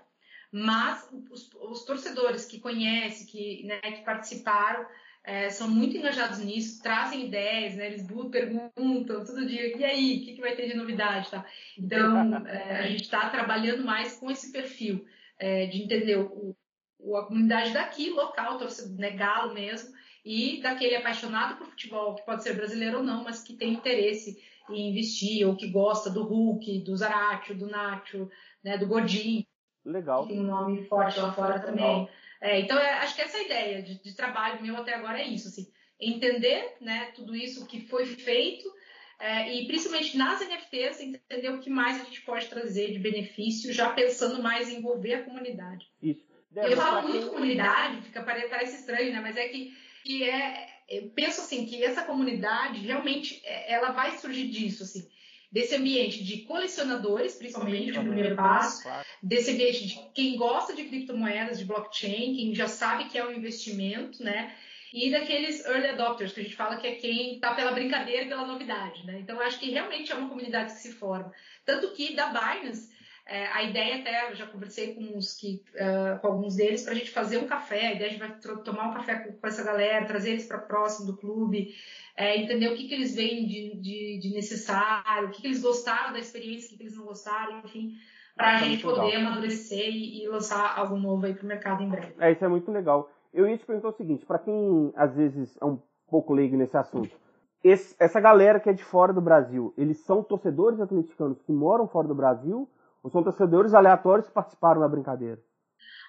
mas 0.58 1.06
os, 1.30 1.50
os 1.54 1.84
torcedores 1.84 2.46
que, 2.46 2.62
conhece, 2.62 3.30
que, 3.30 3.66
né, 3.66 3.82
que 3.82 4.06
participaram, 4.06 4.86
é, 5.22 5.50
são 5.50 5.70
muito 5.70 5.98
engajados 5.98 6.40
nisso, 6.40 6.82
trazem 6.82 7.26
ideias, 7.26 7.76
né? 7.76 7.88
Eles 7.88 8.08
perguntam 8.32 9.26
todo 9.26 9.46
dia, 9.46 9.76
e 9.76 9.84
aí, 9.84 10.18
o 10.18 10.24
que, 10.24 10.36
que 10.36 10.42
vai 10.42 10.56
ter 10.56 10.70
de 10.70 10.78
novidade? 10.78 11.30
Tá? 11.30 11.46
Então, 11.78 12.46
é, 12.48 12.80
a 12.80 12.88
gente 12.88 13.04
está 13.04 13.30
trabalhando 13.30 13.84
mais 13.84 14.18
com 14.18 14.32
esse 14.32 14.50
perfil 14.54 15.06
é, 15.38 15.66
de 15.66 15.84
entender 15.84 16.20
o, 16.20 16.56
o, 17.00 17.18
a 17.18 17.26
comunidade 17.26 17.74
daqui, 17.74 18.12
local, 18.12 18.58
torcedor, 18.58 18.98
né, 18.98 19.12
galo 19.12 19.54
mesmo, 19.54 19.94
e 20.24 20.62
daquele 20.62 20.96
apaixonado 20.96 21.58
por 21.58 21.68
futebol, 21.68 22.16
que 22.16 22.26
pode 22.26 22.44
ser 22.44 22.54
brasileiro 22.54 23.00
ou 23.00 23.04
não, 23.04 23.26
mas 23.26 23.44
que 23.44 23.58
tem 23.58 23.74
interesse 23.74 24.42
em 24.70 24.92
investir, 24.92 25.46
ou 25.46 25.58
que 25.58 25.68
gosta 25.68 26.10
do 26.10 26.24
Hulk, 26.24 26.80
do 26.80 26.96
Zaratio, 26.96 27.58
do 27.58 27.68
Nacho, 27.68 28.30
né, 28.64 28.78
do 28.78 28.88
Godin. 28.88 29.46
Legal. 29.86 30.24
Que 30.24 30.34
tem 30.34 30.42
um 30.42 30.48
nome 30.48 30.84
forte 30.86 31.20
lá 31.20 31.32
fora 31.32 31.60
também. 31.60 32.10
É, 32.42 32.60
então, 32.60 32.78
é, 32.78 32.94
acho 33.00 33.16
que 33.16 33.22
essa 33.22 33.40
ideia 33.40 33.82
de, 33.82 34.02
de, 34.02 34.16
trabalho 34.16 34.62
meu 34.62 34.76
até 34.78 34.94
agora 34.94 35.20
é 35.20 35.28
isso, 35.28 35.48
assim, 35.48 35.72
entender 36.00 36.76
né, 36.82 37.12
tudo 37.16 37.36
isso 37.36 37.66
que 37.66 37.88
foi 37.88 38.06
feito 38.06 38.70
é, 39.20 39.54
e 39.54 39.66
principalmente 39.68 40.18
nas 40.18 40.42
NFTs, 40.42 41.00
entender 41.00 41.50
o 41.50 41.60
que 41.60 41.70
mais 41.70 42.02
a 42.02 42.04
gente 42.04 42.22
pode 42.22 42.48
trazer 42.48 42.92
de 42.92 43.00
benefício, 43.00 43.74
já 43.74 43.92
pensando 43.92 44.44
mais 44.44 44.70
em 44.70 44.78
envolver 44.78 45.14
a 45.14 45.24
comunidade. 45.24 45.88
Isso. 46.02 46.26
Deve 46.52 46.74
eu 46.74 46.78
falo 46.78 47.08
muito 47.08 47.22
quem... 47.22 47.30
comunidade, 47.30 48.02
fica, 48.02 48.24
parece 48.24 48.78
estranho, 48.78 49.14
né? 49.14 49.22
Mas 49.22 49.38
é 49.38 49.48
que, 49.48 49.74
que 50.04 50.24
é, 50.24 50.68
eu 50.90 51.10
penso 51.10 51.42
assim 51.42 51.66
que 51.66 51.84
essa 51.84 52.04
comunidade 52.04 52.80
realmente 52.80 53.42
é, 53.46 53.74
ela 53.74 53.92
vai 53.92 54.18
surgir 54.18 54.48
disso, 54.50 54.84
assim, 54.84 55.08
desse 55.56 55.74
ambiente 55.74 56.22
de 56.22 56.40
colecionadores, 56.40 57.36
principalmente 57.36 57.98
o 57.98 58.02
primeiro 58.02 58.36
passo, 58.36 58.84
claro. 58.84 59.06
desse 59.24 59.52
ambiente 59.52 59.88
de 59.88 59.96
quem 60.14 60.36
gosta 60.36 60.76
de 60.76 60.84
criptomoedas, 60.84 61.58
de 61.58 61.64
blockchain, 61.64 62.36
quem 62.36 62.54
já 62.54 62.68
sabe 62.68 63.06
que 63.06 63.18
é 63.18 63.26
um 63.26 63.32
investimento, 63.32 64.22
né? 64.22 64.54
E 64.94 65.10
daqueles 65.10 65.66
early 65.66 65.88
adopters, 65.88 66.34
que 66.34 66.42
a 66.42 66.44
gente 66.44 66.58
fala 66.58 66.76
que 66.76 66.86
é 66.86 66.96
quem 66.96 67.36
está 67.36 67.54
pela 67.54 67.72
brincadeira 67.72 68.24
e 68.24 68.28
pela 68.28 68.46
novidade, 68.46 69.06
né? 69.06 69.18
Então, 69.22 69.40
acho 69.40 69.58
que 69.58 69.72
realmente 69.72 70.12
é 70.12 70.16
uma 70.16 70.28
comunidade 70.28 70.74
que 70.74 70.80
se 70.80 70.92
forma. 70.92 71.32
Tanto 71.64 71.94
que 71.94 72.14
da 72.14 72.28
Binance, 72.28 72.92
é, 73.28 73.48
a 73.48 73.64
ideia 73.64 73.98
até, 73.98 74.30
eu 74.30 74.36
já 74.36 74.46
conversei 74.46 74.94
com, 74.94 75.18
uns 75.18 75.34
que, 75.36 75.64
uh, 75.74 76.20
com 76.20 76.28
alguns 76.28 76.56
deles 76.56 76.84
para 76.84 76.94
a 76.94 76.96
gente 76.96 77.10
fazer 77.10 77.40
um 77.40 77.48
café. 77.48 77.88
A 77.88 77.94
ideia 77.94 78.12
de 78.12 78.18
vai 78.18 78.38
tomar 78.64 78.90
um 78.90 78.94
café 78.94 79.16
com, 79.16 79.34
com 79.34 79.48
essa 79.48 79.64
galera, 79.64 80.06
trazer 80.06 80.32
eles 80.32 80.48
para 80.48 80.60
próximo 80.60 81.08
do 81.08 81.18
clube, 81.18 81.74
é, 82.16 82.38
entender 82.38 82.68
o 82.68 82.76
que, 82.76 82.88
que 82.88 82.94
eles 82.94 83.16
veem 83.16 83.48
de, 83.48 83.82
de, 83.82 84.20
de 84.20 84.34
necessário, 84.34 85.28
o 85.28 85.32
que, 85.32 85.42
que, 85.42 85.48
eles 85.48 85.62
gostaram 85.62 86.14
da 86.14 86.20
experiência, 86.20 86.68
o 86.68 86.70
que, 86.70 86.78
que 86.78 86.84
eles 86.84 86.96
não 86.96 87.06
gostaram, 87.06 87.62
enfim, 87.66 87.94
para 88.36 88.56
a 88.56 88.58
gente 88.58 88.84
poder 88.84 89.02
legal. 89.02 89.22
amadurecer 89.22 89.90
e, 89.90 90.24
e, 90.24 90.28
lançar 90.28 90.78
algo 90.78 90.96
novo 90.96 91.26
aí 91.26 91.34
para 91.34 91.44
o 91.44 91.48
mercado 91.48 91.82
em 91.82 91.90
breve. 91.90 92.14
É, 92.20 92.32
isso 92.32 92.46
é 92.46 92.48
muito 92.48 92.72
legal. 92.72 93.10
Eu 93.34 93.50
ia 93.50 93.58
te 93.58 93.66
perguntar 93.66 93.90
o 93.90 93.98
seguinte, 93.98 94.24
para 94.24 94.38
quem 94.38 94.94
às 94.96 95.16
vezes 95.16 95.58
é 95.60 95.66
um 95.66 95.82
pouco 96.08 96.32
leigo 96.32 96.56
nesse 96.56 96.78
assunto, 96.78 97.18
esse, 97.64 97.96
essa 98.00 98.22
galera 98.22 98.60
que 98.60 98.70
é 98.70 98.74
de 98.74 98.84
fora 98.84 99.12
do 99.12 99.20
Brasil, 99.20 99.74
eles 99.76 99.98
são 100.06 100.22
torcedores 100.22 100.80
atleticanos 100.80 101.42
que 101.42 101.52
moram 101.52 101.88
fora 101.88 102.08
do 102.08 102.14
Brasil 102.14 102.70
ou 103.06 103.12
são 103.12 103.24
torcedores 103.24 103.76
aleatórios 103.76 104.26
que 104.26 104.34
participaram 104.34 104.82
da 104.82 104.88
brincadeira? 104.88 105.40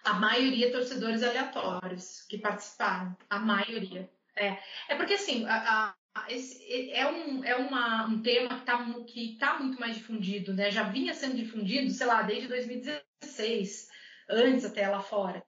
A 0.02 0.14
maioria 0.14 0.72
torcedores 0.72 1.22
aleatórios 1.22 2.22
que 2.22 2.38
participaram. 2.38 3.14
A 3.28 3.38
maioria. 3.38 4.10
É, 4.34 4.56
é 4.88 4.96
porque 4.96 5.12
assim, 5.12 5.44
a, 5.46 5.94
a, 6.14 6.32
esse, 6.32 6.90
é, 6.90 7.06
um, 7.06 7.44
é 7.44 7.54
uma, 7.54 8.06
um 8.06 8.22
tema 8.22 8.62
que 9.04 9.34
está 9.34 9.52
tá 9.52 9.58
muito 9.58 9.78
mais 9.78 9.96
difundido, 9.96 10.54
né? 10.54 10.70
Já 10.70 10.84
vinha 10.84 11.12
sendo 11.12 11.36
difundido, 11.36 11.90
sei 11.90 12.06
lá, 12.06 12.22
desde 12.22 12.48
2016, 12.48 13.90
antes 14.30 14.64
até 14.64 14.88
lá 14.88 15.00
fora. 15.00 15.44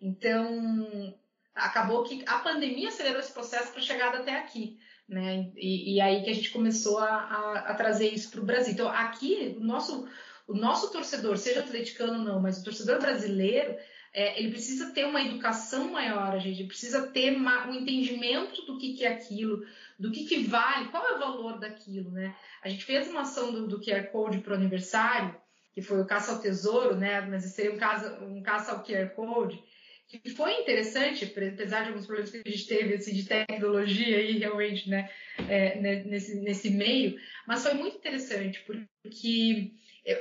Então, 0.00 1.14
acabou 1.54 2.02
que 2.02 2.24
a 2.26 2.40
pandemia 2.40 2.88
acelerou 2.88 3.20
esse 3.20 3.32
processo 3.32 3.70
para 3.72 3.82
chegada 3.82 4.18
até 4.18 4.36
aqui. 4.36 4.80
Né? 5.08 5.52
E, 5.56 5.94
e, 5.94 6.00
aí 6.00 6.22
que 6.22 6.28
a 6.28 6.34
gente 6.34 6.50
começou 6.50 6.98
a, 6.98 7.08
a, 7.08 7.58
a 7.70 7.74
trazer 7.74 8.12
isso 8.12 8.30
para 8.30 8.40
o 8.40 8.44
Brasil. 8.44 8.74
Então, 8.74 8.88
aqui, 8.90 9.56
o 9.58 9.64
nosso, 9.64 10.06
o 10.48 10.54
nosso 10.54 10.90
torcedor, 10.90 11.36
seja 11.36 11.60
atleticano 11.60 12.14
ou 12.14 12.24
não, 12.24 12.40
mas 12.40 12.58
o 12.58 12.64
torcedor 12.64 12.98
brasileiro, 12.98 13.76
é, 14.14 14.40
ele 14.40 14.50
precisa 14.50 14.90
ter 14.92 15.04
uma 15.04 15.20
educação 15.20 15.90
maior, 15.90 16.32
a 16.34 16.38
gente 16.38 16.64
precisa 16.64 17.06
ter 17.08 17.36
uma, 17.36 17.68
um 17.68 17.74
entendimento 17.74 18.64
do 18.64 18.78
que, 18.78 18.94
que 18.94 19.04
é 19.04 19.08
aquilo, 19.08 19.62
do 19.98 20.10
que, 20.10 20.24
que 20.24 20.44
vale, 20.44 20.88
qual 20.88 21.06
é 21.06 21.14
o 21.14 21.18
valor 21.18 21.58
daquilo, 21.58 22.10
né? 22.10 22.34
A 22.62 22.68
gente 22.70 22.82
fez 22.84 23.08
uma 23.08 23.20
ação 23.20 23.52
do, 23.52 23.68
do 23.68 23.80
QR 23.80 24.10
Code 24.10 24.38
para 24.38 24.54
o 24.54 24.56
aniversário, 24.56 25.36
que 25.74 25.82
foi 25.82 26.00
o 26.00 26.06
caça 26.06 26.32
ao 26.32 26.40
tesouro, 26.40 26.96
né? 26.96 27.20
Mas 27.20 27.44
seria 27.44 27.72
um 27.72 27.78
caça, 27.78 28.18
um 28.24 28.42
caça 28.42 28.72
ao 28.72 28.82
QR 28.82 29.10
Code, 29.10 29.62
que 30.08 30.30
foi 30.30 30.62
interessante, 30.62 31.26
apesar 31.26 31.82
de 31.82 31.88
alguns 31.88 32.06
problemas 32.06 32.30
que 32.30 32.42
a 32.44 32.50
gente 32.50 32.66
teve 32.66 32.94
assim, 32.94 33.12
de 33.12 33.26
tecnologia 33.26 34.16
aí 34.16 34.38
realmente, 34.38 34.88
né? 34.88 35.10
É, 35.46 35.78
nesse, 35.78 36.40
nesse 36.40 36.70
meio, 36.70 37.20
mas 37.46 37.62
foi 37.62 37.74
muito 37.74 37.98
interessante, 37.98 38.64
porque 38.66 39.72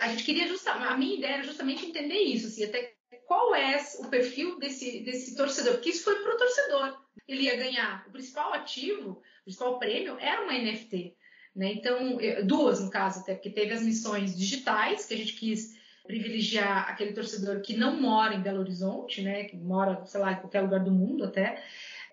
a 0.01 0.07
gente 0.09 0.23
queria 0.23 0.47
justamente, 0.47 0.87
a 0.87 0.97
minha 0.97 1.17
ideia 1.17 1.33
era 1.35 1.43
justamente 1.43 1.85
entender 1.85 2.19
isso, 2.19 2.47
assim, 2.47 2.63
até 2.65 2.93
qual 3.25 3.53
é 3.55 3.81
o 3.99 4.07
perfil 4.07 4.57
desse, 4.59 5.01
desse 5.01 5.35
torcedor, 5.35 5.73
porque 5.73 5.89
isso 5.89 6.03
foi 6.03 6.15
para 6.21 6.33
o 6.33 6.37
torcedor. 6.37 6.97
Ele 7.27 7.43
ia 7.43 7.57
ganhar 7.57 8.05
o 8.07 8.11
principal 8.11 8.53
ativo, 8.53 9.11
o 9.11 9.43
principal 9.43 9.77
prêmio 9.79 10.17
era 10.19 10.43
uma 10.43 10.53
NFT. 10.53 11.15
Né? 11.55 11.73
Então, 11.73 12.17
duas 12.45 12.79
no 12.79 12.89
caso, 12.89 13.19
até 13.19 13.33
porque 13.33 13.49
teve 13.49 13.73
as 13.73 13.81
missões 13.81 14.37
digitais, 14.37 15.05
que 15.05 15.13
a 15.13 15.17
gente 15.17 15.33
quis 15.33 15.77
privilegiar 16.05 16.89
aquele 16.89 17.11
torcedor 17.11 17.61
que 17.61 17.75
não 17.75 17.99
mora 17.99 18.33
em 18.33 18.41
Belo 18.41 18.61
Horizonte, 18.61 19.21
né? 19.21 19.43
que 19.43 19.57
mora, 19.57 20.05
sei 20.05 20.21
lá, 20.21 20.33
em 20.33 20.39
qualquer 20.39 20.61
lugar 20.61 20.83
do 20.83 20.91
mundo 20.91 21.25
até, 21.25 21.61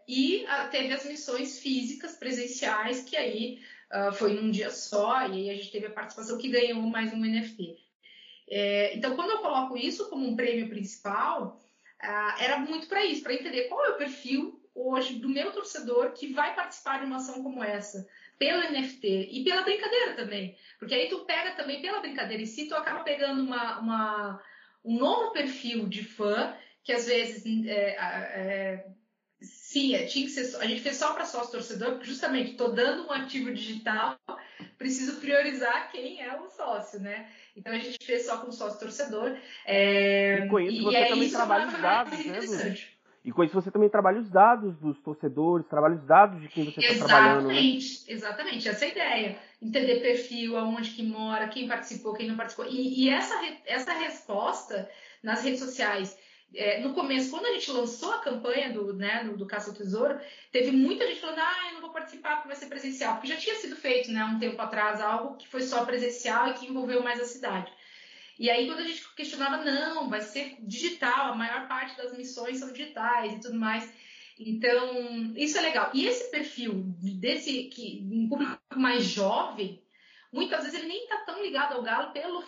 e 0.07 0.45
uh, 0.45 0.71
teve 0.71 0.93
as 0.93 1.07
missões 1.07 1.59
físicas, 1.61 2.17
presenciais, 2.17 3.03
que 3.03 3.17
aí 3.17 3.61
uh, 3.93 4.13
foi 4.13 4.35
num 4.35 4.51
dia 4.51 4.71
só, 4.71 5.27
e 5.27 5.33
aí 5.33 5.51
a 5.51 5.55
gente 5.55 5.71
teve 5.71 5.87
a 5.87 5.91
participação 5.91 6.39
que 6.39 6.49
ganhou 6.49 6.81
mais 6.83 7.13
um 7.13 7.21
NFT. 7.21 7.77
É, 8.51 8.95
então, 8.97 9.17
quando 9.17 9.31
eu 9.31 9.39
coloco 9.39 9.77
isso 9.77 10.09
como 10.09 10.27
um 10.27 10.37
prêmio 10.37 10.69
principal, 10.69 11.61
uh, 12.03 12.43
era 12.43 12.59
muito 12.59 12.87
para 12.87 13.05
isso, 13.05 13.23
para 13.23 13.35
entender 13.35 13.65
qual 13.65 13.85
é 13.85 13.91
o 13.91 13.99
perfil 13.99 14.61
hoje 14.75 15.15
do 15.15 15.29
meu 15.29 15.53
torcedor 15.53 16.13
que 16.13 16.33
vai 16.33 16.55
participar 16.55 16.99
de 16.99 17.07
uma 17.07 17.17
ação 17.17 17.43
como 17.43 17.63
essa, 17.63 18.07
pelo 18.39 18.71
NFT 18.71 19.29
e 19.31 19.45
pela 19.45 19.63
brincadeira 19.63 20.15
também. 20.15 20.57
Porque 20.79 20.95
aí 20.95 21.09
tu 21.09 21.25
pega 21.25 21.53
também 21.53 21.81
pela 21.81 22.01
brincadeira 22.01 22.43
e 22.43 22.47
se 22.47 22.69
tu 22.69 22.75
acaba 22.75 23.05
pegando 23.05 23.43
uma, 23.43 23.79
uma, 23.79 24.43
um 24.85 24.99
novo 24.99 25.33
perfil 25.33 25.89
de 25.89 26.03
fã 26.05 26.57
que 26.83 26.93
às 26.93 27.07
vezes 27.07 27.45
é, 27.67 27.97
é, 27.97 28.87
Sim, 29.41 29.91
tinha 30.07 30.27
que 30.27 30.31
ser, 30.31 30.57
a 30.61 30.67
gente 30.67 30.81
fez 30.81 30.97
só 30.97 31.13
para 31.13 31.25
sócio 31.25 31.53
torcedor, 31.53 31.93
porque 31.93 32.07
justamente 32.07 32.53
estou 32.53 32.73
dando 32.73 33.07
um 33.07 33.13
ativo 33.13 33.53
digital, 33.53 34.17
preciso 34.79 35.21
priorizar 35.21 35.91
quem 35.91 36.23
é 36.23 36.39
o 36.41 36.49
sócio, 36.49 37.01
né? 37.01 37.29
Então 37.57 37.73
a 37.73 37.79
gente 37.79 38.05
fez 38.05 38.27
só 38.27 38.39
com 38.39 38.53
sócio 38.53 38.79
torcedor. 38.79 39.37
É, 39.67 40.45
e 40.45 40.49
com 40.49 40.61
isso 40.61 40.83
você 40.83 40.97
é 40.97 41.09
também 41.09 41.31
trabalha 41.31 41.67
os 41.67 41.81
dados, 41.81 42.25
né? 42.25 42.77
E 43.25 43.33
com 43.33 43.43
isso 43.43 43.55
você 43.55 43.71
também 43.71 43.89
trabalha 43.89 44.21
os 44.21 44.29
dados 44.29 44.77
dos 44.77 45.01
torcedores, 45.01 45.67
trabalha 45.67 45.95
os 45.95 46.05
dados 46.05 46.43
de 46.43 46.49
quem 46.49 46.71
você 46.71 46.81
está 46.81 47.07
trabalhando. 47.07 47.49
Né? 47.49 47.55
Exatamente, 47.55 48.05
exatamente, 48.07 48.69
essa 48.69 48.85
é 48.85 48.89
a 48.89 48.91
ideia. 48.91 49.39
Entender 49.63 50.01
perfil, 50.01 50.59
aonde 50.59 50.91
que 50.91 51.03
mora, 51.03 51.49
quem 51.49 51.67
participou, 51.67 52.13
quem 52.13 52.29
não 52.29 52.37
participou. 52.37 52.67
E, 52.67 53.05
e 53.05 53.09
essa, 53.09 53.35
essa 53.65 53.95
resposta 53.95 54.91
nas 55.23 55.43
redes 55.43 55.61
sociais 55.61 56.19
é, 56.55 56.81
no 56.81 56.95
começo, 56.95 57.31
quando 57.31 57.47
a 57.47 57.53
gente 57.53 57.71
lançou 57.71 58.13
a 58.13 58.21
campanha 58.21 58.73
do, 58.73 58.93
né, 58.93 59.25
do, 59.25 59.37
do 59.37 59.47
Caça 59.47 59.71
ao 59.71 59.77
Tesouro, 59.77 60.19
teve 60.53 60.71
muita 60.71 61.07
gente 61.07 61.21
falando, 61.21 61.39
ah, 61.39 61.69
eu 61.69 61.75
não 61.75 61.81
vou 61.81 61.91
participar 61.91 62.37
porque 62.37 62.49
vai 62.49 62.57
ser 62.57 62.67
presencial, 62.67 63.15
porque 63.15 63.29
já 63.29 63.37
tinha 63.37 63.57
sido 63.57 63.77
feito, 63.77 64.11
né, 64.11 64.25
um 64.25 64.39
tempo 64.39 64.61
atrás, 64.61 65.01
algo 65.01 65.37
que 65.37 65.49
foi 65.49 65.63
só 65.63 65.85
presencial 65.85 66.49
e 66.49 66.55
que 66.55 66.67
envolveu 66.67 67.03
mais 67.03 67.21
a 67.21 67.25
cidade. 67.25 67.73
E 68.39 68.51
aí, 68.51 68.67
quando 68.67 68.81
a 68.81 68.85
gente 68.85 69.15
questionava, 69.15 69.65
não, 69.65 70.09
vai 70.09 70.21
ser 70.21 70.57
digital, 70.61 71.33
a 71.33 71.37
maior 71.37 71.69
parte 71.69 71.97
das 71.97 72.17
missões 72.17 72.59
são 72.59 72.73
digitais 72.73 73.33
e 73.33 73.41
tudo 73.41 73.59
mais. 73.59 73.89
Então, 74.39 75.33
isso 75.37 75.57
é 75.57 75.61
legal. 75.61 75.91
E 75.95 76.07
esse 76.07 76.31
perfil 76.31 76.83
desse 77.01 77.65
que 77.65 78.05
um 78.11 78.29
público 78.29 78.59
mais 78.75 79.05
jovem, 79.05 79.81
muitas 80.33 80.65
vezes 80.65 80.77
ele 80.77 80.89
nem 80.89 81.05
está 81.05 81.19
tão 81.19 81.41
ligado 81.43 81.75
ao 81.75 81.83
galo 81.83 82.13
pelo 82.13 82.43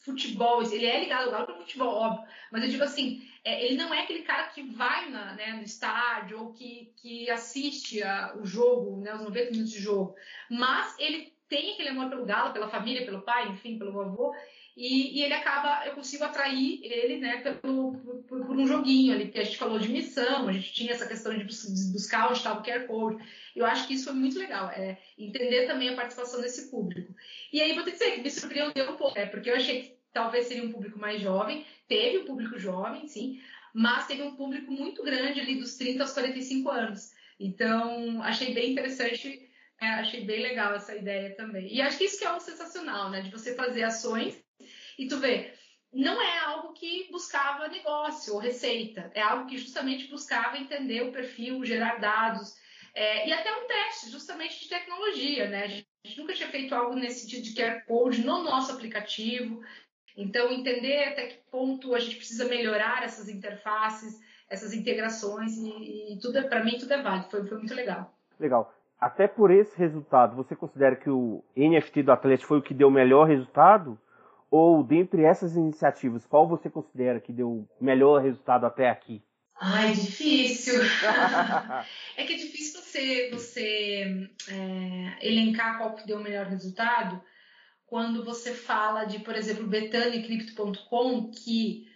futebol, 0.00 0.62
ele 0.62 0.86
é 0.86 1.00
ligado 1.00 1.26
ao 1.26 1.30
galo 1.30 1.46
pelo 1.46 1.58
futebol, 1.60 1.94
óbvio, 1.94 2.26
mas 2.50 2.64
eu 2.64 2.70
digo 2.70 2.82
assim, 2.82 3.22
é, 3.44 3.64
ele 3.64 3.76
não 3.76 3.92
é 3.92 4.02
aquele 4.02 4.22
cara 4.22 4.48
que 4.48 4.62
vai 4.62 5.10
na, 5.10 5.34
né, 5.34 5.52
no 5.52 5.62
estádio 5.62 6.40
ou 6.40 6.52
que, 6.52 6.92
que 6.96 7.30
assiste 7.30 8.02
a, 8.02 8.34
o 8.36 8.44
jogo, 8.44 9.00
né, 9.00 9.14
os 9.14 9.22
90 9.22 9.50
minutos 9.50 9.72
de 9.72 9.80
jogo, 9.80 10.14
mas 10.50 10.98
ele 10.98 11.32
tem 11.48 11.72
aquele 11.72 11.90
amor 11.90 12.08
pelo 12.08 12.24
galo, 12.24 12.52
pela 12.52 12.68
família, 12.68 13.04
pelo 13.04 13.22
pai, 13.22 13.48
enfim, 13.48 13.76
pelo 13.76 14.00
avô, 14.00 14.32
e, 14.76 15.18
e 15.18 15.22
ele 15.22 15.34
acaba, 15.34 15.86
eu 15.86 15.94
consigo 15.94 16.24
atrair 16.24 16.80
ele, 16.82 17.18
né, 17.18 17.38
pelo, 17.38 17.92
por, 18.28 18.46
por, 18.46 18.56
um 18.56 18.66
joguinho 18.66 19.14
ali, 19.14 19.26
porque 19.26 19.40
a 19.40 19.44
gente 19.44 19.58
falou 19.58 19.78
de 19.78 19.88
missão, 19.88 20.48
a 20.48 20.52
gente 20.52 20.72
tinha 20.72 20.92
essa 20.92 21.06
questão 21.06 21.36
de 21.36 21.44
buscar 21.44 22.28
onde 22.28 22.38
estava 22.38 22.60
o 22.60 22.62
QR 22.62 22.86
Code, 22.86 23.22
eu 23.54 23.66
acho 23.66 23.86
que 23.86 23.94
isso 23.94 24.04
foi 24.04 24.14
muito 24.14 24.38
legal, 24.38 24.70
é, 24.70 24.98
entender 25.18 25.66
também 25.66 25.88
a 25.88 25.96
participação 25.96 26.40
desse 26.40 26.70
público. 26.70 27.14
E 27.52 27.60
aí 27.60 27.74
vou 27.74 27.84
te 27.84 27.92
dizer 27.92 28.12
que 28.12 28.22
me 28.22 28.30
surpreendeu 28.30 28.92
um 28.92 28.96
pouco, 28.96 29.18
é, 29.18 29.26
porque 29.26 29.50
eu 29.50 29.56
achei 29.56 29.82
que 29.82 29.96
talvez 30.12 30.46
seria 30.46 30.64
um 30.64 30.72
público 30.72 30.98
mais 30.98 31.20
jovem, 31.20 31.66
teve 31.88 32.18
um 32.18 32.24
público 32.24 32.58
jovem, 32.58 33.06
sim, 33.08 33.40
mas 33.74 34.06
teve 34.06 34.22
um 34.22 34.36
público 34.36 34.70
muito 34.70 35.02
grande 35.02 35.40
ali 35.40 35.56
dos 35.56 35.76
30 35.76 36.02
aos 36.02 36.12
45 36.12 36.68
anos. 36.70 37.12
Então, 37.38 38.22
achei 38.22 38.52
bem 38.52 38.72
interessante, 38.72 39.48
é, 39.80 39.86
achei 39.86 40.24
bem 40.24 40.42
legal 40.42 40.74
essa 40.74 40.94
ideia 40.94 41.34
também. 41.34 41.72
E 41.72 41.80
acho 41.80 41.96
que 41.96 42.04
isso 42.04 42.18
que 42.18 42.24
é 42.24 42.32
um 42.32 42.40
sensacional, 42.40 43.10
né? 43.10 43.22
De 43.22 43.30
você 43.30 43.54
fazer 43.54 43.82
ações 43.82 44.36
e 45.00 45.08
tu 45.08 45.18
vê, 45.18 45.54
não 45.90 46.20
é 46.20 46.38
algo 46.40 46.74
que 46.74 47.08
buscava 47.10 47.68
negócio 47.68 48.34
ou 48.34 48.38
receita, 48.38 49.10
é 49.14 49.22
algo 49.22 49.46
que 49.46 49.56
justamente 49.56 50.08
buscava 50.08 50.58
entender 50.58 51.02
o 51.02 51.10
perfil, 51.10 51.64
gerar 51.64 51.98
dados, 51.98 52.54
é, 52.94 53.26
e 53.26 53.32
até 53.32 53.50
um 53.50 53.66
teste 53.66 54.10
justamente 54.10 54.60
de 54.60 54.68
tecnologia, 54.68 55.48
né? 55.48 55.64
A 55.64 55.68
gente 55.68 56.18
nunca 56.18 56.34
tinha 56.34 56.50
feito 56.50 56.74
algo 56.74 56.94
nesse 56.94 57.20
sentido 57.20 57.44
de 57.44 57.54
QR 57.54 57.84
Code 57.86 58.22
no 58.24 58.42
nosso 58.42 58.72
aplicativo. 58.72 59.62
Então, 60.16 60.52
entender 60.52 61.04
até 61.04 61.28
que 61.28 61.38
ponto 61.50 61.94
a 61.94 61.98
gente 61.98 62.16
precisa 62.16 62.44
melhorar 62.44 63.02
essas 63.02 63.28
interfaces, 63.28 64.20
essas 64.50 64.74
integrações, 64.74 65.56
e, 65.56 66.12
e 66.12 66.18
tudo 66.20 66.38
é, 66.38 66.42
para 66.42 66.62
mim 66.62 66.78
tudo 66.78 66.92
é 66.92 67.00
válido. 67.00 67.30
Foi, 67.30 67.44
foi 67.46 67.58
muito 67.58 67.74
legal. 67.74 68.12
Legal. 68.38 68.74
Até 69.00 69.26
por 69.26 69.50
esse 69.50 69.78
resultado, 69.78 70.36
você 70.36 70.54
considera 70.54 70.94
que 70.94 71.08
o 71.08 71.42
NFT 71.56 72.02
do 72.02 72.12
Atlético 72.12 72.48
foi 72.48 72.58
o 72.58 72.62
que 72.62 72.74
deu 72.74 72.88
o 72.88 72.92
melhor 72.92 73.26
resultado? 73.26 73.98
Ou 74.50 74.82
dentre 74.82 75.22
essas 75.22 75.56
iniciativas, 75.56 76.26
qual 76.26 76.48
você 76.48 76.68
considera 76.68 77.20
que 77.20 77.32
deu 77.32 77.50
o 77.50 77.68
melhor 77.80 78.20
resultado 78.20 78.66
até 78.66 78.90
aqui? 78.90 79.22
Ai, 79.60 79.92
difícil. 79.92 80.80
é 82.16 82.24
que 82.24 82.32
é 82.32 82.36
difícil 82.36 82.80
você, 82.80 83.30
você 83.30 84.28
é, 84.48 85.28
elencar 85.28 85.78
qual 85.78 85.94
que 85.94 86.06
deu 86.06 86.16
o 86.16 86.22
melhor 86.22 86.46
resultado 86.46 87.20
quando 87.90 88.24
você 88.24 88.54
fala 88.54 89.04
de, 89.04 89.18
por 89.18 89.34
exemplo, 89.34 89.66
betanicrypto.com, 89.66 91.30
que 91.32 91.88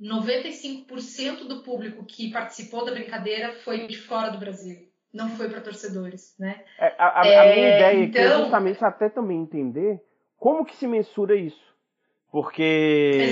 95% 0.00 1.46
do 1.46 1.62
público 1.62 2.04
que 2.04 2.32
participou 2.32 2.84
da 2.84 2.92
brincadeira 2.92 3.52
foi 3.52 3.86
de 3.86 3.98
fora 3.98 4.30
do 4.30 4.38
Brasil, 4.38 4.88
não 5.12 5.28
foi 5.36 5.50
para 5.50 5.60
torcedores, 5.60 6.34
né? 6.38 6.64
É, 6.78 6.94
a, 6.98 7.20
a, 7.20 7.26
é, 7.26 7.54
minha 7.54 7.76
ideia 7.76 8.04
então... 8.04 8.22
é 8.22 8.38
justamente 8.38 8.84
até 8.84 9.08
também 9.10 9.42
entender 9.42 10.00
como 10.38 10.64
que 10.64 10.74
se 10.74 10.86
mensura 10.86 11.36
isso. 11.36 11.73
Porque 12.34 13.30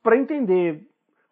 para 0.00 0.16
entender 0.16 0.86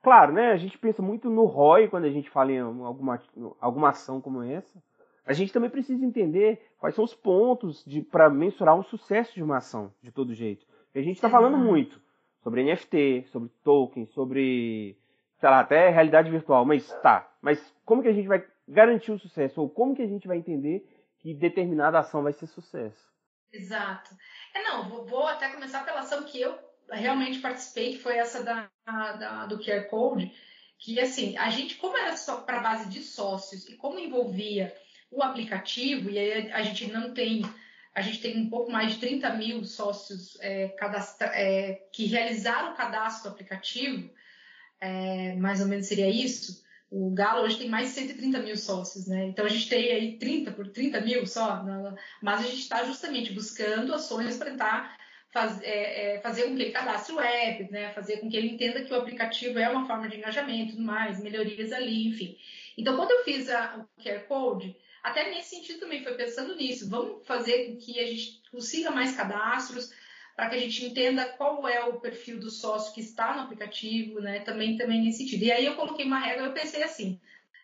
Claro, 0.05 0.35
né? 0.35 0.51
A 0.51 0.57
gente 0.59 0.77
pensa 0.77 1.01
muito 1.01 1.31
no 1.31 1.47
ROI 1.47 1.89
quando 1.89 2.05
a 2.05 2.11
gente 2.11 2.29
fala 2.29 2.53
em 2.53 2.59
alguma, 2.59 3.23
alguma 3.59 3.89
ação 3.89 4.21
como 4.21 4.43
essa. 4.43 4.83
A 5.25 5.33
gente 5.33 5.51
também 5.51 5.71
precisa 5.71 6.05
entender 6.05 6.61
quais 6.79 6.95
são 6.95 7.03
os 7.03 7.15
pontos 7.15 7.83
para 8.11 8.29
mensurar 8.29 8.79
o 8.79 8.83
sucesso 8.83 9.35
de 9.35 9.43
uma 9.43 9.57
ação, 9.57 9.91
de 10.03 10.13
todo 10.13 10.35
jeito. 10.35 10.67
a 10.95 10.99
gente 10.99 11.15
está 11.15 11.31
falando 11.31 11.57
muito 11.57 11.99
sobre 12.43 12.63
NFT, 12.63 13.29
sobre 13.29 13.49
token, 13.65 14.05
sobre, 14.09 14.99
sei 15.39 15.49
lá, 15.49 15.61
até 15.61 15.89
realidade 15.89 16.31
virtual. 16.31 16.67
Mas 16.67 16.93
tá, 17.01 17.27
mas 17.41 17.75
como 17.87 18.03
que 18.03 18.09
a 18.09 18.13
gente 18.13 18.29
vai 18.29 18.45
garantir 18.69 19.11
o 19.11 19.19
sucesso? 19.19 19.63
Ou 19.63 19.71
como 19.71 19.95
que 19.95 20.03
a 20.03 20.07
gente 20.07 20.29
vai 20.29 20.37
entender 20.37 20.87
que 21.21 21.33
determinada 21.33 21.99
ação 21.99 22.23
vai 22.23 22.35
ser 22.35 22.47
sucesso? 22.47 23.14
Exato. 23.55 24.17
É, 24.53 24.63
não, 24.63 24.89
vou, 24.89 25.07
vou 25.07 25.27
até 25.27 25.49
começar 25.49 25.85
pela 25.85 26.01
ação 26.01 26.25
que 26.25 26.41
eu 26.41 26.59
realmente 26.91 27.39
participei, 27.39 27.93
que 27.93 28.03
foi 28.03 28.17
essa 28.19 28.43
da, 28.43 28.69
da, 28.85 29.47
do 29.47 29.59
QR 29.59 29.87
Code, 29.89 30.33
que 30.79 30.99
assim, 31.01 31.37
a 31.39 31.49
gente, 31.51 31.77
como 31.77 31.97
era 31.97 32.17
só 32.17 32.41
para 32.41 32.61
base 32.61 32.91
de 32.91 33.01
sócios 33.01 33.69
e 33.69 33.77
como 33.77 33.99
envolvia 33.99 34.75
o 35.11 35.23
aplicativo, 35.23 36.11
e 36.11 36.19
aí 36.19 36.51
a 36.51 36.63
gente 36.63 36.91
não 36.91 37.15
tem, 37.15 37.43
a 37.95 38.03
gente 38.03 38.21
tem 38.21 38.37
um 38.37 38.51
pouco 38.51 38.73
mais 38.73 38.95
de 38.95 38.99
30 38.99 39.33
mil 39.35 39.65
sócios 39.65 40.37
é, 40.41 40.69
cadastra, 40.71 41.29
é, 41.29 41.87
que 41.93 42.07
realizaram 42.07 42.73
o 42.73 42.77
cadastro 42.77 43.31
do 43.31 43.35
aplicativo, 43.35 44.11
é, 44.81 45.35
mais 45.37 45.61
ou 45.61 45.69
menos 45.69 45.87
seria 45.87 46.11
isso. 46.11 46.64
O 46.97 47.11
Galo 47.11 47.43
hoje 47.43 47.59
tem 47.59 47.69
mais 47.69 47.89
de 47.89 47.95
130 47.95 48.39
mil 48.39 48.57
sócios, 48.57 49.09
né? 49.09 49.27
Então 49.27 49.45
a 49.45 49.49
gente 49.49 49.69
tem 49.69 49.91
aí 49.91 50.17
30 50.17 50.53
por 50.53 50.69
30 50.69 51.01
mil 51.01 51.27
só, 51.27 51.61
mas 52.23 52.39
a 52.39 52.45
gente 52.45 52.61
está 52.61 52.85
justamente 52.85 53.33
buscando 53.33 53.93
ações 53.93 54.37
para 54.37 54.51
tentar 54.51 54.97
faz, 55.33 55.61
é, 55.63 56.15
é, 56.15 56.21
fazer 56.21 56.45
com 56.45 56.55
que 56.55 56.63
ele 56.63 56.71
cadastre 56.71 57.13
o 57.13 57.19
app, 57.21 57.73
né? 57.73 57.91
fazer 57.93 58.19
com 58.19 58.31
que 58.31 58.37
ele 58.37 58.51
entenda 58.51 58.85
que 58.85 58.93
o 58.93 58.97
aplicativo 58.97 59.59
é 59.59 59.69
uma 59.69 59.89
forma 59.89 60.09
de 60.09 60.19
engajamento 60.19 60.75
tudo 60.75 60.85
mais, 60.85 61.21
melhorias 61.21 61.73
ali, 61.73 62.07
enfim. 62.07 62.39
Então, 62.79 62.97
quando 62.97 63.11
eu 63.11 63.25
fiz 63.25 63.51
a, 63.51 63.77
o 63.77 64.01
QR 64.01 64.21
Code, 64.29 64.77
até 65.03 65.29
nesse 65.31 65.57
sentido 65.57 65.81
também 65.81 66.05
foi 66.05 66.15
pensando 66.15 66.55
nisso. 66.55 66.89
Vamos 66.89 67.27
fazer 67.27 67.67
com 67.67 67.77
que 67.77 67.99
a 67.99 68.07
gente 68.07 68.41
consiga 68.53 68.93
mais 68.93 69.17
cadastros, 69.17 69.91
para 70.37 70.51
que 70.51 70.57
a 70.57 70.61
gente 70.61 70.85
entenda 70.85 71.25
qual 71.37 71.67
é 71.69 71.85
o 71.85 72.01
perfil 72.01 72.41
do 72.41 72.51
sócio 72.51 72.93
que 72.93 73.01
está 73.01 73.35
no 73.35 73.43
aplicativo, 73.43 74.21
né? 74.21 74.41
Também, 74.41 74.77
também 74.77 75.03
nesse 75.03 75.19
sentido. 75.19 75.45
E 75.45 75.53
aí 75.53 75.65
eu 75.65 75.77
coloquei 75.77 76.05
uma 76.05 76.19
regra, 76.19 76.47
eu 76.47 76.53
pensei 76.53 76.83
assim, 76.83 77.21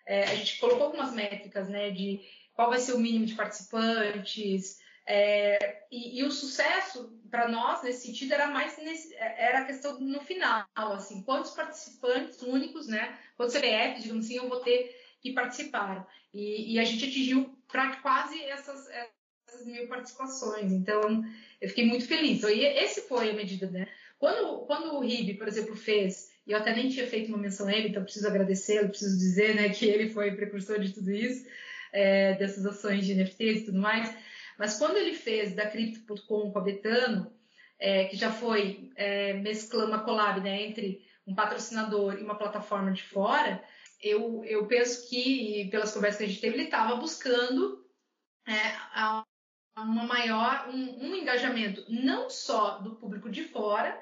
é, 0.06 0.24
a 0.24 0.34
gente 0.34 0.58
colocou 0.58 0.86
algumas 0.86 1.12
métricas, 1.12 1.68
né? 1.68 1.90
De 1.90 2.20
qual 2.54 2.70
vai 2.70 2.78
ser 2.78 2.92
o 2.92 2.98
mínimo 3.00 3.26
de 3.26 3.34
participantes, 3.34 4.80
é, 5.12 5.86
e, 5.90 6.20
e, 6.20 6.24
o 6.24 6.30
sucesso 6.30 7.18
para 7.28 7.48
nós 7.48 7.82
nesse 7.82 8.06
sentido 8.06 8.32
era 8.32 8.46
mais 8.46 8.76
nesse, 8.78 9.12
era 9.16 9.60
a 9.60 9.64
questão 9.64 9.98
no 9.98 10.20
final, 10.20 10.64
assim, 10.76 11.22
quantos 11.22 11.50
participantes 11.50 12.40
únicos, 12.42 12.86
né? 12.86 13.18
Quantos 13.36 13.54
CPFs, 13.54 14.02
digamos 14.04 14.24
assim, 14.24 14.36
eu 14.36 14.48
vou 14.48 14.60
ter 14.60 14.96
que 15.20 15.32
participaram. 15.32 16.06
E, 16.32 16.74
e 16.74 16.78
a 16.78 16.84
gente 16.84 17.06
atingiu 17.06 17.58
para 17.66 17.96
quase 17.96 18.40
essas, 18.44 18.88
essas, 19.55 19.66
mil 19.66 19.86
participações. 19.88 20.72
Então, 20.72 21.24
eu 21.61 21.68
fiquei 21.68 21.86
muito 21.86 22.07
feliz. 22.07 22.38
Então, 22.38 22.51
esse 22.51 23.03
foi 23.03 23.30
a 23.30 23.34
medida, 23.34 23.70
né? 23.70 23.88
Quando, 24.18 24.66
quando 24.66 24.94
o 24.94 25.01
RIB, 25.01 25.34
por 25.34 25.48
exemplo, 25.48 25.74
fez, 25.74 26.30
e 26.46 26.53
eu 26.53 26.59
até 26.59 26.74
nem 26.74 26.88
tinha 26.88 27.07
feito 27.07 27.28
uma 27.28 27.38
menção 27.38 27.66
a 27.66 27.72
ele, 27.72 27.88
então 27.88 28.03
preciso 28.03 28.26
agradecê-lo, 28.26 28.90
preciso 28.90 29.18
dizer, 29.18 29.55
né, 29.55 29.70
que 29.70 29.86
ele 29.86 30.11
foi 30.11 30.32
precursor 30.32 30.78
de 30.78 30.92
tudo 30.92 31.11
isso, 31.11 31.46
é, 31.92 32.34
dessas 32.34 32.66
ações 32.66 33.07
de 33.07 33.14
NFTs 33.14 33.62
e 33.62 33.64
tudo 33.66 33.78
mais 33.78 34.14
mas 34.61 34.76
quando 34.76 34.98
ele 34.98 35.14
fez 35.14 35.55
da 35.55 35.66
Crypto.com 35.66 36.53
com 36.53 36.59
a 36.59 36.61
Betano, 36.61 37.32
é, 37.78 38.05
que 38.05 38.14
já 38.14 38.30
foi 38.30 38.92
é, 38.94 39.32
mesclando 39.32 39.86
uma 39.86 40.05
collab 40.05 40.38
né, 40.42 40.64
entre 40.64 41.03
um 41.26 41.34
patrocinador 41.34 42.18
e 42.18 42.22
uma 42.22 42.36
plataforma 42.36 42.92
de 42.92 43.03
fora, 43.03 43.64
eu, 44.03 44.44
eu 44.44 44.66
penso 44.66 45.09
que, 45.09 45.66
pelas 45.70 45.94
conversas 45.94 46.18
que 46.18 46.24
a 46.24 46.26
gente 46.26 46.42
teve, 46.42 46.57
ele 46.57 46.64
estava 46.64 46.96
buscando 46.96 47.82
é, 48.46 48.53
uma 49.76 50.04
maior, 50.04 50.68
um, 50.68 51.06
um, 51.06 51.14
engajamento 51.14 51.84
não 51.88 52.28
só 52.28 52.78
do 52.78 52.96
público 52.96 53.30
de 53.30 53.44
fora, 53.44 53.98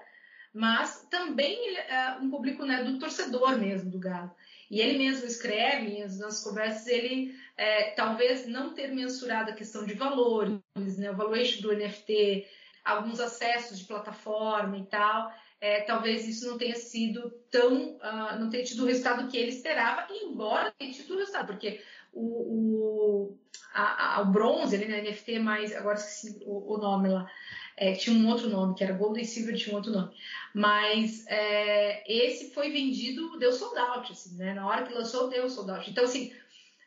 mas 0.53 1.07
também 1.11 1.77
é, 1.77 2.19
um 2.21 2.31
público 2.31 2.65
né, 2.65 2.83
do 2.83 2.99
torcedor 2.99 3.59
mesmo 3.59 3.91
do 3.91 3.99
Galo. 3.99 4.31
E 4.71 4.81
ele 4.81 4.99
mesmo 4.99 5.27
escreve, 5.27 6.05
nas 6.19 6.43
conversas, 6.43 6.87
ele 6.87 7.35
é, 7.57 7.91
talvez 7.93 8.47
não 8.47 8.75
ter 8.75 8.89
mensurado 8.89 9.51
a 9.51 9.55
questão 9.55 9.85
de 9.85 9.95
valores, 9.95 10.61
né, 10.99 11.11
o 11.11 11.17
valuation 11.17 11.63
do 11.63 11.75
NFT, 11.75 12.47
alguns 12.85 13.21
acessos 13.21 13.79
de 13.79 13.85
plataforma 13.85 14.77
e 14.79 14.85
tal. 14.87 15.33
É, 15.61 15.81
talvez 15.81 16.27
isso 16.27 16.47
não 16.47 16.57
tenha 16.57 16.77
sido 16.77 17.31
tão, 17.51 17.97
uh, 17.97 18.39
não 18.39 18.49
tenha 18.49 18.63
tido 18.63 18.85
o 18.85 18.87
resultado 18.87 19.29
que 19.29 19.37
ele 19.37 19.51
esperava, 19.51 20.07
embora 20.09 20.73
tenha 20.79 20.93
tido 20.93 21.15
o 21.15 21.19
resultado, 21.19 21.49
porque 21.49 21.83
o, 22.13 22.23
o, 22.23 23.39
a, 23.73 24.17
a, 24.17 24.21
o 24.23 24.27
bronze, 24.27 24.75
ali, 24.75 24.87
né, 24.87 25.03
NFT 25.03 25.39
mais, 25.39 25.75
agora 25.75 25.97
esqueci 25.97 26.43
o, 26.45 26.75
o 26.75 26.79
nome 26.79 27.09
lá, 27.09 27.31
é, 27.77 27.95
tinha 27.95 28.17
um 28.17 28.29
outro 28.29 28.49
nome, 28.49 28.75
que 28.75 28.83
era 28.83 28.93
Gold 28.93 29.21
e 29.21 29.25
Silver, 29.25 29.57
tinha 29.57 29.73
um 29.73 29.77
outro 29.77 29.93
nome. 29.93 30.13
Mas 30.53 31.25
é, 31.29 32.03
esse 32.13 32.51
foi 32.51 32.71
vendido, 32.71 33.39
deu 33.39 33.53
sold 33.53 33.79
out, 33.79 34.11
assim, 34.11 34.37
né? 34.37 34.53
Na 34.53 34.67
hora 34.67 34.85
que 34.85 34.93
lançou, 34.93 35.29
deu 35.29 35.49
sold 35.49 35.71
out. 35.71 35.89
Então, 35.89 36.05
assim, 36.05 36.35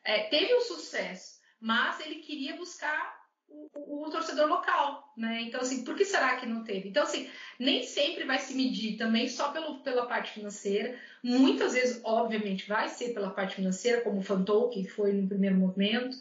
é, 0.04 0.24
teve 0.24 0.54
um 0.54 0.62
sucesso, 0.62 1.40
mas 1.62 2.00
ele 2.02 2.16
queria 2.16 2.58
buscar 2.58 3.21
o, 3.74 4.06
o, 4.06 4.10
torcedor 4.10 4.48
local, 4.48 5.12
né? 5.16 5.42
Então, 5.42 5.62
assim, 5.62 5.84
por 5.84 5.96
que 5.96 6.06
será 6.06 6.36
que 6.38 6.46
não 6.46 6.64
teve? 6.64 6.90
Então, 6.90 7.04
assim, 7.04 7.30
nem 7.60 7.84
sempre 7.84 8.24
vai 8.24 8.40
se 8.40 8.54
medir 8.54 8.98
também 8.98 9.28
só 9.28 9.52
pelo, 9.52 9.80
pela 9.80 10.06
parte 10.06 10.32
financeira. 10.32 10.98
Muitas 11.24 11.74
vezes, 11.74 12.02
obviamente, 12.04 12.68
vai 12.68 12.90
ser 12.90 13.14
pela 13.14 13.30
parte 13.30 13.56
financeira, 13.56 14.02
como 14.02 14.20
o 14.20 14.24
Fantou, 14.24 14.70
que 14.70 14.88
foi 14.88 15.14
no 15.14 15.28
primeiro 15.28 15.56
momento. 15.56 16.18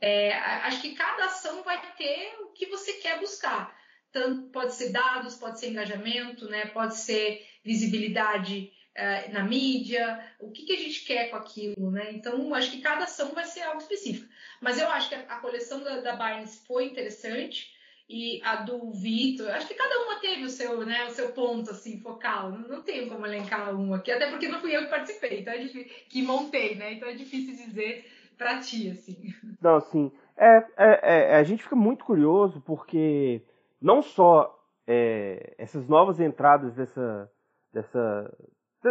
É, 0.00 0.34
acho 0.34 0.82
que 0.82 0.94
cada 0.94 1.26
ação 1.26 1.62
vai 1.62 1.80
ter 1.96 2.36
o 2.40 2.48
que 2.48 2.66
você 2.66 2.94
quer 2.94 3.20
buscar 3.20 3.74
tanto 4.14 4.42
pode 4.50 4.72
ser 4.74 4.90
dados, 4.90 5.34
pode 5.34 5.58
ser 5.58 5.70
engajamento, 5.70 6.48
né? 6.48 6.66
pode 6.66 6.96
ser 6.96 7.44
visibilidade 7.64 8.72
uh, 8.96 9.32
na 9.32 9.42
mídia, 9.42 10.24
o 10.38 10.52
que, 10.52 10.64
que 10.64 10.72
a 10.72 10.78
gente 10.78 11.04
quer 11.04 11.30
com 11.30 11.36
aquilo, 11.36 11.90
né? 11.90 12.12
Então, 12.12 12.54
acho 12.54 12.70
que 12.70 12.80
cada 12.80 13.04
ação 13.04 13.34
vai 13.34 13.44
ser 13.44 13.62
algo 13.62 13.80
específico. 13.80 14.32
Mas 14.60 14.78
eu 14.78 14.88
acho 14.88 15.08
que 15.08 15.14
a, 15.14 15.36
coleção 15.36 15.82
da, 15.82 16.00
da 16.00 16.16
Binance 16.16 16.66
foi 16.66 16.86
interessante 16.86 17.72
e 18.08 18.40
a 18.42 18.56
do 18.56 18.90
Vitor, 18.92 19.50
acho 19.50 19.66
que 19.66 19.74
cada 19.74 19.98
uma 20.04 20.20
teve 20.20 20.44
o 20.44 20.50
seu, 20.50 20.84
né, 20.84 21.06
o 21.06 21.10
seu 21.10 21.32
ponto 21.32 21.70
assim 21.70 22.00
focal. 22.00 22.50
Não, 22.50 22.68
não 22.68 22.82
tenho 22.82 23.08
como 23.08 23.26
elencar 23.26 23.74
um 23.74 23.94
aqui, 23.94 24.12
até 24.12 24.30
porque 24.30 24.48
não 24.48 24.60
fui 24.60 24.76
eu 24.76 24.84
que 24.84 24.90
participei, 24.90 25.40
então 25.40 25.52
é 25.52 25.58
difícil, 25.58 25.90
que 26.08 26.22
montei, 26.22 26.74
né? 26.74 26.92
Então 26.94 27.08
é 27.08 27.14
difícil 27.14 27.56
dizer 27.56 28.04
para 28.36 28.60
ti 28.60 28.90
assim. 28.90 29.32
Não, 29.60 29.76
assim, 29.76 30.12
é, 30.36 30.64
é, 30.76 31.00
é, 31.02 31.36
a 31.36 31.42
gente 31.42 31.62
fica 31.62 31.76
muito 31.76 32.04
curioso 32.04 32.60
porque 32.60 33.42
não 33.80 34.02
só 34.02 34.54
é, 34.86 35.54
essas 35.56 35.86
novas 35.88 36.20
entradas 36.20 36.74
dessa, 36.74 37.30
dessa 37.72 38.36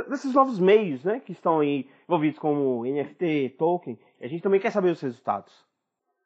desses 0.02 0.34
novos 0.34 0.60
meios, 0.60 1.04
né, 1.04 1.20
que 1.20 1.32
estão 1.32 1.60
aí 1.60 1.88
envolvidos 2.08 2.40
como 2.40 2.84
NFT, 2.84 3.56
token, 3.58 4.00
a 4.20 4.28
gente 4.28 4.42
também 4.42 4.60
quer 4.60 4.72
saber 4.72 4.90
os 4.90 5.02
resultados. 5.02 5.54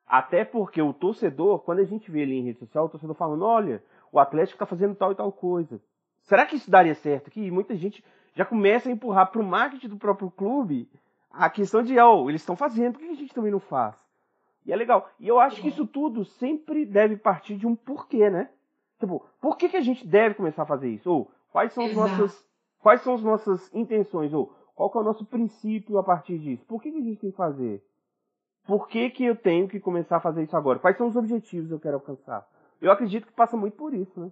Até 0.08 0.46
porque 0.46 0.82
o 0.82 0.94
torcedor, 0.94 1.60
quando 1.60 1.80
a 1.80 1.84
gente 1.84 2.10
vê 2.10 2.24
ali 2.24 2.36
em 2.36 2.44
rede 2.44 2.60
social, 2.60 2.86
o 2.86 2.90
torcedor 2.90 3.16
falando, 3.16 3.44
olha, 3.44 3.84
o 4.12 4.20
Atlético 4.20 4.56
está 4.56 4.66
fazendo 4.66 4.96
tal 4.96 5.12
e 5.12 5.16
tal 5.16 5.32
coisa. 5.34 5.82
Será 6.22 6.46
que 6.46 6.56
isso 6.56 6.72
daria 6.72 6.96
certo? 6.96 7.30
Que 7.30 7.52
muita 7.52 7.76
gente 7.76 8.04
já 8.34 8.46
começa 8.46 8.88
a 8.88 8.92
empurrar 8.92 9.32
para 9.32 9.42
o 9.42 9.46
marketing 9.46 9.90
do 9.90 9.98
próprio 9.98 10.32
clube 10.32 10.90
a 11.30 11.50
questão 11.50 11.84
de, 11.84 12.00
oh, 12.00 12.30
eles 12.30 12.42
estão 12.42 12.56
fazendo, 12.56 12.94
por 12.94 13.02
que 13.02 13.10
a 13.10 13.16
gente 13.16 13.34
também 13.34 13.52
não 13.52 13.60
faz? 13.60 13.96
E 14.66 14.72
é 14.72 14.76
legal. 14.76 15.10
E 15.20 15.28
eu 15.28 15.40
acho 15.40 15.62
que 15.62 15.68
isso 15.68 15.86
tudo 15.86 16.24
sempre 16.24 16.86
deve 16.86 17.18
partir 17.18 17.58
de 17.58 17.68
um 17.68 17.76
porquê, 17.76 18.30
né? 18.30 18.50
Tipo, 19.00 19.26
por 19.42 19.58
que, 19.58 19.70
que 19.70 19.78
a 19.78 19.82
gente 19.82 20.06
deve 20.08 20.36
começar 20.36 20.64
a 20.64 20.66
fazer 20.66 20.90
isso? 20.90 21.10
Ou 21.12 21.32
quais 21.52 21.74
são 21.74 21.86
as 21.86 21.94
nossas 21.94 22.47
quais 22.88 23.02
são 23.02 23.16
as 23.16 23.22
nossas 23.22 23.70
intenções? 23.76 24.32
Ou 24.32 24.48
qual 24.74 24.90
é 24.96 25.00
o 25.00 25.04
nosso 25.04 25.26
princípio 25.26 25.98
a 25.98 26.04
partir 26.06 26.40
disso? 26.40 26.64
Por 26.66 26.82
que, 26.82 26.90
que 26.90 26.98
a 26.98 27.02
gente 27.02 27.20
tem 27.20 27.32
que 27.32 27.36
fazer? 27.36 27.84
Por 28.66 28.88
que, 28.88 29.10
que 29.10 29.26
eu 29.26 29.36
tenho 29.36 29.68
que 29.68 29.78
começar 29.78 30.16
a 30.16 30.22
fazer 30.22 30.44
isso 30.44 30.56
agora? 30.56 30.80
Quais 30.80 30.96
são 30.96 31.10
os 31.10 31.18
objetivos 31.18 31.68
que 31.68 31.74
eu 31.74 31.82
quero 31.82 31.96
alcançar? 31.96 32.48
Eu 32.82 32.90
acredito 32.90 33.28
que 33.28 33.34
passa 33.34 33.58
muito 33.58 33.76
por 33.76 33.94
isso, 33.94 34.18
né? 34.18 34.32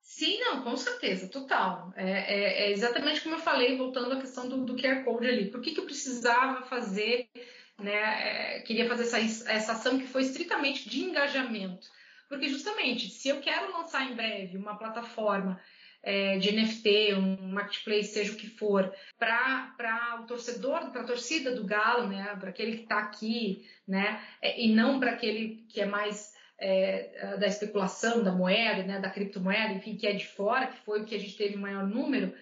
Sim, 0.00 0.38
não, 0.38 0.62
com 0.62 0.76
certeza, 0.76 1.26
total. 1.26 1.92
É, 1.96 2.08
é, 2.08 2.66
é 2.66 2.70
exatamente 2.70 3.20
como 3.20 3.34
eu 3.34 3.40
falei, 3.40 3.76
voltando 3.76 4.12
à 4.12 4.20
questão 4.20 4.48
do, 4.48 4.64
do 4.64 4.76
QR 4.76 5.02
Code 5.02 5.26
ali. 5.26 5.50
Por 5.50 5.60
que, 5.60 5.72
que 5.72 5.80
eu 5.80 5.84
precisava 5.84 6.62
fazer, 6.66 7.26
né? 7.80 8.58
É, 8.58 8.60
queria 8.60 8.86
fazer 8.86 9.02
essa, 9.02 9.50
essa 9.50 9.72
ação 9.72 9.98
que 9.98 10.06
foi 10.06 10.22
estritamente 10.22 10.88
de 10.88 11.02
engajamento. 11.02 11.88
Porque 12.28 12.46
justamente, 12.48 13.10
se 13.10 13.28
eu 13.28 13.40
quero 13.40 13.72
lançar 13.72 14.08
em 14.08 14.14
breve 14.14 14.56
uma 14.56 14.78
plataforma 14.78 15.60
é, 16.02 16.38
de 16.38 16.52
NFT, 16.52 17.14
um 17.14 17.52
marketplace, 17.52 18.12
seja 18.12 18.32
o 18.32 18.36
que 18.36 18.48
for, 18.48 18.92
para 19.18 20.20
o 20.22 20.26
torcedor, 20.26 20.90
para 20.90 21.02
a 21.02 21.06
torcida 21.06 21.54
do 21.54 21.64
Galo, 21.64 22.08
né, 22.08 22.36
para 22.40 22.50
aquele 22.50 22.78
que 22.78 22.82
está 22.82 22.98
aqui, 22.98 23.68
né, 23.86 24.20
é, 24.40 24.60
e 24.60 24.74
não 24.74 24.98
para 24.98 25.12
aquele 25.12 25.64
que 25.68 25.80
é 25.80 25.86
mais 25.86 26.32
é, 26.58 27.36
da 27.38 27.46
especulação 27.46 28.22
da 28.22 28.32
moeda, 28.32 28.82
né, 28.82 29.00
da 29.00 29.10
criptomoeda, 29.10 29.74
enfim, 29.74 29.96
que 29.96 30.06
é 30.06 30.12
de 30.12 30.26
fora, 30.26 30.66
que 30.66 30.78
foi 30.78 31.02
o 31.02 31.04
que 31.04 31.14
a 31.14 31.18
gente 31.18 31.36
teve 31.36 31.56
maior 31.56 31.86
número, 31.86 32.32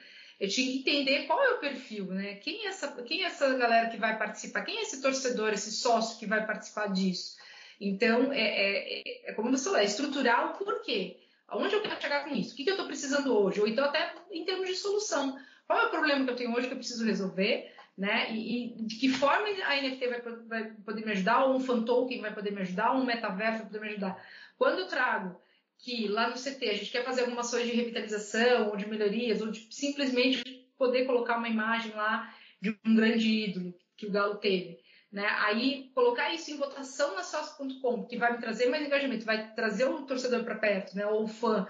eu 0.41 0.49
tinha 0.49 0.73
que 0.73 0.79
entender 0.79 1.27
qual 1.27 1.43
é 1.45 1.51
o 1.51 1.59
perfil, 1.59 2.07
né? 2.07 2.37
Quem 2.37 2.65
é 2.65 2.69
essa, 2.69 2.91
quem 3.03 3.23
é 3.23 3.27
essa 3.27 3.55
galera 3.59 3.91
que 3.91 3.99
vai 3.99 4.17
participar? 4.17 4.63
Quem 4.63 4.79
é 4.79 4.83
esse 4.83 5.03
torcedor, 5.03 5.53
esse 5.53 5.71
sócio 5.71 6.19
que 6.19 6.25
vai 6.25 6.47
participar 6.47 6.87
disso? 6.87 7.37
Então, 7.79 8.33
é, 8.33 8.41
é, 8.41 9.31
é 9.31 9.33
como 9.35 9.51
você 9.51 9.65
falou, 9.65 9.79
é 9.79 9.85
estruturar 9.85 10.51
o 10.51 10.65
porquê. 10.65 11.19
Aonde 11.51 11.75
eu 11.75 11.83
quero 11.83 12.01
chegar 12.01 12.25
com 12.25 12.35
isso? 12.35 12.53
O 12.53 12.57
que, 12.57 12.65
que 12.65 12.71
eu 12.71 12.75
estou 12.75 12.87
precisando 12.87 13.37
hoje? 13.37 13.61
Ou 13.61 13.67
então 13.67 13.85
até 13.85 14.15
em 14.31 14.45
termos 14.45 14.69
de 14.69 14.77
solução. 14.77 15.39
Qual 15.67 15.79
é 15.79 15.87
o 15.87 15.91
problema 15.91 16.25
que 16.25 16.31
eu 16.31 16.37
tenho 16.37 16.55
hoje 16.55 16.69
que 16.69 16.73
eu 16.73 16.79
preciso 16.79 17.05
resolver? 17.05 17.73
Né? 17.99 18.33
E, 18.33 18.81
e 18.81 18.87
de 18.87 18.97
que 18.97 19.09
forma 19.09 19.47
a 19.47 19.77
NFT 19.77 20.09
vai, 20.09 20.21
vai, 20.21 20.65
poder 20.85 21.05
me 21.05 21.13
ajudar? 21.13 21.45
Ou 21.45 21.57
um 21.57 21.61
fan 21.61 21.83
token 21.83 22.21
vai 22.21 22.33
poder 22.33 22.53
me 22.53 22.63
ajudar? 22.63 22.93
Ou 22.93 23.01
um 23.01 23.05
metaverso 23.05 23.59
vai 23.59 23.67
poder 23.67 23.81
me 23.81 23.89
ajudar? 23.89 24.25
Quando 24.57 24.79
eu 24.79 24.87
trago 24.87 25.41
que 25.79 26.09
lá 26.09 26.29
no 26.29 26.37
CT 26.37 26.69
a 26.69 26.75
gente 26.75 26.91
quer 26.91 27.05
fazer 27.05 27.23
algumas 27.23 27.47
ações 27.47 27.67
de 27.67 27.75
revitalização 27.75 28.69
ou 28.69 28.77
de 28.77 28.89
melhorias, 28.89 29.41
ou 29.41 29.51
de 29.51 29.67
simplesmente 29.71 30.69
poder 30.79 31.05
colocar 31.05 31.39
uma 31.39 31.49
imagem 31.49 31.93
lá 31.93 32.33
de 32.61 32.79
um 32.85 32.95
grande 32.95 33.29
ídolo 33.29 33.75
que 33.97 34.07
o 34.07 34.11
Galo 34.11 34.37
teve. 34.37 34.80
Né? 35.13 35.27
Aí, 35.41 35.91
colocar 35.95 36.33
isso 36.33 36.51
em 36.51 36.57
votação 36.57 37.15
na 37.17 37.23
sócio.com, 37.23 38.07
que 38.07 38.17
vai 38.17 38.33
me 38.33 38.39
trazer 38.39 38.67
mais 38.67 38.87
engajamento, 38.87 39.25
vai 39.25 39.53
trazer 39.55 39.85
o 39.87 40.03
torcedor 40.03 40.45
para 40.45 40.55
perto, 40.55 40.97
né? 40.97 41.07
ou 41.07 41.25
o 41.25 41.29
fã 41.29 41.67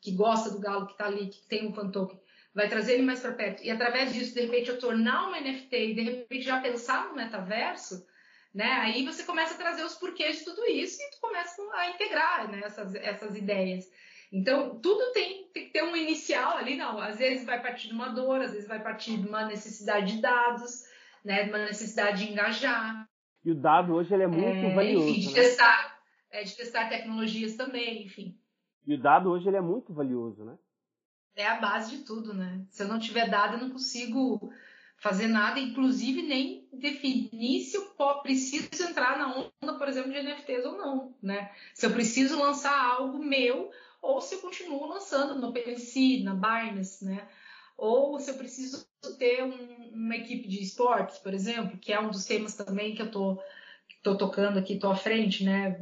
que 0.00 0.12
gosta 0.12 0.50
do 0.50 0.60
Galo, 0.60 0.86
que 0.86 0.92
está 0.92 1.06
ali, 1.06 1.28
que 1.28 1.40
tem 1.48 1.66
um 1.66 1.72
fan 1.72 1.90
token, 1.90 2.20
vai 2.54 2.68
trazer 2.68 2.94
ele 2.94 3.02
mais 3.02 3.20
para 3.20 3.32
perto. 3.32 3.64
E 3.64 3.70
através 3.70 4.12
disso, 4.12 4.34
de 4.34 4.42
repente, 4.42 4.68
eu 4.68 4.78
tornar 4.78 5.28
uma 5.28 5.40
NFT 5.40 5.76
e 5.76 5.94
de 5.94 6.02
repente 6.02 6.44
já 6.44 6.60
pensar 6.60 7.08
no 7.08 7.16
metaverso, 7.16 8.06
né? 8.54 8.70
Aí 8.70 9.04
você 9.04 9.24
começa 9.24 9.54
a 9.54 9.56
trazer 9.58 9.82
os 9.82 9.94
porquês 9.94 10.38
de 10.38 10.44
tudo 10.44 10.64
isso 10.66 11.02
e 11.02 11.10
tu 11.10 11.20
começa 11.20 11.60
a 11.72 11.90
integrar 11.90 12.48
né? 12.48 12.60
essas, 12.64 12.94
essas 12.94 13.36
ideias. 13.36 13.90
Então, 14.30 14.78
tudo 14.78 15.12
tem, 15.12 15.48
tem 15.52 15.66
que 15.66 15.72
ter 15.72 15.82
um 15.82 15.96
inicial 15.96 16.56
ali, 16.56 16.76
não. 16.76 17.00
Às 17.00 17.18
vezes 17.18 17.44
vai 17.44 17.60
partir 17.60 17.88
de 17.88 17.94
uma 17.94 18.08
dor, 18.10 18.40
às 18.40 18.52
vezes 18.52 18.68
vai 18.68 18.80
partir 18.82 19.16
de 19.16 19.26
uma 19.26 19.46
necessidade 19.46 20.16
de 20.16 20.22
dados, 20.22 20.84
né, 21.24 21.44
de 21.44 21.50
uma 21.50 21.58
necessidade 21.58 22.24
de 22.24 22.32
engajar. 22.32 23.08
E 23.44 23.50
o 23.50 23.54
dado 23.54 23.94
hoje 23.94 24.12
ele 24.12 24.24
é 24.24 24.28
muito 24.28 24.66
é, 24.66 24.74
valioso. 24.74 25.08
Enfim, 25.08 25.20
de, 25.20 25.26
né? 25.28 25.34
testar, 25.34 25.98
é, 26.30 26.42
de 26.44 26.56
testar 26.56 26.88
tecnologias 26.88 27.54
também, 27.54 28.04
enfim. 28.04 28.38
E 28.86 28.94
o 28.94 29.00
dado 29.00 29.30
hoje 29.30 29.48
ele 29.48 29.56
é 29.56 29.62
muito 29.62 29.92
valioso, 29.92 30.44
né? 30.44 30.56
É 31.36 31.46
a 31.46 31.60
base 31.60 31.96
de 31.96 32.04
tudo, 32.04 32.32
né? 32.32 32.64
Se 32.68 32.82
eu 32.82 32.88
não 32.88 32.98
tiver 32.98 33.28
dado, 33.28 33.54
eu 33.54 33.60
não 33.60 33.70
consigo 33.70 34.52
fazer 34.98 35.26
nada, 35.26 35.58
inclusive 35.58 36.22
nem 36.22 36.68
definir 36.72 37.60
se 37.60 37.76
eu 37.76 37.84
preciso 38.22 38.82
entrar 38.82 39.18
na 39.18 39.34
onda, 39.36 39.78
por 39.78 39.88
exemplo, 39.88 40.12
de 40.12 40.22
NFTs 40.22 40.64
ou 40.64 40.78
não, 40.78 41.14
né? 41.22 41.50
Se 41.74 41.86
eu 41.86 41.92
preciso 41.92 42.40
lançar 42.40 42.78
algo 42.78 43.18
meu 43.18 43.70
ou 44.00 44.20
se 44.20 44.36
eu 44.36 44.40
continuo 44.40 44.86
lançando 44.86 45.40
no 45.40 45.48
OpenSea, 45.48 46.22
na 46.22 46.34
Binance, 46.34 47.04
né? 47.04 47.28
Ou 47.76 48.18
se 48.18 48.30
eu 48.30 48.36
preciso 48.36 48.86
ter 49.18 49.42
um, 49.42 49.90
uma 49.92 50.16
equipe 50.16 50.48
de 50.48 50.62
esportes, 50.62 51.18
por 51.18 51.34
exemplo, 51.34 51.78
que 51.78 51.92
é 51.92 52.00
um 52.00 52.10
dos 52.10 52.24
temas 52.24 52.54
também 52.54 52.94
que 52.94 53.02
eu 53.02 53.10
tô, 53.10 53.40
tô 54.02 54.16
tocando 54.16 54.58
aqui, 54.58 54.78
tô 54.78 54.90
à 54.90 54.96
frente, 54.96 55.44
né? 55.44 55.78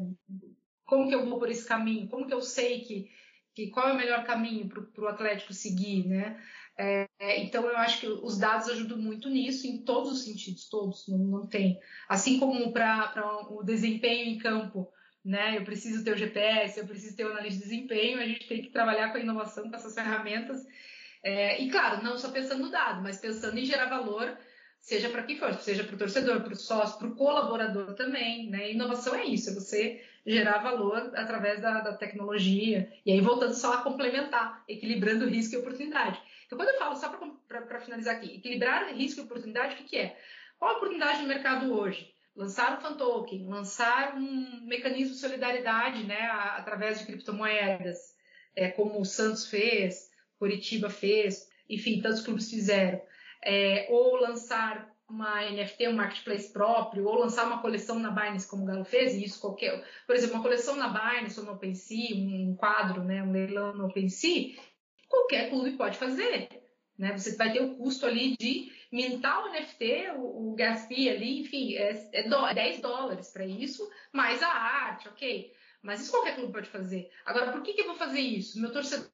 Como 0.84 1.08
que 1.08 1.14
eu 1.14 1.24
vou 1.24 1.38
por 1.38 1.50
esse 1.50 1.66
caminho? 1.66 2.08
Como 2.08 2.26
que 2.26 2.34
eu 2.34 2.40
sei 2.40 2.80
que, 2.80 3.10
que 3.54 3.70
qual 3.70 3.88
é 3.88 3.92
o 3.92 3.96
melhor 3.96 4.24
caminho 4.24 4.68
para 4.68 5.04
o 5.04 5.08
Atlético 5.08 5.52
seguir, 5.52 6.06
né? 6.06 6.42
É, 6.78 7.06
então 7.42 7.64
eu 7.66 7.76
acho 7.76 8.00
que 8.00 8.06
os 8.06 8.38
dados 8.38 8.68
ajudam 8.68 8.96
muito 8.96 9.28
nisso, 9.28 9.66
em 9.66 9.84
todos 9.84 10.12
os 10.12 10.24
sentidos, 10.24 10.68
todos, 10.68 11.06
não, 11.06 11.18
não 11.18 11.46
tem. 11.46 11.78
Assim 12.08 12.38
como 12.38 12.72
para 12.72 13.46
o 13.50 13.62
desempenho 13.62 14.30
em 14.30 14.38
campo, 14.38 14.90
né? 15.24 15.58
Eu 15.58 15.64
preciso 15.64 16.02
ter 16.02 16.14
o 16.14 16.18
GPS, 16.18 16.80
eu 16.80 16.86
preciso 16.86 17.14
ter 17.14 17.24
o 17.24 17.30
analista 17.30 17.62
de 17.62 17.70
desempenho, 17.70 18.18
a 18.18 18.26
gente 18.26 18.48
tem 18.48 18.62
que 18.62 18.70
trabalhar 18.70 19.10
com 19.10 19.18
a 19.18 19.20
inovação, 19.20 19.68
com 19.68 19.76
essas 19.76 19.94
ferramentas 19.94 20.66
é, 21.22 21.62
e 21.62 21.70
claro, 21.70 22.02
não 22.02 22.18
só 22.18 22.30
pensando 22.30 22.64
no 22.64 22.70
dado, 22.70 23.02
mas 23.02 23.18
pensando 23.18 23.56
em 23.58 23.64
gerar 23.64 23.86
valor, 23.86 24.36
seja 24.80 25.08
para 25.08 25.22
quem 25.22 25.38
for, 25.38 25.54
seja 25.54 25.84
para 25.84 25.94
o 25.94 25.98
torcedor, 25.98 26.40
para 26.42 26.52
o 26.52 26.56
sócio, 26.56 26.98
para 26.98 27.08
o 27.08 27.14
colaborador 27.14 27.94
também. 27.94 28.50
Né? 28.50 28.72
Inovação 28.72 29.14
é 29.14 29.24
isso, 29.24 29.50
é 29.50 29.54
você 29.54 30.04
gerar 30.26 30.58
valor 30.58 31.12
através 31.14 31.60
da, 31.60 31.80
da, 31.80 31.96
tecnologia. 31.96 32.92
E 33.06 33.12
aí, 33.12 33.20
voltando 33.20 33.54
só 33.54 33.74
a 33.74 33.82
complementar, 33.82 34.62
equilibrando 34.68 35.28
risco 35.28 35.54
e 35.54 35.58
oportunidade. 35.58 36.20
Então, 36.46 36.58
quando 36.58 36.70
eu 36.70 36.78
falo, 36.78 36.96
só 36.96 37.08
para 37.08 37.80
finalizar 37.80 38.16
aqui, 38.16 38.36
equilibrar 38.36 38.92
risco 38.92 39.20
e 39.20 39.24
oportunidade, 39.24 39.74
o 39.74 39.78
que, 39.78 39.84
que 39.84 39.96
é? 39.96 40.18
Qual 40.58 40.72
a 40.72 40.76
oportunidade 40.76 41.22
no 41.22 41.28
mercado 41.28 41.72
hoje? 41.72 42.12
Lançar 42.34 42.78
um 42.78 42.80
fan 42.80 42.94
token, 42.94 43.46
lançar 43.48 44.16
um 44.16 44.64
mecanismo 44.64 45.14
de 45.14 45.20
solidariedade 45.20 46.04
né, 46.04 46.20
através 46.56 46.98
de 46.98 47.06
criptomoedas, 47.06 48.16
é, 48.56 48.68
como 48.70 49.00
o 49.00 49.04
Santos 49.04 49.46
fez, 49.46 50.11
Curitiba 50.42 50.90
fez, 50.90 51.48
enfim, 51.70 52.00
tantos 52.00 52.20
clubes 52.20 52.50
fizeram. 52.50 53.00
É, 53.44 53.86
ou 53.90 54.16
lançar 54.16 54.92
uma 55.08 55.40
NFT, 55.48 55.86
um 55.86 55.92
marketplace 55.92 56.52
próprio, 56.52 57.06
ou 57.06 57.14
lançar 57.14 57.46
uma 57.46 57.62
coleção 57.62 57.96
na 58.00 58.10
Binance, 58.10 58.48
como 58.48 58.64
o 58.64 58.66
Galo 58.66 58.84
fez, 58.84 59.14
e 59.14 59.24
isso 59.24 59.40
qualquer. 59.40 59.86
Por 60.04 60.16
exemplo, 60.16 60.34
uma 60.34 60.42
coleção 60.42 60.74
na 60.74 60.88
Binance 60.88 61.38
ou 61.38 61.46
no 61.46 61.52
OpenSea, 61.52 62.16
um 62.16 62.56
quadro, 62.56 63.04
né, 63.04 63.22
um 63.22 63.30
leilão 63.30 63.72
no 63.72 63.86
OpenSea, 63.86 64.56
qualquer 65.08 65.48
clube 65.48 65.76
pode 65.76 65.96
fazer. 65.96 66.48
Né? 66.98 67.16
Você 67.16 67.36
vai 67.36 67.52
ter 67.52 67.62
o 67.62 67.76
custo 67.76 68.04
ali 68.04 68.36
de 68.36 68.72
mintar 68.90 69.44
o 69.44 69.52
NFT, 69.52 70.10
o, 70.16 70.54
o 70.54 70.56
ali, 70.58 71.42
enfim, 71.42 71.76
é, 71.76 72.10
é, 72.14 72.28
do, 72.28 72.44
é 72.48 72.52
10 72.52 72.80
dólares 72.80 73.30
para 73.30 73.46
isso, 73.46 73.88
mais 74.12 74.42
a 74.42 74.48
arte, 74.48 75.08
ok. 75.08 75.52
Mas 75.80 76.00
isso 76.00 76.10
qualquer 76.10 76.34
clube 76.34 76.52
pode 76.52 76.68
fazer. 76.68 77.08
Agora, 77.24 77.52
por 77.52 77.62
que, 77.62 77.74
que 77.74 77.82
eu 77.82 77.86
vou 77.86 77.96
fazer 77.96 78.20
isso? 78.20 78.60
Meu 78.60 78.72
torcedor 78.72 79.12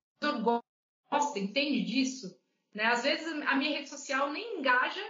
gosta, 1.10 1.38
entende 1.38 1.82
disso? 1.82 2.38
Né? 2.74 2.84
Às 2.84 3.02
vezes 3.02 3.26
a 3.26 3.56
minha 3.56 3.76
rede 3.76 3.88
social 3.88 4.30
nem 4.30 4.58
engaja, 4.58 5.02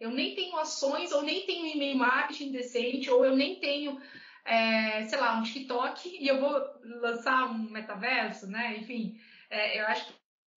eu 0.00 0.10
nem 0.10 0.34
tenho 0.34 0.56
ações, 0.56 1.12
ou 1.12 1.22
nem 1.22 1.46
tenho 1.46 1.66
e-mail 1.66 1.96
marketing 1.96 2.52
decente, 2.52 3.10
ou 3.10 3.24
eu 3.24 3.36
nem 3.36 3.60
tenho, 3.60 4.00
é, 4.44 5.04
sei 5.04 5.18
lá, 5.18 5.38
um 5.38 5.42
TikTok 5.42 6.08
e 6.08 6.26
eu 6.26 6.40
vou 6.40 6.60
lançar 7.00 7.50
um 7.50 7.70
metaverso, 7.70 8.46
né? 8.46 8.76
Enfim, 8.78 9.18
é, 9.48 9.80
eu 9.80 9.86
acho 9.86 10.12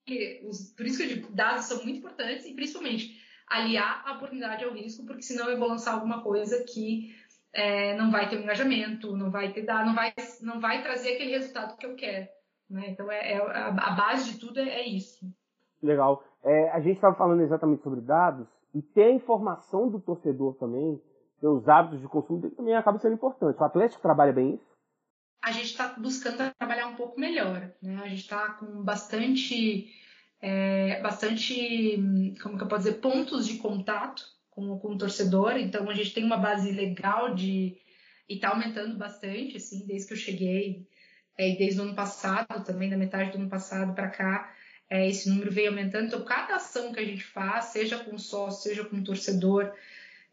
que 0.06 0.42
os, 0.44 0.74
por 0.76 0.86
isso 0.86 0.98
que 0.98 1.08
digo, 1.08 1.32
dados 1.34 1.66
são 1.66 1.84
muito 1.84 2.00
importantes 2.00 2.46
e 2.46 2.54
principalmente 2.54 3.22
aliar 3.48 4.04
a 4.06 4.14
oportunidade 4.14 4.64
ao 4.64 4.74
risco, 4.74 5.06
porque 5.06 5.22
senão 5.22 5.50
eu 5.50 5.58
vou 5.58 5.70
lançar 5.70 5.94
alguma 5.94 6.22
coisa 6.22 6.66
que 6.66 7.16
é, 7.54 7.96
não 7.96 8.12
vai 8.12 8.30
ter 8.30 8.38
um 8.38 8.42
engajamento, 8.42 9.16
não 9.16 9.32
vai 9.32 9.54
ter 9.54 9.64
não 9.64 9.96
vai, 9.96 10.14
não 10.42 10.60
vai 10.60 10.84
trazer 10.84 11.14
aquele 11.14 11.32
resultado 11.32 11.78
que 11.78 11.86
eu 11.86 11.96
quero. 11.96 12.28
Né? 12.70 12.90
Então, 12.90 13.12
é, 13.12 13.34
é, 13.34 13.38
a 13.38 13.92
base 13.92 14.34
de 14.34 14.40
tudo 14.40 14.60
é, 14.60 14.70
é 14.70 14.88
isso. 14.88 15.26
Legal. 15.82 16.24
É, 16.44 16.70
a 16.72 16.80
gente 16.80 16.96
estava 16.96 17.16
falando 17.16 17.42
exatamente 17.42 17.84
sobre 17.84 18.02
dados 18.02 18.48
e 18.74 18.82
ter 18.82 19.06
a 19.06 19.12
informação 19.12 19.90
do 19.90 20.00
torcedor 20.00 20.56
também, 20.56 21.02
ter 21.40 21.48
os 21.48 21.68
hábitos 21.68 22.02
de 22.02 22.08
consumo 22.08 22.42
dele 22.42 22.56
também 22.56 22.76
acaba 22.76 23.00
sendo 23.00 23.14
importante. 23.14 23.60
O 23.60 23.64
Atlético 23.64 24.02
trabalha 24.02 24.34
bem 24.34 24.56
isso? 24.56 24.78
A 25.44 25.52
gente 25.52 25.66
está 25.66 25.94
buscando 25.98 26.54
trabalhar 26.58 26.88
um 26.88 26.96
pouco 26.96 27.20
melhor. 27.20 27.72
Né? 27.82 28.02
A 28.04 28.08
gente 28.08 28.22
está 28.22 28.54
com 28.54 28.84
bastante 28.84 29.90
é, 30.42 31.02
bastante, 31.02 31.98
como 32.42 32.58
que 32.58 32.64
eu 32.64 32.68
posso 32.68 32.84
dizer, 32.84 33.00
pontos 33.00 33.48
de 33.48 33.58
contato 33.58 34.24
com, 34.50 34.78
com 34.80 34.94
o 34.94 34.98
torcedor. 34.98 35.58
Então 35.58 35.90
a 35.90 35.94
gente 35.94 36.14
tem 36.14 36.24
uma 36.24 36.38
base 36.38 36.72
legal 36.72 37.34
de 37.34 37.78
e 38.30 38.36
está 38.36 38.50
aumentando 38.50 38.98
bastante, 38.98 39.56
assim, 39.56 39.86
desde 39.88 40.08
que 40.08 40.14
eu 40.14 40.18
cheguei, 40.18 40.86
é, 41.38 41.56
desde 41.56 41.80
o 41.80 41.84
ano 41.84 41.96
passado 41.96 42.64
também, 42.64 42.90
da 42.90 42.98
metade 42.98 43.32
do 43.32 43.38
ano 43.38 43.50
passado 43.50 43.94
para 43.94 44.10
cá, 44.10 44.54
é, 44.90 45.08
esse 45.08 45.30
número 45.30 45.52
veio 45.52 45.70
aumentando. 45.70 46.08
Então 46.08 46.26
cada 46.26 46.56
ação 46.56 46.92
que 46.92 47.00
a 47.00 47.06
gente 47.06 47.24
faz, 47.24 47.66
seja 47.66 48.00
com 48.00 48.18
sócio, 48.18 48.64
seja 48.64 48.86
com 48.86 49.04
torcedor, 49.04 49.74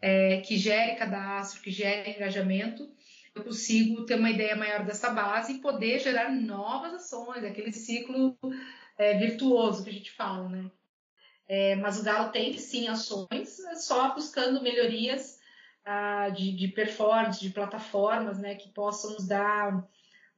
é, 0.00 0.40
que 0.40 0.56
gere 0.56 0.96
cadastro, 0.96 1.62
que 1.62 1.70
gere 1.70 2.10
engajamento, 2.10 2.88
eu 3.34 3.42
consigo 3.42 4.04
ter 4.04 4.14
uma 4.14 4.30
ideia 4.30 4.54
maior 4.54 4.84
dessa 4.84 5.10
base 5.10 5.54
e 5.54 5.60
poder 5.60 5.98
gerar 5.98 6.30
novas 6.30 6.94
ações, 6.94 7.42
aquele 7.42 7.72
ciclo 7.72 8.38
é, 8.96 9.18
virtuoso 9.18 9.82
que 9.82 9.90
a 9.90 9.92
gente 9.92 10.10
fala, 10.12 10.48
né? 10.48 10.70
É, 11.46 11.74
mas 11.76 11.98
o 11.98 12.04
Galo 12.04 12.30
tem 12.30 12.56
sim 12.56 12.88
ações, 12.88 13.58
é 13.60 13.74
só 13.74 14.14
buscando 14.14 14.62
melhorias 14.62 15.40
ah, 15.84 16.30
de, 16.30 16.52
de, 16.52 16.68
performance, 16.68 17.40
de 17.40 17.50
plataformas, 17.50 18.38
né, 18.38 18.54
que 18.54 18.70
possam 18.70 19.12
nos 19.12 19.26
dar 19.26 19.86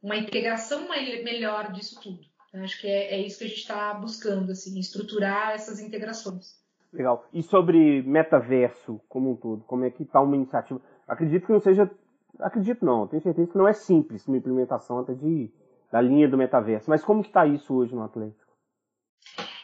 uma 0.06 0.16
integração 0.16 0.88
melhor 0.88 1.72
disso 1.72 2.00
tudo. 2.00 2.20
Acho 2.54 2.80
que 2.80 2.86
é, 2.86 3.14
é 3.14 3.20
isso 3.20 3.38
que 3.38 3.44
a 3.44 3.48
gente 3.48 3.58
está 3.58 3.92
buscando, 3.92 4.52
assim, 4.52 4.78
estruturar 4.78 5.50
essas 5.50 5.80
integrações. 5.80 6.54
Legal. 6.92 7.28
E 7.32 7.42
sobre 7.42 8.02
metaverso 8.02 9.00
como 9.08 9.32
um 9.32 9.36
todo, 9.36 9.64
como 9.64 9.84
é 9.84 9.90
que 9.90 10.04
está 10.04 10.20
uma 10.20 10.36
iniciativa? 10.36 10.80
Acredito 11.06 11.46
que 11.46 11.52
não 11.52 11.60
seja 11.60 11.90
acredito 12.38 12.84
não, 12.84 13.06
tenho 13.06 13.22
certeza 13.22 13.50
que 13.50 13.58
não 13.58 13.66
é 13.66 13.72
simples 13.72 14.26
uma 14.26 14.36
implementação 14.36 15.00
até 15.00 15.14
de, 15.14 15.50
da 15.90 16.00
linha 16.00 16.28
do 16.28 16.38
metaverso. 16.38 16.88
Mas 16.88 17.02
como 17.02 17.22
que 17.22 17.28
está 17.28 17.44
isso 17.46 17.74
hoje 17.74 17.94
no 17.94 18.04
Atlético? 18.04 18.46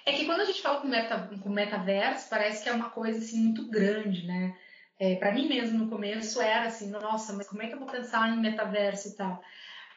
É 0.04 0.12
que 0.12 0.26
quando 0.26 0.40
a 0.40 0.44
gente 0.44 0.60
fala 0.60 0.80
com, 0.80 0.88
meta, 0.88 1.30
com 1.42 1.50
metaverso, 1.50 2.28
parece 2.28 2.64
que 2.64 2.68
é 2.68 2.72
uma 2.72 2.90
coisa 2.90 3.18
assim 3.18 3.38
muito 3.44 3.70
grande, 3.70 4.26
né? 4.26 4.56
É, 4.98 5.16
para 5.16 5.32
mim 5.32 5.48
mesmo 5.48 5.78
no 5.78 5.90
começo 5.90 6.40
era 6.40 6.66
assim, 6.66 6.90
nossa, 6.90 7.32
mas 7.32 7.48
como 7.48 7.62
é 7.62 7.68
que 7.68 7.74
eu 7.74 7.78
vou 7.78 7.88
pensar 7.88 8.28
em 8.30 8.40
metaverso 8.40 9.08
e 9.08 9.16
tal? 9.16 9.40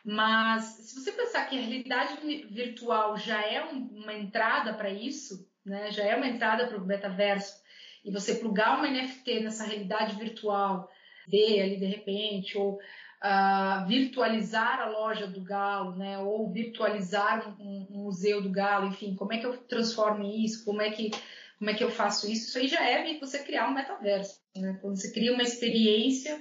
Mas 0.06 0.64
se 0.64 1.00
você 1.00 1.12
pensar 1.12 1.46
que 1.50 1.58
a 1.58 1.62
realidade 1.62 2.18
virtual 2.52 3.18
já 3.18 3.42
é 3.42 3.64
uma 3.64 4.14
entrada 4.14 4.72
para 4.74 4.90
isso, 4.92 5.50
né? 5.66 5.92
Já 5.92 6.04
é 6.04 6.16
uma 6.16 6.28
entrada 6.28 6.68
para 6.68 6.78
o 6.78 6.86
metaverso 6.86 7.60
e 8.04 8.12
você 8.12 8.36
plugar 8.36 8.78
uma 8.78 8.88
NFT 8.88 9.40
nessa 9.40 9.64
realidade 9.64 10.16
virtual 10.16 10.88
ver 11.28 11.62
ali 11.62 11.78
de 11.78 11.86
repente, 11.86 12.56
ou 12.56 12.74
uh, 12.76 13.88
virtualizar 13.88 14.80
a 14.80 14.90
loja 14.90 15.26
do 15.26 15.42
Galo, 15.42 15.96
né? 15.96 16.20
ou 16.20 16.52
virtualizar 16.52 17.60
um, 17.60 17.88
um, 17.90 18.04
museu 18.04 18.42
do 18.42 18.50
Galo, 18.50 18.88
enfim, 18.88 19.16
como 19.16 19.34
é 19.34 19.40
que 19.40 19.46
eu 19.46 19.58
transformo 19.58 20.24
isso, 20.24 20.64
como 20.64 20.84
é 20.84 20.92
que, 20.92 21.10
como 21.58 21.72
é 21.72 21.74
que 21.74 21.84
eu 21.84 21.90
faço 21.90 22.32
isso? 22.32 22.48
Isso 22.48 22.58
aí 22.60 22.68
já 22.68 22.88
é 22.88 23.18
você 23.20 23.40
criar 23.40 23.68
um 23.68 23.74
metaverso, 23.74 24.40
né? 24.56 24.78
quando 24.82 24.98
você 24.98 25.12
cria 25.12 25.34
uma 25.34 25.44
experiência 25.44 26.40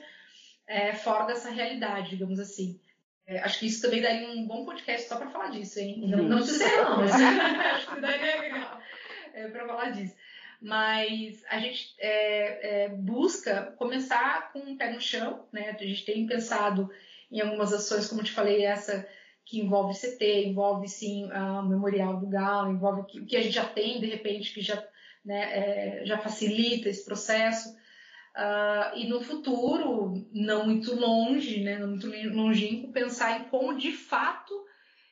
é, 0.67 0.93
fora 0.93 1.25
dessa 1.25 1.51
realidade, 1.51 2.11
digamos 2.11 2.39
assim. 2.39 2.79
É, 3.27 3.39
acho 3.41 3.59
que 3.59 3.67
isso 3.67 3.83
também 3.83 4.03
daria 4.03 4.29
um 4.29 4.47
bom 4.47 4.65
podcast 4.65 5.09
só 5.09 5.17
para 5.17 5.31
falar 5.31 5.49
disso, 5.49 5.79
hein? 5.79 6.05
Não, 6.07 6.25
não 6.25 6.39
precisa 6.39 6.69
ser, 6.69 6.77
não, 6.77 6.99
mas 6.99 7.13
acho 7.15 7.95
que 7.95 8.01
daria 8.01 8.41
legal 8.41 8.81
é, 9.33 9.49
para 9.49 9.67
falar 9.67 9.91
disso 9.91 10.15
mas 10.65 11.45
a 11.51 11.59
gente 11.59 11.95
é, 11.99 12.85
é, 12.85 12.89
busca 12.89 13.75
começar 13.77 14.51
com 14.51 14.61
um 14.61 14.79
pé 14.79 14.91
no 14.91 15.01
chão, 15.01 15.45
né? 15.53 15.77
A 15.79 15.85
gente 15.85 16.07
tem 16.07 16.27
pensado 16.27 16.91
em 17.31 17.39
algumas 17.39 17.71
ações, 17.71 18.09
como 18.09 18.23
eu 18.23 18.25
te 18.25 18.33
falei, 18.33 18.65
essa 18.65 19.07
que 19.45 19.61
envolve 19.61 19.93
CT, 19.93 20.47
envolve 20.47 20.89
sim 20.89 21.31
o 21.31 21.63
Memorial 21.65 22.19
do 22.19 22.27
Galo, 22.27 22.73
envolve 22.73 23.03
o 23.03 23.05
que, 23.05 23.27
que, 23.27 23.37
a 23.37 23.43
gente 23.43 23.53
já 23.53 23.67
tem, 23.67 24.01
de 24.01 24.07
repente, 24.07 24.55
que 24.55 24.63
já, 24.63 24.83
né, 25.23 26.01
é, 26.01 26.07
já 26.07 26.17
facilita 26.17 26.89
esse 26.89 27.05
processo. 27.05 27.77
Uh, 28.37 28.99
e 28.99 29.09
no 29.09 29.21
futuro, 29.21 30.27
não 30.33 30.67
muito 30.67 30.93
longe, 30.95 31.63
né, 31.63 31.79
não 31.79 31.91
muito 31.91 32.09
longínquo, 32.09 32.93
pensar 32.93 33.41
em 33.41 33.45
como 33.45 33.79
de 33.79 33.93
fato 33.93 34.53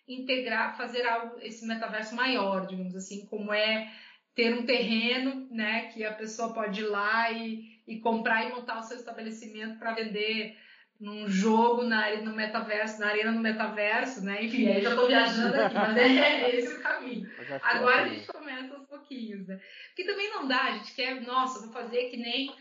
integrar, 0.09 0.77
fazer 0.77 1.07
algo, 1.07 1.39
esse 1.41 1.65
metaverso 1.65 2.17
maior, 2.17 2.67
digamos 2.67 2.97
assim, 2.97 3.25
como 3.27 3.53
é 3.53 3.93
ter 4.35 4.53
um 4.53 4.67
terreno, 4.67 5.47
né, 5.53 5.83
que 5.93 6.05
a 6.05 6.13
pessoa 6.13 6.53
pode 6.53 6.81
ir 6.81 6.87
lá 6.87 7.31
e, 7.31 7.81
e 7.87 8.01
comprar 8.01 8.45
e 8.45 8.53
montar 8.53 8.81
o 8.81 8.83
seu 8.83 8.97
estabelecimento 8.97 9.79
para 9.79 9.95
vender 9.95 10.57
num 11.03 11.29
jogo 11.29 11.83
na, 11.83 12.15
no 12.23 12.35
metaverso, 12.35 13.01
na 13.01 13.09
arena 13.09 13.33
no 13.33 13.41
metaverso, 13.41 14.25
né? 14.25 14.45
Enfim, 14.45 14.69
aí 14.69 14.81
já 14.81 14.91
estou 14.91 15.09
viajando 15.09 15.61
aqui, 15.61 15.75
mas 15.75 15.97
é, 15.99 16.43
é 16.43 16.57
esse 16.57 16.75
o 16.75 16.81
caminho. 16.81 17.29
Agora 17.61 18.03
a 18.03 18.09
gente 18.09 18.27
começa 18.29 18.73
aos 18.73 18.87
pouquinhos, 18.87 19.49
né? 19.49 19.61
Porque 19.89 20.05
também 20.05 20.31
não 20.31 20.47
dá, 20.47 20.63
a 20.63 20.71
gente 20.79 20.95
quer, 20.95 21.21
nossa, 21.23 21.61
vou 21.61 21.73
fazer 21.73 22.05
que 22.05 22.17
nem 22.17 22.55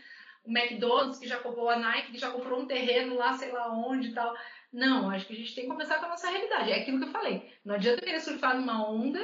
o 0.44 0.50
McDonald's 0.50 1.18
que 1.18 1.28
já 1.28 1.38
comprou 1.38 1.68
a 1.68 1.76
Nike, 1.76 2.12
que 2.12 2.18
já 2.18 2.30
comprou 2.30 2.60
um 2.60 2.66
terreno 2.66 3.16
lá, 3.16 3.32
sei 3.34 3.52
lá 3.52 3.72
onde 3.72 4.08
e 4.08 4.14
tal. 4.14 4.34
Não, 4.72 5.10
acho 5.10 5.26
que 5.26 5.34
a 5.34 5.36
gente 5.36 5.54
tem 5.54 5.64
que 5.64 5.70
começar 5.70 5.98
com 5.98 6.06
a 6.06 6.10
nossa 6.10 6.30
realidade. 6.30 6.70
É 6.70 6.80
aquilo 6.80 6.98
que 6.98 7.04
eu 7.04 7.12
falei. 7.12 7.50
Não 7.64 7.74
adianta 7.74 8.02
querer 8.02 8.20
surfar 8.20 8.56
numa 8.56 8.88
onda 8.88 9.20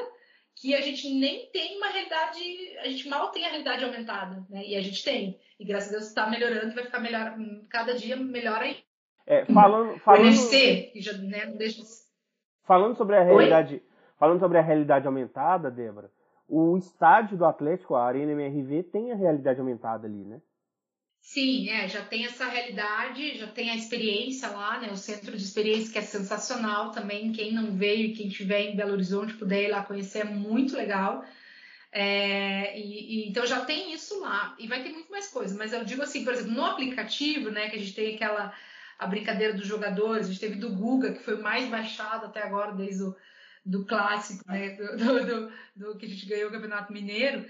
que 0.55 0.75
a 0.75 0.81
gente 0.81 1.09
nem 1.15 1.51
tem 1.51 1.77
uma 1.77 1.89
realidade, 1.89 2.41
a 2.81 2.89
gente 2.89 3.09
mal 3.09 3.31
tem 3.31 3.47
a 3.47 3.49
realidade 3.49 3.85
aumentada, 3.85 4.45
né? 4.51 4.65
E 4.67 4.77
a 4.77 4.81
gente 4.81 5.05
tem. 5.05 5.39
E 5.59 5.65
graças 5.65 5.89
a 5.89 5.93
Deus 5.93 6.09
está 6.09 6.29
melhorando 6.29 6.73
e 6.73 6.75
vai 6.75 6.85
ficar 6.85 7.01
melhor, 7.01 7.37
cada 7.71 7.95
dia 7.95 8.17
melhor 8.17 8.61
aí. 8.61 8.77
É, 9.27 9.45
falando, 9.47 9.99
falando, 10.01 10.23
o 10.23 10.27
NFC, 10.27 10.91
que 10.93 11.01
já 11.01 11.13
né, 11.13 11.47
não 11.47 11.57
deixa 11.57 11.83
Falando 12.65 12.97
sobre 12.97 13.17
a 13.17 13.23
realidade, 13.23 13.75
Oi? 13.75 13.83
falando 14.19 14.41
sobre 14.41 14.59
a 14.59 14.63
realidade 14.63 15.07
aumentada, 15.07 15.71
Débora, 15.71 16.11
o 16.49 16.77
estádio 16.77 17.37
do 17.37 17.45
Atlético, 17.45 17.95
a 17.95 18.05
Arena 18.05 18.33
MRV, 18.33 18.85
tem 18.85 19.13
a 19.13 19.15
realidade 19.15 19.61
aumentada 19.61 20.07
ali, 20.07 20.25
né? 20.25 20.41
Sim, 21.21 21.69
é, 21.69 21.87
já 21.89 22.03
tem 22.05 22.25
essa 22.25 22.47
realidade, 22.49 23.37
já 23.37 23.47
tem 23.47 23.71
a 23.71 23.77
experiência 23.77 24.49
lá, 24.49 24.81
né? 24.81 24.91
O 24.91 24.97
centro 24.97 25.37
de 25.37 25.43
experiência 25.43 25.93
que 25.93 25.99
é 25.99 26.03
sensacional 26.03 26.91
também. 26.91 27.33
Quem 27.33 27.53
não 27.53 27.77
veio 27.77 28.07
e 28.07 28.15
quem 28.15 28.29
estiver 28.29 28.61
em 28.63 28.77
Belo 28.77 28.93
Horizonte 28.93 29.35
puder 29.35 29.65
ir 29.65 29.69
lá 29.71 29.83
conhecer 29.85 30.21
é 30.21 30.25
muito 30.25 30.77
legal. 30.77 31.25
É, 31.93 32.79
e, 32.79 33.25
e, 33.27 33.29
então 33.29 33.47
já 33.47 33.65
tem 33.65 33.93
isso 33.93 34.21
lá 34.21 34.55
e 34.59 34.67
vai 34.67 34.83
ter 34.83 34.91
muito 34.91 35.11
mais 35.11 35.29
coisa. 35.29 35.57
Mas 35.57 35.73
eu 35.73 35.85
digo 35.85 36.03
assim, 36.03 36.25
por 36.25 36.33
exemplo, 36.33 36.53
no 36.53 36.65
aplicativo, 36.65 37.51
né? 37.51 37.69
Que 37.69 37.77
a 37.77 37.79
gente 37.79 37.95
tem 37.95 38.15
aquela 38.15 38.55
a 38.99 39.07
brincadeira 39.07 39.55
dos 39.55 39.67
jogadores, 39.67 40.27
a 40.27 40.31
gente 40.31 40.41
teve 40.41 40.57
do 40.57 40.75
Guga, 40.75 41.13
que 41.13 41.23
foi 41.23 41.37
mais 41.41 41.69
baixado 41.69 42.27
até 42.27 42.43
agora 42.43 42.73
desde 42.73 43.05
o 43.05 43.17
do 43.65 43.85
clássico, 43.85 44.45
né? 44.49 44.71
Do, 44.77 44.97
do, 44.97 45.27
do, 45.27 45.53
do 45.77 45.99
que 45.99 46.07
a 46.07 46.09
gente 46.09 46.27
ganhou 46.27 46.49
o 46.49 46.53
Campeonato 46.53 46.93
Mineiro 46.93 47.45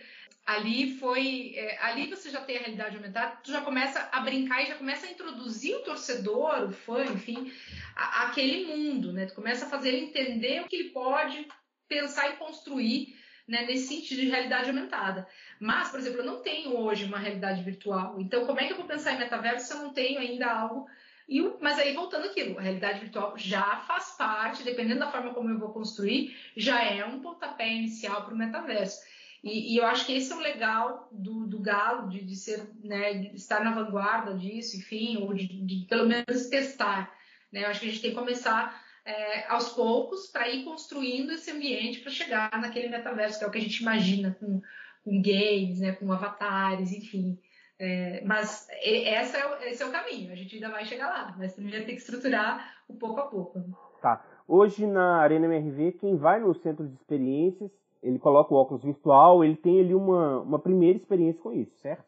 ali 0.49 0.94
foi 0.94 1.53
é, 1.57 1.78
ali 1.82 2.07
você 2.09 2.30
já 2.30 2.40
tem 2.40 2.57
a 2.57 2.61
realidade 2.61 2.96
aumentada 2.96 3.36
tu 3.44 3.53
já 3.53 3.61
começa 3.61 4.09
a 4.11 4.20
brincar 4.20 4.62
e 4.62 4.66
já 4.66 4.76
começa 4.76 5.07
a 5.07 5.11
introduzir 5.11 5.76
o 5.76 5.82
torcedor 5.82 6.64
o 6.64 6.72
fã 6.72 7.05
enfim 7.05 7.53
a, 7.94 8.24
aquele 8.24 8.64
mundo 8.64 9.12
né? 9.12 9.26
Tu 9.26 9.34
começa 9.34 9.66
a 9.66 9.68
fazer 9.68 9.90
ele 9.90 10.07
entender 10.07 10.62
o 10.62 10.66
que 10.66 10.76
ele 10.76 10.88
pode 10.88 11.46
pensar 11.86 12.30
e 12.30 12.36
construir 12.36 13.14
né, 13.46 13.66
nesse 13.66 13.88
sentido 13.88 14.20
de 14.20 14.28
realidade 14.28 14.70
aumentada. 14.70 15.26
Mas 15.61 15.90
por 15.90 16.01
exemplo 16.01 16.20
eu 16.20 16.26
não 16.26 16.40
tenho 16.40 16.74
hoje 16.78 17.05
uma 17.05 17.18
realidade 17.18 17.62
virtual. 17.62 18.18
Então 18.18 18.46
como 18.46 18.59
é 18.59 18.66
que 18.66 18.72
eu 18.72 18.78
vou 18.78 18.86
pensar 18.86 19.12
em 19.12 19.18
metaverso 19.18 19.66
se 19.66 19.74
eu 19.74 19.82
não 19.82 19.92
tenho 19.92 20.18
ainda 20.18 20.51
algo? 20.51 20.86
E, 21.28 21.42
mas 21.61 21.78
aí 21.78 21.92
voltando 21.92 22.24
aquilo, 22.24 22.59
a 22.59 22.62
realidade 22.62 23.01
virtual 23.01 23.36
já 23.36 23.76
faz 23.86 24.16
parte, 24.16 24.62
dependendo 24.62 25.01
da 25.01 25.11
forma 25.11 25.34
como 25.34 25.51
eu 25.51 25.59
vou 25.59 25.74
construir, 25.74 26.34
já 26.57 26.82
é 26.82 27.05
um 27.05 27.20
pontapé 27.20 27.68
inicial 27.68 28.24
para 28.24 28.32
o 28.32 28.38
metaverso. 28.38 29.03
E, 29.43 29.74
e, 29.74 29.76
eu 29.78 29.86
acho 29.86 30.05
que 30.05 30.16
esse 30.16 30.32
é 30.32 30.36
o 30.36 30.41
legal 30.41 31.09
do, 31.12 31.47
do 31.47 31.61
Galo, 31.61 32.09
de, 32.09 32.24
de 32.24 32.34
ser, 32.34 32.68
né, 32.82 33.14
de 33.14 33.36
estar 33.36 33.62
na 33.62 33.72
vanguarda 33.72 34.34
disso, 34.34 34.76
enfim, 34.76 35.18
ou 35.18 35.32
de, 35.32 35.47
de 35.47 35.86
pelo 35.86 36.09
menos 36.09 36.49
testar. 36.49 37.12
Né? 37.53 37.64
Eu 37.64 37.68
acho 37.68 37.80
que 37.80 37.86
a 37.86 37.91
gente 37.91 38.03
tem 38.03 38.11
que 38.11 38.16
começar 38.16 38.82
é, 39.05 39.47
aos 39.49 39.70
poucos 39.70 40.26
para 40.26 40.49
ir 40.49 40.64
construindo 40.64 41.32
esse 41.32 41.51
ambiente 41.51 42.01
para 42.01 42.11
chegar 42.11 42.51
naquele 42.61 42.89
metaverso, 42.89 43.39
que 43.39 43.45
é 43.45 43.49
o 43.49 43.51
que 43.51 43.59
a 43.59 43.62
gente 43.62 43.80
imagina 43.80 44.36
com, 44.39 44.61
com 45.05 45.22
games, 45.22 45.80
né, 45.80 45.93
com 45.93 46.12
avatares, 46.12 46.93
enfim. 46.93 47.39
É, 47.78 48.22
mas 48.24 48.66
essa 48.82 49.39
é, 49.39 49.70
esse 49.70 49.82
é 49.82 49.86
o 49.86 49.93
caminho, 49.93 50.32
a 50.32 50.34
gente 50.34 50.57
ainda 50.57 50.68
vai 50.68 50.84
chegar 50.84 51.07
lá, 51.07 51.34
mas 51.39 51.55
primeiro 51.55 51.86
tem 51.86 51.95
que 51.95 52.01
estruturar 52.01 52.74
o 52.89 52.95
pouco 52.95 53.20
a 53.20 53.26
pouco. 53.28 53.62
Tá. 54.03 54.24
Hoje 54.49 54.84
na 54.84 55.18
Arena 55.18 55.47
MRV, 55.47 55.93
quem 55.93 56.16
vai 56.16 56.41
no 56.41 56.53
centro 56.55 56.86
de 56.86 56.95
experiências 56.95 57.70
ele 58.03 58.18
coloca 58.18 58.55
o 58.55 58.57
óculos 58.57 58.82
virtual, 58.82 59.44
ele 59.44 59.57
tem 59.57 59.80
ali 59.80 59.94
uma, 59.94 60.40
uma 60.40 60.59
primeira 60.59 60.99
experiência 60.99 61.42
com 61.42 61.53
isso, 61.53 61.76
certo? 61.78 62.07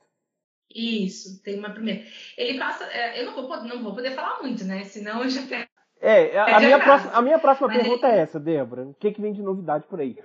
Isso, 0.73 1.43
tem 1.43 1.59
uma 1.59 1.71
primeira. 1.71 2.05
Ele 2.37 2.59
passa. 2.59 2.85
É, 2.85 3.21
eu 3.21 3.27
não 3.27 3.35
vou, 3.35 3.65
não 3.65 3.83
vou 3.83 3.95
poder 3.95 4.13
falar 4.13 4.41
muito, 4.41 4.65
né? 4.65 4.85
Senão 4.85 5.25
eu 5.25 5.29
já 5.29 5.43
tenho. 5.43 5.67
É, 6.01 6.39
a, 6.39 6.57
a 6.57 6.61
minha, 6.61 6.79
próxima, 6.79 7.13
a 7.13 7.23
minha 7.23 7.39
próxima 7.39 7.69
Mas 7.69 7.77
pergunta 7.77 8.07
ele... 8.07 8.17
é 8.17 8.21
essa, 8.21 8.41
Débora. 8.41 8.85
O 8.85 8.95
que, 8.95 9.13
que 9.13 9.21
vem 9.21 9.33
de 9.33 9.43
novidade 9.43 9.85
por 9.87 10.01
aí? 10.01 10.17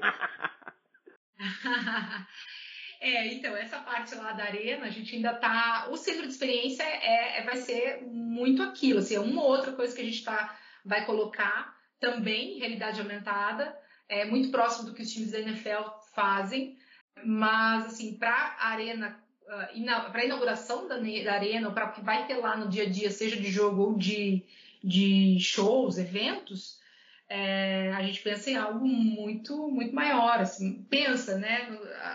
é, 3.02 3.34
então, 3.34 3.58
essa 3.58 3.80
parte 3.80 4.16
lá 4.16 4.32
da 4.34 4.44
arena, 4.44 4.86
a 4.86 4.90
gente 4.90 5.16
ainda 5.16 5.34
tá. 5.34 5.88
O 5.90 5.98
centro 5.98 6.22
de 6.22 6.30
experiência 6.30 6.84
é, 6.84 7.40
é 7.40 7.44
vai 7.44 7.58
ser 7.58 8.04
muito 8.06 8.62
aquilo. 8.62 9.00
Assim, 9.00 9.16
é 9.16 9.20
uma 9.20 9.44
outra 9.44 9.72
coisa 9.74 9.96
que 9.96 10.02
a 10.02 10.06
gente 10.06 10.24
tá, 10.24 10.56
vai 10.86 11.06
colocar 11.06 11.76
também, 12.00 12.60
realidade 12.60 13.02
aumentada 13.02 13.76
é 14.08 14.26
muito 14.26 14.50
próximo 14.50 14.88
do 14.88 14.94
que 14.94 15.02
os 15.02 15.12
times 15.12 15.32
da 15.32 15.40
NFL 15.40 15.90
fazem, 16.14 16.78
mas 17.24 17.86
assim, 17.86 18.18
para 18.18 18.56
a 18.60 18.70
arena, 18.70 19.20
uh, 19.44 20.12
para 20.12 20.22
a 20.22 20.26
inauguração 20.26 20.88
da, 20.88 20.96
arena, 20.96 21.68
ou 21.68 21.74
para 21.74 21.90
o 21.90 21.94
que 21.94 22.02
vai 22.02 22.28
ter 22.28 22.36
lá 22.36 22.56
no 22.56 22.70
dia 22.70 22.84
a 22.84 22.90
dia, 22.90 23.10
seja 23.10 23.38
de 23.38 23.50
jogo 23.52 23.82
ou 23.82 23.98
de, 23.98 24.44
de 24.84 25.40
shows, 25.40 25.98
eventos, 25.98 26.80
é, 27.28 27.92
a 27.96 28.04
gente 28.04 28.22
pensa 28.22 28.52
em 28.52 28.56
algo 28.56 28.86
muito, 28.88 29.68
muito 29.70 29.94
maior. 29.96 30.40
Assim, 30.40 30.86
pensa, 30.90 31.38
né? 31.38 31.68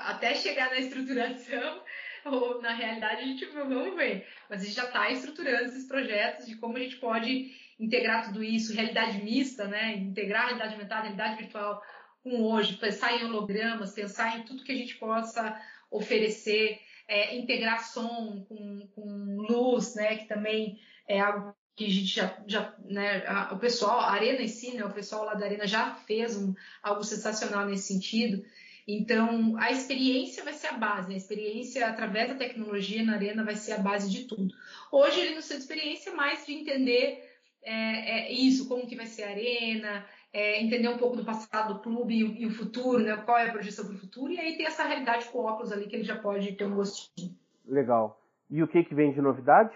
Até 0.07 0.35
chegar 0.35 0.71
na 0.71 0.79
estruturação, 0.79 1.83
ou 2.25 2.63
na 2.63 2.73
realidade 2.73 3.23
a 3.23 3.27
gente 3.27 3.45
vamos 3.47 3.97
ver. 3.97 4.27
Mas 4.49 4.63
a 4.63 4.65
gente 4.65 4.77
já 4.77 4.85
está 4.85 5.11
estruturando 5.11 5.65
esses 5.65 5.87
projetos 5.87 6.47
de 6.47 6.57
como 6.57 6.77
a 6.77 6.81
gente 6.81 6.97
pode 6.97 7.53
integrar 7.81 8.27
tudo 8.27 8.45
isso, 8.45 8.75
realidade 8.75 9.25
mista, 9.25 9.67
né? 9.67 9.97
Integrar 9.97 10.43
a 10.43 10.47
realidade 10.47 10.75
aumentada, 10.75 11.01
a 11.01 11.05
realidade 11.05 11.43
virtual 11.43 11.83
com 12.23 12.43
hoje, 12.43 12.77
pensar 12.77 13.17
em 13.17 13.25
hologramas, 13.25 13.95
pensar 13.95 14.39
em 14.39 14.43
tudo 14.43 14.63
que 14.63 14.73
a 14.73 14.77
gente 14.77 14.97
possa 14.97 15.59
oferecer, 15.91 16.79
é, 17.09 17.37
integrar 17.37 17.83
som 17.83 18.45
com, 18.47 18.87
com 18.95 19.37
luz, 19.49 19.95
né? 19.95 20.17
Que 20.17 20.29
também 20.29 20.79
é 21.09 21.19
algo 21.19 21.57
que 21.75 21.87
a 21.87 21.91
gente 21.91 22.15
já, 22.15 22.37
já 22.47 22.75
né, 22.85 23.25
o 23.53 23.57
pessoal, 23.57 24.01
a 24.01 24.11
Arena 24.11 24.43
em 24.43 24.49
si, 24.49 24.73
né, 24.75 24.85
o 24.85 24.93
pessoal 24.93 25.25
lá 25.25 25.33
da 25.33 25.47
Arena 25.47 25.67
já 25.67 25.95
fez 25.95 26.37
um, 26.37 26.55
algo 26.83 27.03
sensacional 27.03 27.65
nesse 27.65 27.95
sentido. 27.95 28.45
Então, 28.87 29.57
a 29.57 29.71
experiência 29.71 30.45
vai 30.45 30.53
ser 30.53 30.69
a 30.69 30.73
base, 30.73 31.09
né? 31.09 31.15
a 31.15 31.17
experiência 31.17 31.87
através 31.87 32.29
da 32.29 32.35
tecnologia 32.35 33.03
na 33.03 33.15
Arena 33.15 33.45
vai 33.45 33.57
ser 33.57 33.73
a 33.73 33.79
base 33.79 34.11
de 34.11 34.25
tudo. 34.25 34.55
Hoje, 34.93 35.21
ele 35.21 35.37
no 35.37 35.43
centro 35.43 35.59
de 35.59 35.63
experiência 35.63 36.13
mais 36.13 36.45
de 36.45 36.53
entender 36.53 37.30
é, 37.63 38.29
é 38.29 38.33
isso, 38.33 38.69
como 38.69 38.87
que 38.87 38.97
vai 38.97 39.07
ser 39.07 39.25
a 39.25 39.31
Arena, 39.31 40.07
é, 40.33 40.61
entender 40.61 40.89
um 40.89 40.99
pouco 40.99 41.17
do 41.17 41.25
passado 41.25 41.75
do 41.75 41.81
clube 41.81 42.15
e, 42.15 42.43
e, 42.43 42.47
o 42.47 42.51
futuro, 42.51 43.01
né? 43.01 43.17
qual 43.17 43.39
é 43.39 43.49
a 43.49 43.53
projeção 43.53 43.85
para 43.85 43.95
o 43.95 43.99
futuro, 43.99 44.33
e 44.33 44.39
aí 44.39 44.57
tem 44.57 44.67
essa 44.67 44.85
realidade 44.85 45.27
com 45.27 45.41
óculos 45.41 45.73
ali 45.73 45.87
que 45.87 45.97
ele 45.97 46.05
já 46.05 46.17
pode 46.17 46.53
ter 46.53 46.65
um 46.65 46.75
gostinho. 46.75 47.37
Legal. 47.67 48.21
E 48.49 48.63
o 48.63 48.69
que, 48.69 48.83
que 48.83 48.95
vem 48.95 49.13
de 49.13 49.21
novidade? 49.21 49.75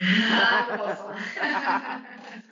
Ah, 0.00 0.66
não 0.68 0.78
posso 0.78 1.02
falar. 1.02 2.18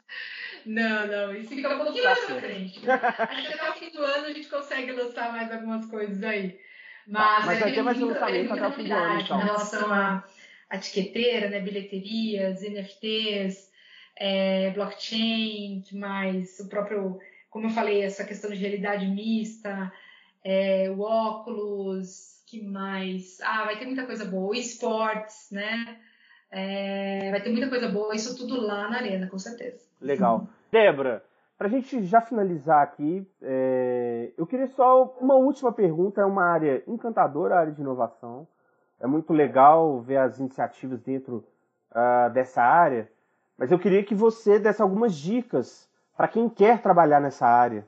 não, 0.64 1.06
não, 1.06 1.34
isso 1.34 1.48
fica 1.54 1.74
um 1.74 1.78
pouquinho 1.78 2.04
mais 2.04 2.24
pra 2.24 2.40
frente. 2.40 2.90
Acho 2.90 3.48
que 3.48 3.54
até 3.54 3.70
o 3.70 3.74
fim 3.74 3.90
do 3.90 4.02
ano 4.02 4.26
a 4.26 4.32
gente 4.32 4.48
consegue 4.48 4.92
lançar 4.92 5.32
mais 5.32 5.50
algumas 5.52 5.86
coisas 5.86 6.22
aí. 6.22 6.58
Mas, 7.06 7.40
tá, 7.40 7.46
mas 7.46 7.60
vai 7.60 7.72
ter 7.72 7.82
mais 7.82 7.98
lançamento 7.98 8.52
até 8.52 8.68
o 8.68 8.72
fim 8.72 8.84
do 8.84 8.94
ano, 8.94 9.20
então. 9.20 9.40
Em 9.40 9.44
relação 9.44 9.92
a, 9.92 10.24
a 10.70 10.76
etiqueteira, 10.76 11.48
né, 11.48 11.60
bilheterias, 11.60 12.62
NFTs, 12.62 13.69
é, 14.16 14.70
blockchain, 14.70 15.82
que 15.86 15.96
mais? 15.96 16.58
O 16.60 16.68
próprio, 16.68 17.18
como 17.50 17.66
eu 17.66 17.70
falei, 17.70 18.02
essa 18.02 18.24
questão 18.24 18.50
de 18.50 18.56
realidade 18.56 19.06
mista, 19.06 19.92
é, 20.44 20.90
o 20.90 21.00
óculos, 21.00 22.42
que 22.46 22.62
mais? 22.62 23.40
Ah, 23.42 23.64
vai 23.64 23.78
ter 23.78 23.86
muita 23.86 24.06
coisa 24.06 24.24
boa. 24.24 24.50
O 24.50 24.54
esportes, 24.54 25.50
né? 25.50 25.96
É, 26.50 27.30
vai 27.30 27.40
ter 27.40 27.50
muita 27.50 27.68
coisa 27.68 27.88
boa, 27.88 28.14
isso 28.14 28.36
tudo 28.36 28.60
lá 28.60 28.90
na 28.90 28.96
arena, 28.96 29.28
com 29.28 29.38
certeza. 29.38 29.80
Legal. 30.00 30.48
Débora, 30.70 31.22
para 31.56 31.68
a 31.68 31.70
gente 31.70 32.04
já 32.04 32.20
finalizar 32.20 32.82
aqui, 32.82 33.26
é, 33.42 34.32
eu 34.36 34.46
queria 34.46 34.66
só 34.68 35.14
uma 35.20 35.34
última 35.34 35.72
pergunta. 35.72 36.22
É 36.22 36.24
uma 36.24 36.44
área 36.44 36.82
encantadora, 36.88 37.54
a 37.54 37.60
área 37.60 37.72
de 37.72 37.80
inovação. 37.80 38.48
É 38.98 39.06
muito 39.06 39.32
legal 39.32 40.00
ver 40.00 40.16
as 40.16 40.38
iniciativas 40.38 41.00
dentro 41.00 41.44
uh, 41.90 42.32
dessa 42.32 42.62
área, 42.62 43.10
mas 43.60 43.70
eu 43.70 43.78
queria 43.78 44.02
que 44.02 44.14
você 44.14 44.58
desse 44.58 44.80
algumas 44.80 45.14
dicas 45.14 45.86
para 46.16 46.26
quem 46.26 46.48
quer 46.48 46.80
trabalhar 46.80 47.20
nessa 47.20 47.46
área. 47.46 47.86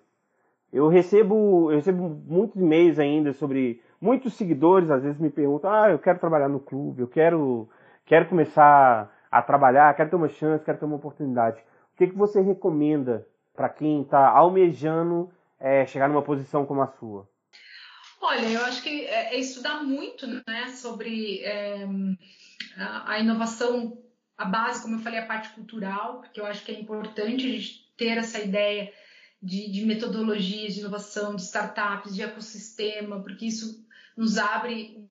Eu 0.70 0.86
recebo, 0.88 1.72
eu 1.72 1.76
recebo 1.76 2.22
muitos 2.26 2.60
e-mails 2.60 2.98
ainda 2.98 3.32
sobre 3.32 3.82
muitos 3.98 4.34
seguidores 4.34 4.90
às 4.90 5.02
vezes 5.02 5.18
me 5.18 5.30
perguntam: 5.30 5.72
"Ah, 5.72 5.90
eu 5.90 5.98
quero 5.98 6.18
trabalhar 6.18 6.50
no 6.50 6.60
clube, 6.60 7.00
eu 7.00 7.08
quero 7.08 7.66
quero 8.04 8.28
começar 8.28 9.10
a 9.30 9.40
trabalhar, 9.40 9.94
quero 9.96 10.10
ter 10.10 10.16
uma 10.16 10.28
chance, 10.28 10.62
quero 10.62 10.76
ter 10.76 10.84
uma 10.84 10.96
oportunidade. 10.96 11.58
O 11.94 11.96
que, 11.96 12.08
que 12.08 12.16
você 12.16 12.42
recomenda 12.42 13.26
para 13.54 13.70
quem 13.70 14.02
está 14.02 14.28
almejando 14.28 15.30
é, 15.58 15.86
chegar 15.86 16.06
numa 16.06 16.20
posição 16.20 16.66
como 16.66 16.82
a 16.82 16.86
sua? 16.86 17.26
Olha, 18.20 18.46
eu 18.46 18.62
acho 18.66 18.82
que 18.82 19.06
é, 19.06 19.34
é 19.34 19.40
estudar 19.40 19.82
muito 19.82 20.26
né, 20.26 20.68
sobre 20.74 21.40
é, 21.44 21.86
a, 22.76 23.18
inovação, 23.18 23.98
a 24.42 24.44
base, 24.44 24.82
como 24.82 24.96
eu 24.96 25.00
falei, 25.00 25.20
a 25.20 25.26
parte 25.26 25.50
cultural, 25.50 26.20
porque 26.20 26.40
eu 26.40 26.46
acho 26.46 26.64
que 26.64 26.72
é 26.72 26.80
importante 26.80 27.46
a 27.46 27.50
gente 27.50 27.92
ter 27.96 28.18
essa 28.18 28.40
ideia 28.40 28.92
de, 29.40 29.70
de 29.70 29.84
metodologias 29.84 30.74
de 30.74 30.80
inovação, 30.80 31.36
de 31.36 31.42
startups, 31.42 32.14
de 32.14 32.22
ecossistema, 32.22 33.22
porque 33.22 33.46
isso 33.46 33.86
nos 34.16 34.38
abre 34.38 35.08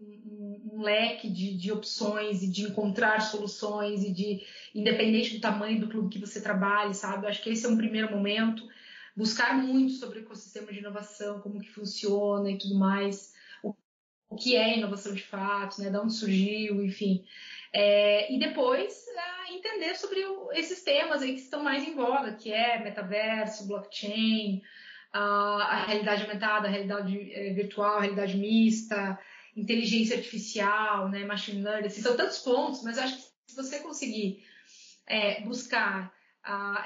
um, 0.00 0.82
leque 0.82 1.28
de, 1.28 1.56
de, 1.56 1.72
opções 1.72 2.42
e 2.42 2.48
de 2.48 2.62
encontrar 2.62 3.20
soluções 3.20 4.02
e 4.02 4.12
de, 4.12 4.46
independente 4.74 5.34
do 5.34 5.40
tamanho 5.40 5.80
do 5.80 5.88
clube 5.88 6.08
que 6.08 6.18
você 6.18 6.40
trabalhe, 6.40 6.94
sabe? 6.94 7.24
Eu 7.24 7.28
acho 7.28 7.42
que 7.42 7.50
esse 7.50 7.66
é 7.66 7.68
um 7.68 7.76
primeiro 7.76 8.10
momento. 8.10 8.66
Buscar 9.16 9.56
muito 9.56 9.92
sobre 9.94 10.20
o 10.20 10.22
ecossistema 10.22 10.72
de 10.72 10.78
inovação, 10.78 11.40
como 11.40 11.60
que 11.60 11.70
funciona 11.70 12.50
e 12.50 12.56
tudo 12.56 12.76
mais, 12.76 13.34
o, 13.62 13.74
que 14.36 14.56
é 14.56 14.78
inovação 14.78 15.12
de 15.12 15.22
fato, 15.22 15.82
né? 15.82 15.90
Da 15.90 16.00
onde 16.00 16.14
surgiu, 16.14 16.82
enfim. 16.82 17.24
É, 17.72 18.32
e 18.32 18.38
depois 18.38 19.06
é, 19.08 19.54
entender 19.54 19.94
sobre 19.94 20.24
o, 20.24 20.50
esses 20.52 20.82
temas 20.82 21.22
aí 21.22 21.34
que 21.34 21.40
estão 21.40 21.62
mais 21.62 21.86
em 21.86 21.94
voga, 21.94 22.32
que 22.34 22.52
é 22.52 22.82
metaverso, 22.82 23.66
blockchain, 23.66 24.60
a, 25.12 25.20
a 25.20 25.84
realidade 25.84 26.22
aumentada, 26.22 26.66
a 26.66 26.70
realidade 26.70 27.32
é, 27.32 27.52
virtual, 27.52 27.98
a 27.98 28.00
realidade 28.00 28.36
mista, 28.36 29.18
inteligência 29.56 30.16
artificial, 30.16 31.08
né, 31.08 31.24
machine 31.24 31.62
learning, 31.62 31.86
assim, 31.86 32.02
são 32.02 32.16
tantos 32.16 32.38
pontos, 32.38 32.82
mas 32.82 32.98
acho 32.98 33.16
que 33.16 33.22
se 33.46 33.56
você 33.56 33.80
conseguir 33.80 34.44
é, 35.06 35.40
buscar 35.42 36.12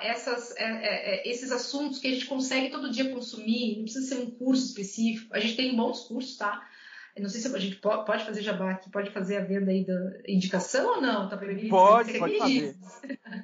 essas, 0.02 0.54
é, 0.56 0.64
é, 0.64 1.28
esses 1.28 1.52
assuntos 1.52 1.98
que 1.98 2.08
a 2.08 2.10
gente 2.10 2.26
consegue 2.26 2.70
todo 2.70 2.90
dia 2.90 3.12
consumir, 3.12 3.76
não 3.76 3.84
precisa 3.84 4.14
ser 4.14 4.22
um 4.22 4.30
curso 4.30 4.66
específico, 4.66 5.34
a 5.34 5.38
gente 5.38 5.56
tem 5.56 5.76
bons 5.76 6.00
cursos, 6.08 6.36
tá? 6.36 6.68
Eu 7.16 7.22
não 7.22 7.28
sei 7.28 7.40
se 7.40 7.54
a 7.54 7.58
gente 7.58 7.76
pode 7.76 8.24
fazer 8.24 8.42
jabá 8.42 8.72
aqui, 8.72 8.90
pode 8.90 9.10
fazer 9.10 9.36
a 9.36 9.44
venda 9.44 9.70
aí 9.70 9.86
da 9.86 9.94
indicação 10.26 10.96
ou 10.96 11.00
não? 11.00 11.28
Tá 11.28 11.36
previsto? 11.36 11.70
Pode, 11.70 12.18
pode 12.18 12.38
fazer. 12.38 12.76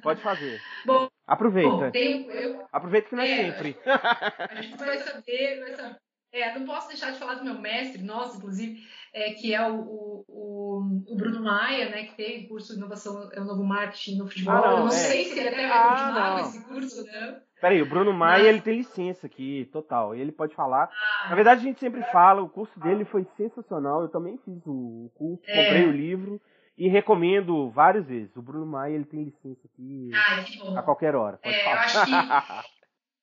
Pode 0.03 0.21
fazer. 0.23 0.61
Bom, 0.85 1.09
Aproveita. 1.31 1.69
Bom, 1.69 1.91
tem, 1.91 2.29
eu, 2.29 2.65
Aproveita 2.73 3.07
que 3.07 3.15
não 3.15 3.23
é, 3.23 3.31
é 3.31 3.53
sempre. 3.53 3.77
A 3.85 4.61
gente 4.61 4.75
vai 4.75 4.97
saber, 4.99 5.59
vai 5.61 5.75
saber. 5.75 5.95
É, 6.33 6.57
não 6.57 6.65
posso 6.65 6.89
deixar 6.89 7.11
de 7.11 7.19
falar 7.19 7.35
do 7.35 7.45
meu 7.45 7.55
mestre, 7.55 8.03
nosso, 8.03 8.37
inclusive, 8.37 8.81
é, 9.13 9.31
que 9.33 9.53
é 9.53 9.69
o, 9.69 10.25
o, 10.27 11.03
o, 11.07 11.15
Bruno 11.15 11.41
Maia, 11.41 11.89
né, 11.89 12.05
que 12.05 12.15
tem 12.15 12.47
curso 12.47 12.73
de 12.73 12.79
inovação, 12.79 13.29
é 13.33 13.39
o 13.39 13.45
novo 13.45 13.63
marketing 13.63 14.17
no 14.17 14.27
futebol. 14.27 14.55
Ah, 14.55 14.61
não, 14.61 14.71
Eu 14.71 14.79
não 14.79 14.87
é. 14.87 14.91
sei 14.91 15.25
se 15.25 15.39
ele 15.39 15.49
até 15.49 15.67
vai 15.67 15.77
ah, 15.77 15.89
continuar 15.89 16.31
com 16.31 16.49
esse 16.49 16.65
curso, 16.65 17.03
né? 17.05 17.41
Peraí, 17.61 17.79
o 17.79 17.85
Bruno 17.85 18.11
Maia, 18.11 18.49
ele 18.49 18.59
tem 18.59 18.77
licença 18.77 19.27
aqui, 19.27 19.69
total. 19.71 20.15
Ele 20.15 20.31
pode 20.31 20.55
falar. 20.55 20.89
Ah, 21.23 21.29
Na 21.29 21.35
verdade, 21.35 21.61
a 21.61 21.63
gente 21.63 21.79
sempre 21.79 22.01
fala, 22.11 22.41
o 22.41 22.49
curso 22.49 22.77
dele 22.79 23.05
foi 23.05 23.23
sensacional. 23.37 24.01
Eu 24.01 24.09
também 24.09 24.39
fiz 24.43 24.65
o 24.65 25.11
curso, 25.13 25.43
é. 25.45 25.65
comprei 25.65 25.85
o 25.85 25.91
livro 25.91 26.41
e 26.75 26.87
recomendo 26.87 27.69
várias 27.69 28.07
vezes. 28.07 28.35
O 28.35 28.41
Bruno 28.41 28.65
Maia, 28.65 28.95
ele 28.95 29.05
tem 29.05 29.23
licença 29.23 29.61
aqui 29.71 30.09
Ai, 30.11 30.45
a 30.75 30.81
qualquer 30.81 31.15
hora. 31.15 31.37
Pode 31.37 31.55
é, 31.55 31.63
falar. 31.63 31.75
Eu 31.75 31.81
acho 31.81 32.05
que 32.05 32.71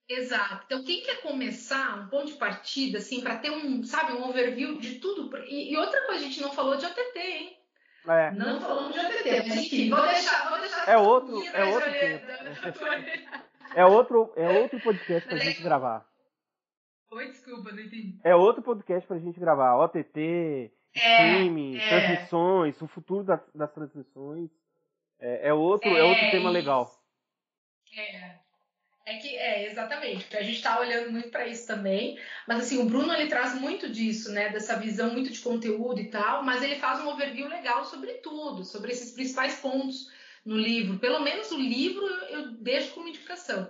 Exato. 0.09 0.62
Então, 0.64 0.84
quem 0.84 1.03
quer 1.03 1.20
começar 1.20 1.99
um 1.99 2.09
ponto 2.09 2.28
de 2.28 2.39
partida, 2.39 2.99
assim, 2.99 3.20
para 3.20 3.36
ter 3.36 3.51
um, 3.51 3.82
sabe, 3.82 4.12
um 4.12 4.26
overview 4.26 4.78
de 4.78 4.95
tudo. 5.01 5.36
E, 5.47 5.72
e, 5.72 5.76
outra 5.76 6.01
coisa, 6.07 6.24
a 6.24 6.28
gente 6.28 6.41
não 6.41 6.51
falou 6.51 6.76
de 6.76 6.86
OTT, 6.86 7.18
hein? 7.18 7.59
É. 8.07 8.30
Não 8.30 8.59
falamos 8.59 8.95
de 8.95 9.01
OTT, 9.01 9.49
mas 9.49 9.57
enfim, 9.59 9.91
vou 9.91 10.01
deixar, 10.01 10.49
vou 10.49 10.59
deixar 10.61 10.89
é 10.89 10.97
outro, 10.97 11.45
é 11.53 11.64
outro 11.64 11.91
É 13.75 13.85
outro, 13.85 14.33
é 14.37 14.61
outro 14.61 14.81
podcast 14.81 15.29
pra 15.29 15.39
gente 15.39 15.61
é... 15.61 15.62
gravar. 15.62 16.07
Oi, 17.11 17.29
desculpa, 17.29 17.73
não 17.73 17.81
entendi. 17.81 18.19
É 18.23 18.35
outro 18.35 18.62
podcast 18.62 19.07
pra 19.07 19.19
gente 19.19 19.41
gravar. 19.41 19.77
OTT, 19.77 20.71
é, 20.95 21.31
streaming, 21.31 21.79
é. 21.79 21.89
transmissões, 21.89 22.83
o 22.83 22.87
futuro 22.87 23.25
das, 23.25 23.41
das 23.55 23.73
transmissões. 23.73 24.51
É, 25.19 25.49
é 25.49 25.55
outro, 25.55 25.89
é, 25.89 26.03
outro 26.03 26.31
tema 26.31 26.51
legal. 26.51 26.91
É. 27.97 28.49
É 29.07 29.16
que 29.16 29.35
é 29.39 29.64
exatamente, 29.71 30.37
a 30.37 30.43
gente 30.43 30.57
está 30.57 30.79
olhando 30.79 31.11
muito 31.11 31.31
para 31.31 31.47
isso 31.47 31.66
também, 31.66 32.21
mas 32.47 32.59
assim, 32.59 32.77
o 32.77 32.85
Bruno 32.85 33.11
ele 33.14 33.27
traz 33.27 33.59
muito 33.59 33.91
disso, 33.91 34.31
né, 34.33 34.51
dessa 34.51 34.79
visão 34.79 35.11
muito 35.11 35.33
de 35.33 35.41
conteúdo 35.41 35.99
e 35.99 36.11
tal, 36.11 36.43
mas 36.43 36.62
ele 36.62 36.77
faz 36.77 37.01
um 37.01 37.09
overview 37.09 37.49
legal 37.49 37.87
sobre 37.87 38.12
tudo, 38.16 38.66
sobre 38.66 38.93
esses 38.93 39.12
principais 39.12 39.61
pontos 39.61 40.12
no 40.49 40.57
livro. 40.57 40.99
Pelo 40.99 41.20
menos 41.20 41.51
o 41.53 41.59
livro 41.59 42.07
eu, 42.07 42.40
eu 42.40 42.51
deixo 42.53 42.92
como 42.92 43.09
indicação. 43.09 43.68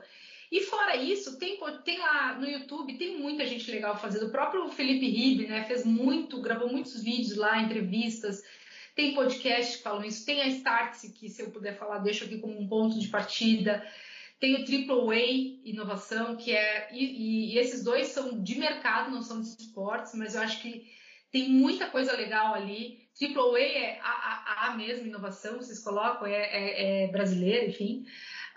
E 0.51 0.61
fora 0.61 0.97
isso, 0.97 1.39
tem, 1.39 1.59
tem 1.85 1.99
lá 1.99 2.39
no 2.39 2.49
YouTube, 2.49 2.97
tem 2.97 3.19
muita 3.19 3.45
gente 3.45 3.69
legal 3.71 3.99
fazendo. 3.99 4.27
O 4.27 4.31
próprio 4.31 4.69
Felipe 4.69 5.07
Ribe, 5.07 5.49
né, 5.49 5.65
fez 5.65 5.85
muito, 5.85 6.41
gravou 6.41 6.71
muitos 6.71 7.03
vídeos 7.03 7.37
lá, 7.37 7.61
entrevistas. 7.61 8.43
Tem 8.95 9.13
podcast 9.13 9.77
que 9.77 9.83
falam 9.83 10.05
isso. 10.05 10.25
Tem 10.25 10.41
a 10.41 10.47
Startse, 10.47 11.13
que 11.13 11.29
se 11.29 11.43
eu 11.43 11.51
puder 11.51 11.77
falar, 11.77 11.99
deixo 11.99 12.25
aqui 12.25 12.39
como 12.39 12.59
um 12.59 12.69
ponto 12.69 12.99
de 12.99 13.09
partida 13.09 13.85
Tem 14.39 14.55
o 14.55 14.59
AAA 14.59 15.19
Inovação, 15.65 16.37
que 16.37 16.53
é. 16.53 16.89
E, 16.93 17.55
e, 17.55 17.59
esses 17.59 17.83
dois 17.83 18.07
são 18.07 18.41
de 18.41 18.57
mercado, 18.57 19.11
não 19.11 19.21
são 19.21 19.43
de 19.43 19.49
esportes, 19.49 20.15
mas 20.15 20.37
eu 20.37 20.43
acho 20.43 20.63
que 20.63 20.87
tem 21.31 21.49
muita 21.51 21.91
coisa 21.91 22.17
legal 22.17 22.55
ali. 22.55 23.08
AAA 23.21 23.61
é 23.61 24.01
a, 24.01 24.11
a, 24.11 24.67
a 24.69 24.77
mesma 24.77 25.07
inovação, 25.07 25.57
vocês 25.57 25.83
colocam, 25.83 26.27
é, 26.27 26.35
é, 26.35 27.05
é 27.05 27.09
brasileira, 27.09 27.67
enfim. 27.67 28.05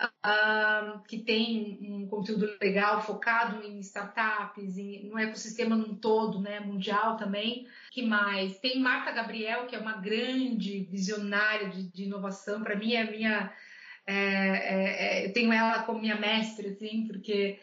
Uh, 0.01 1.03
que 1.07 1.19
tem 1.19 1.77
um 1.83 2.07
conteúdo 2.07 2.57
legal 2.59 3.01
focado 3.03 3.63
em 3.63 3.79
startups, 3.79 4.77
em, 4.77 5.07
no 5.07 5.17
ecossistema 5.19 5.75
num 5.75 5.93
todo, 5.95 6.41
né, 6.41 6.59
mundial 6.59 7.17
também. 7.17 7.67
que 7.91 8.01
mais? 8.01 8.59
Tem 8.59 8.79
Marta 8.79 9.11
Gabriel, 9.11 9.67
que 9.67 9.75
é 9.75 9.79
uma 9.79 9.97
grande 9.97 10.87
visionária 10.91 11.69
de, 11.69 11.83
de 11.91 12.03
inovação. 12.05 12.63
Para 12.63 12.75
mim 12.75 12.93
é 12.93 13.01
a 13.01 13.11
minha 13.11 13.53
é, 14.07 14.13
é, 14.13 15.23
é, 15.23 15.25
eu 15.25 15.33
tenho 15.33 15.53
ela 15.53 15.83
como 15.83 15.99
minha 15.99 16.19
mestre, 16.19 16.69
assim, 16.69 17.07
porque 17.07 17.59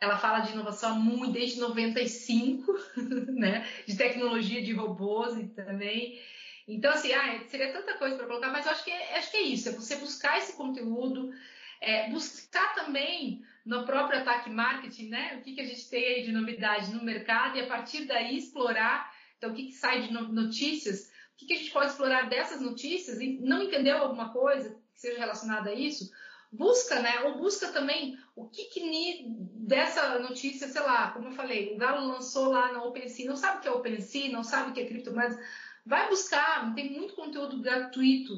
ela 0.00 0.18
fala 0.18 0.40
de 0.40 0.52
inovação 0.52 0.98
muito 0.98 1.32
desde 1.32 1.60
95, 1.60 2.72
né? 3.32 3.66
De 3.86 3.96
tecnologia 3.96 4.62
de 4.62 4.72
robôs 4.72 5.38
e 5.38 5.48
também. 5.48 6.18
Então, 6.66 6.92
assim, 6.92 7.12
ah, 7.12 7.42
seria 7.48 7.72
tanta 7.72 7.94
coisa 7.94 8.16
para 8.16 8.26
colocar, 8.26 8.50
mas 8.50 8.66
eu 8.66 8.72
acho 8.72 8.84
que, 8.84 8.90
é, 8.90 9.18
acho 9.18 9.30
que 9.30 9.36
é 9.36 9.42
isso, 9.42 9.68
é 9.68 9.72
você 9.72 9.96
buscar 9.96 10.38
esse 10.38 10.56
conteúdo, 10.56 11.32
é, 11.80 12.08
buscar 12.10 12.74
também 12.74 13.44
no 13.64 13.84
próprio 13.84 14.20
ataque 14.20 14.50
marketing, 14.50 15.08
né? 15.08 15.36
O 15.36 15.42
que, 15.42 15.54
que 15.54 15.60
a 15.60 15.66
gente 15.66 15.88
tem 15.88 16.04
aí 16.04 16.22
de 16.22 16.32
novidade 16.32 16.92
no 16.92 17.02
mercado 17.02 17.56
e 17.56 17.60
a 17.62 17.66
partir 17.66 18.04
daí 18.04 18.36
explorar. 18.36 19.12
Então, 19.38 19.50
o 19.50 19.54
que, 19.54 19.66
que 19.66 19.72
sai 19.72 20.02
de 20.02 20.12
notícias? 20.12 21.10
O 21.34 21.36
que, 21.38 21.46
que 21.46 21.54
a 21.54 21.56
gente 21.56 21.70
pode 21.70 21.90
explorar 21.90 22.28
dessas 22.28 22.60
notícias? 22.60 23.20
E 23.20 23.38
não 23.40 23.62
entendeu 23.62 23.98
alguma 23.98 24.32
coisa? 24.32 24.80
que 24.92 25.00
seja 25.00 25.18
relacionada 25.18 25.70
a 25.70 25.74
isso, 25.74 26.10
busca, 26.50 27.00
né? 27.00 27.20
Ou 27.22 27.38
busca 27.38 27.68
também 27.68 28.18
o 28.36 28.48
que, 28.48 28.64
que 28.66 29.24
dessa 29.26 30.18
notícia, 30.18 30.68
sei 30.68 30.82
lá, 30.82 31.10
como 31.10 31.28
eu 31.28 31.32
falei, 31.32 31.74
o 31.74 31.78
Galo 31.78 32.06
lançou 32.06 32.48
lá 32.48 32.72
na 32.72 32.84
OpenSea, 32.84 33.28
não 33.28 33.36
sabe 33.36 33.58
o 33.58 33.60
que 33.60 33.68
é 33.68 33.70
OpenSea, 33.70 34.32
não 34.32 34.44
sabe 34.44 34.70
o 34.70 34.74
que 34.74 34.80
é 34.80 34.86
criptomoedas, 34.86 35.38
vai 35.84 36.08
buscar, 36.08 36.74
tem 36.74 36.92
muito 36.92 37.14
conteúdo 37.14 37.60
gratuito 37.60 38.32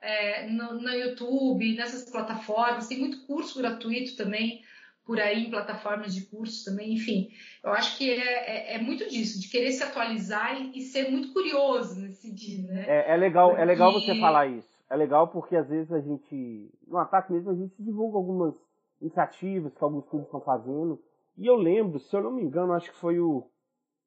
é, 0.00 0.48
no, 0.48 0.74
no 0.74 0.90
YouTube, 0.90 1.76
nessas 1.76 2.10
plataformas, 2.10 2.88
tem 2.88 2.98
muito 2.98 3.26
curso 3.26 3.58
gratuito 3.58 4.16
também 4.16 4.62
por 5.04 5.20
aí 5.20 5.46
em 5.46 5.50
plataformas 5.50 6.12
de 6.12 6.22
curso 6.26 6.64
também, 6.64 6.94
enfim. 6.94 7.30
Eu 7.62 7.70
acho 7.70 7.96
que 7.96 8.10
é, 8.10 8.72
é, 8.72 8.74
é 8.74 8.78
muito 8.78 9.08
disso, 9.08 9.40
de 9.40 9.48
querer 9.48 9.70
se 9.70 9.82
atualizar 9.82 10.60
e, 10.60 10.78
e, 10.78 10.82
ser 10.82 11.10
muito 11.10 11.32
curioso 11.32 12.00
nesse 12.00 12.22
sentido, 12.22 12.66
né? 12.66 12.84
É, 12.88 13.12
é 13.12 13.16
legal, 13.16 13.50
Porque... 13.50 13.62
é 13.62 13.64
legal 13.64 13.92
você 13.92 14.18
falar 14.18 14.48
isso 14.48 14.76
é 14.88 14.96
legal 14.96 15.28
porque 15.28 15.56
às 15.56 15.68
vezes 15.68 15.92
a 15.92 16.00
gente, 16.00 16.70
no 16.86 16.98
ataque 16.98 17.32
mesmo, 17.32 17.50
a 17.50 17.54
gente 17.54 17.74
divulga 17.78 18.16
algumas 18.16 18.54
iniciativas 19.00 19.74
que 19.74 19.82
alguns 19.82 20.06
clubes 20.06 20.26
estão 20.26 20.40
fazendo. 20.40 21.00
E 21.36 21.46
eu 21.46 21.56
lembro, 21.56 21.98
se 21.98 22.14
eu 22.14 22.22
não 22.22 22.30
me 22.30 22.42
engano, 22.42 22.72
acho 22.72 22.90
que 22.90 22.96
foi 22.96 23.18
o 23.18 23.44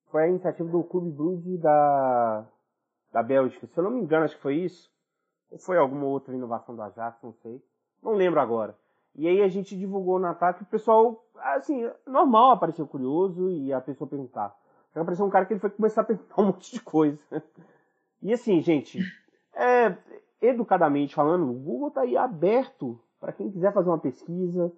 foi 0.09 0.23
a 0.23 0.27
iniciativa 0.27 0.67
do 0.67 0.83
Clube 0.83 1.11
Blues 1.11 1.43
da 1.59 2.43
da 3.11 3.23
Bélgica. 3.23 3.67
Se 3.67 3.77
eu 3.77 3.83
não 3.83 3.91
me 3.91 4.01
engano, 4.01 4.25
acho 4.25 4.35
que 4.35 4.41
foi 4.41 4.55
isso. 4.55 4.91
Ou 5.51 5.57
foi 5.57 5.77
alguma 5.77 6.05
outra 6.05 6.33
inovação 6.33 6.75
do 6.75 6.81
Ajax, 6.81 7.21
não 7.23 7.33
sei. 7.33 7.61
Não 8.01 8.13
lembro 8.13 8.39
agora. 8.39 8.75
E 9.15 9.27
aí 9.27 9.41
a 9.41 9.47
gente 9.47 9.77
divulgou 9.77 10.19
no 10.19 10.27
ataque, 10.27 10.63
o 10.63 10.67
pessoal, 10.67 11.25
assim, 11.35 11.89
normal, 12.05 12.51
apareceu 12.51 12.87
curioso 12.87 13.49
e 13.49 13.73
a 13.73 13.81
pessoa 13.81 14.09
perguntar. 14.09 14.55
Apareceu 14.95 15.25
um 15.25 15.29
cara 15.29 15.45
que 15.45 15.53
ele 15.53 15.59
foi 15.59 15.69
começar 15.69 16.01
a 16.01 16.05
perguntar 16.05 16.41
um 16.41 16.45
monte 16.47 16.71
de 16.71 16.81
coisa. 16.81 17.19
E 18.21 18.33
assim, 18.33 18.61
gente, 18.61 18.99
é, 19.53 19.95
educadamente 20.41 21.15
falando, 21.15 21.49
o 21.49 21.53
Google 21.53 21.89
está 21.89 22.01
aí 22.01 22.17
aberto 22.17 22.99
para 23.19 23.33
quem 23.33 23.51
quiser 23.51 23.73
fazer 23.73 23.89
uma 23.89 23.99
pesquisa, 23.99 24.71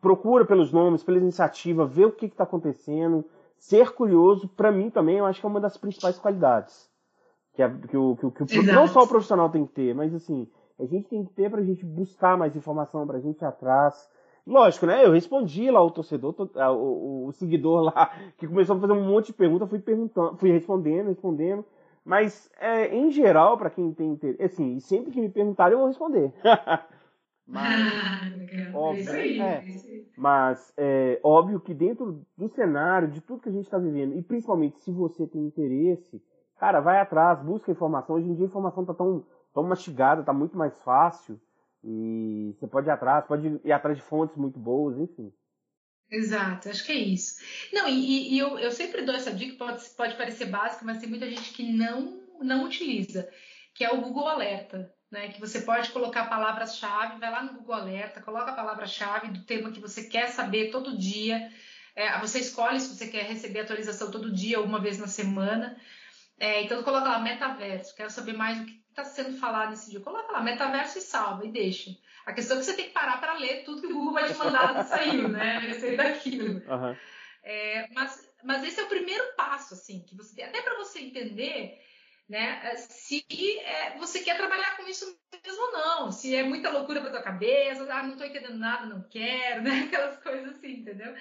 procura 0.00 0.44
pelos 0.44 0.72
nomes, 0.72 1.02
pela 1.02 1.18
iniciativa, 1.18 1.86
ver 1.86 2.06
o 2.06 2.12
que 2.12 2.26
está 2.26 2.44
acontecendo, 2.44 3.24
ser 3.58 3.92
curioso, 3.92 4.48
para 4.48 4.72
mim 4.72 4.90
também, 4.90 5.18
eu 5.18 5.26
acho 5.26 5.40
que 5.40 5.46
é 5.46 5.48
uma 5.48 5.60
das 5.60 5.76
principais 5.76 6.18
qualidades. 6.18 6.90
Que, 7.56 7.62
é, 7.62 7.70
que, 7.88 7.96
o, 7.96 8.14
que, 8.14 8.44
que 8.44 8.62
não 8.62 8.86
só 8.86 9.04
o 9.04 9.08
profissional 9.08 9.48
tem 9.48 9.64
que 9.64 9.72
ter, 9.72 9.94
mas 9.94 10.14
assim, 10.14 10.46
a 10.78 10.84
gente 10.84 11.08
tem 11.08 11.24
que 11.24 11.32
ter 11.32 11.50
para 11.50 11.60
a 11.60 11.64
gente 11.64 11.86
buscar 11.86 12.36
mais 12.36 12.54
informação, 12.54 13.06
para 13.06 13.16
a 13.16 13.20
gente 13.20 13.40
ir 13.40 13.46
atrás. 13.46 14.08
Lógico, 14.46 14.84
né? 14.84 15.04
Eu 15.04 15.12
respondi 15.12 15.70
lá 15.70 15.82
o 15.82 15.90
torcedor, 15.90 16.34
o, 16.38 16.72
o, 16.74 17.26
o, 17.28 17.32
seguidor 17.32 17.80
lá, 17.82 18.12
que 18.36 18.46
começou 18.46 18.76
a 18.76 18.80
fazer 18.80 18.92
um 18.92 19.08
monte 19.08 19.28
de 19.28 19.32
perguntas, 19.32 19.70
fui 19.70 19.78
perguntando, 19.78 20.36
fui 20.36 20.52
respondendo, 20.52 21.08
respondendo. 21.08 21.64
Mas, 22.04 22.48
é, 22.60 22.94
em 22.94 23.10
geral, 23.10 23.56
para 23.56 23.70
quem 23.70 23.92
tem 23.92 24.12
interesse, 24.12 24.44
assim, 24.44 24.78
sempre 24.78 25.10
que 25.10 25.20
me 25.20 25.30
perguntarem, 25.30 25.72
eu 25.72 25.78
vou 25.78 25.88
responder. 25.88 26.32
mas, 27.48 28.74
óbvio, 28.74 29.42
é, 29.42 29.64
mas 30.16 30.72
é 30.76 31.18
óbvio 31.24 31.58
que 31.58 31.74
dentro 31.74 32.20
do 32.36 32.48
cenário, 32.48 33.08
de 33.08 33.20
tudo 33.22 33.40
que 33.40 33.48
a 33.48 33.52
gente 33.52 33.64
está 33.64 33.78
vivendo, 33.78 34.14
e 34.14 34.22
principalmente 34.22 34.78
se 34.78 34.92
você 34.92 35.26
tem 35.26 35.40
interesse, 35.40 36.22
cara, 36.58 36.80
vai 36.80 37.00
atrás, 37.00 37.38
busca 37.40 37.70
informação. 37.70 38.16
Hoje 38.16 38.28
em 38.28 38.34
dia 38.34 38.44
a 38.44 38.48
informação 38.48 38.82
está 38.82 38.94
tão, 38.94 39.26
tão 39.52 39.62
mastigada, 39.62 40.20
está 40.20 40.32
muito 40.32 40.56
mais 40.56 40.76
fácil. 40.82 41.40
E 41.84 42.54
você 42.58 42.66
pode 42.66 42.88
ir 42.88 42.90
atrás, 42.90 43.24
pode 43.26 43.60
ir 43.64 43.72
atrás 43.72 43.96
de 43.96 44.02
fontes 44.02 44.36
muito 44.36 44.58
boas, 44.58 44.98
enfim. 44.98 45.32
Exato, 46.10 46.68
acho 46.68 46.84
que 46.84 46.92
é 46.92 46.96
isso. 46.96 47.36
Não, 47.72 47.88
e, 47.88 48.34
e 48.34 48.38
eu, 48.38 48.58
eu, 48.58 48.70
sempre 48.70 49.02
dou 49.02 49.14
essa 49.14 49.32
dica, 49.32 49.56
pode, 49.56 49.84
pode 49.90 50.16
parecer 50.16 50.46
básica, 50.46 50.84
mas 50.84 50.98
tem 50.98 51.08
muita 51.08 51.28
gente 51.28 51.52
que 51.52 51.72
não, 51.72 52.20
não 52.40 52.64
utiliza, 52.64 53.28
que 53.74 53.84
é 53.84 53.92
o 53.92 54.00
Google 54.00 54.28
Alerta, 54.28 54.92
né? 55.10 55.28
Que 55.28 55.40
você 55.40 55.60
pode 55.60 55.90
colocar 55.90 56.28
palavras-chave, 56.28 57.18
vai 57.18 57.30
lá 57.30 57.42
no 57.42 57.54
Google 57.54 57.74
Alerta, 57.74 58.22
coloca 58.22 58.52
a 58.52 58.56
palavra-chave 58.56 59.28
do 59.28 59.44
tema 59.44 59.72
que 59.72 59.80
você 59.80 60.04
quer 60.04 60.28
saber 60.28 60.70
todo 60.70 60.96
dia. 60.96 61.50
É, 61.94 62.18
você 62.20 62.38
escolhe 62.38 62.80
se 62.80 62.94
você 62.94 63.08
quer 63.08 63.24
receber 63.24 63.60
atualização 63.60 64.10
todo 64.10 64.32
dia 64.32 64.60
uma 64.60 64.80
vez 64.80 64.98
na 64.98 65.08
semana. 65.08 65.76
É, 66.38 66.62
então 66.62 66.82
coloca 66.82 67.08
lá 67.08 67.18
metaverso, 67.18 67.94
quero 67.96 68.10
saber 68.10 68.34
mais 68.34 68.60
o 68.60 68.66
que 68.66 68.82
está 68.90 69.04
sendo 69.04 69.38
falado 69.38 69.70
nesse 69.70 69.90
dia. 69.90 70.00
Coloca 70.00 70.32
lá 70.32 70.42
metaverso 70.42 70.98
e 70.98 71.02
salva 71.02 71.44
e 71.44 71.50
deixa. 71.50 71.90
A 72.26 72.32
questão 72.32 72.56
é 72.56 72.60
que 72.60 72.66
você 72.66 72.74
tem 72.74 72.86
que 72.86 72.92
parar 72.92 73.18
para 73.18 73.34
ler 73.34 73.64
tudo 73.64 73.80
que 73.80 73.86
o 73.86 73.94
Google 73.94 74.14
vai 74.14 74.26
te 74.26 74.36
mandar 74.36 74.74
do 74.82 74.88
saiu, 74.88 75.28
né? 75.28 75.58
Receber 75.60 75.96
daquilo. 75.96 76.62
Uhum. 76.68 76.96
É, 77.42 77.88
mas, 77.94 78.28
mas 78.42 78.64
esse 78.64 78.80
é 78.80 78.84
o 78.84 78.88
primeiro 78.88 79.24
passo, 79.36 79.74
assim, 79.74 80.04
que 80.04 80.16
você 80.16 80.34
tem, 80.34 80.44
até 80.44 80.60
para 80.60 80.76
você 80.78 80.98
entender 80.98 81.80
né, 82.28 82.74
se 82.76 83.24
é, 83.30 83.96
você 83.98 84.20
quer 84.20 84.36
trabalhar 84.36 84.76
com 84.76 84.88
isso 84.88 85.16
mesmo 85.44 85.62
ou 85.62 85.72
não, 85.72 86.12
se 86.12 86.34
é 86.34 86.42
muita 86.42 86.70
loucura 86.70 87.00
para 87.00 87.10
tua 87.10 87.22
cabeça, 87.22 87.86
ah, 87.88 88.02
não 88.02 88.12
estou 88.12 88.26
entendendo 88.26 88.58
nada, 88.58 88.86
não 88.86 89.02
quero, 89.08 89.62
né? 89.62 89.84
Aquelas 89.86 90.16
coisas 90.18 90.56
assim, 90.56 90.80
entendeu? 90.80 91.14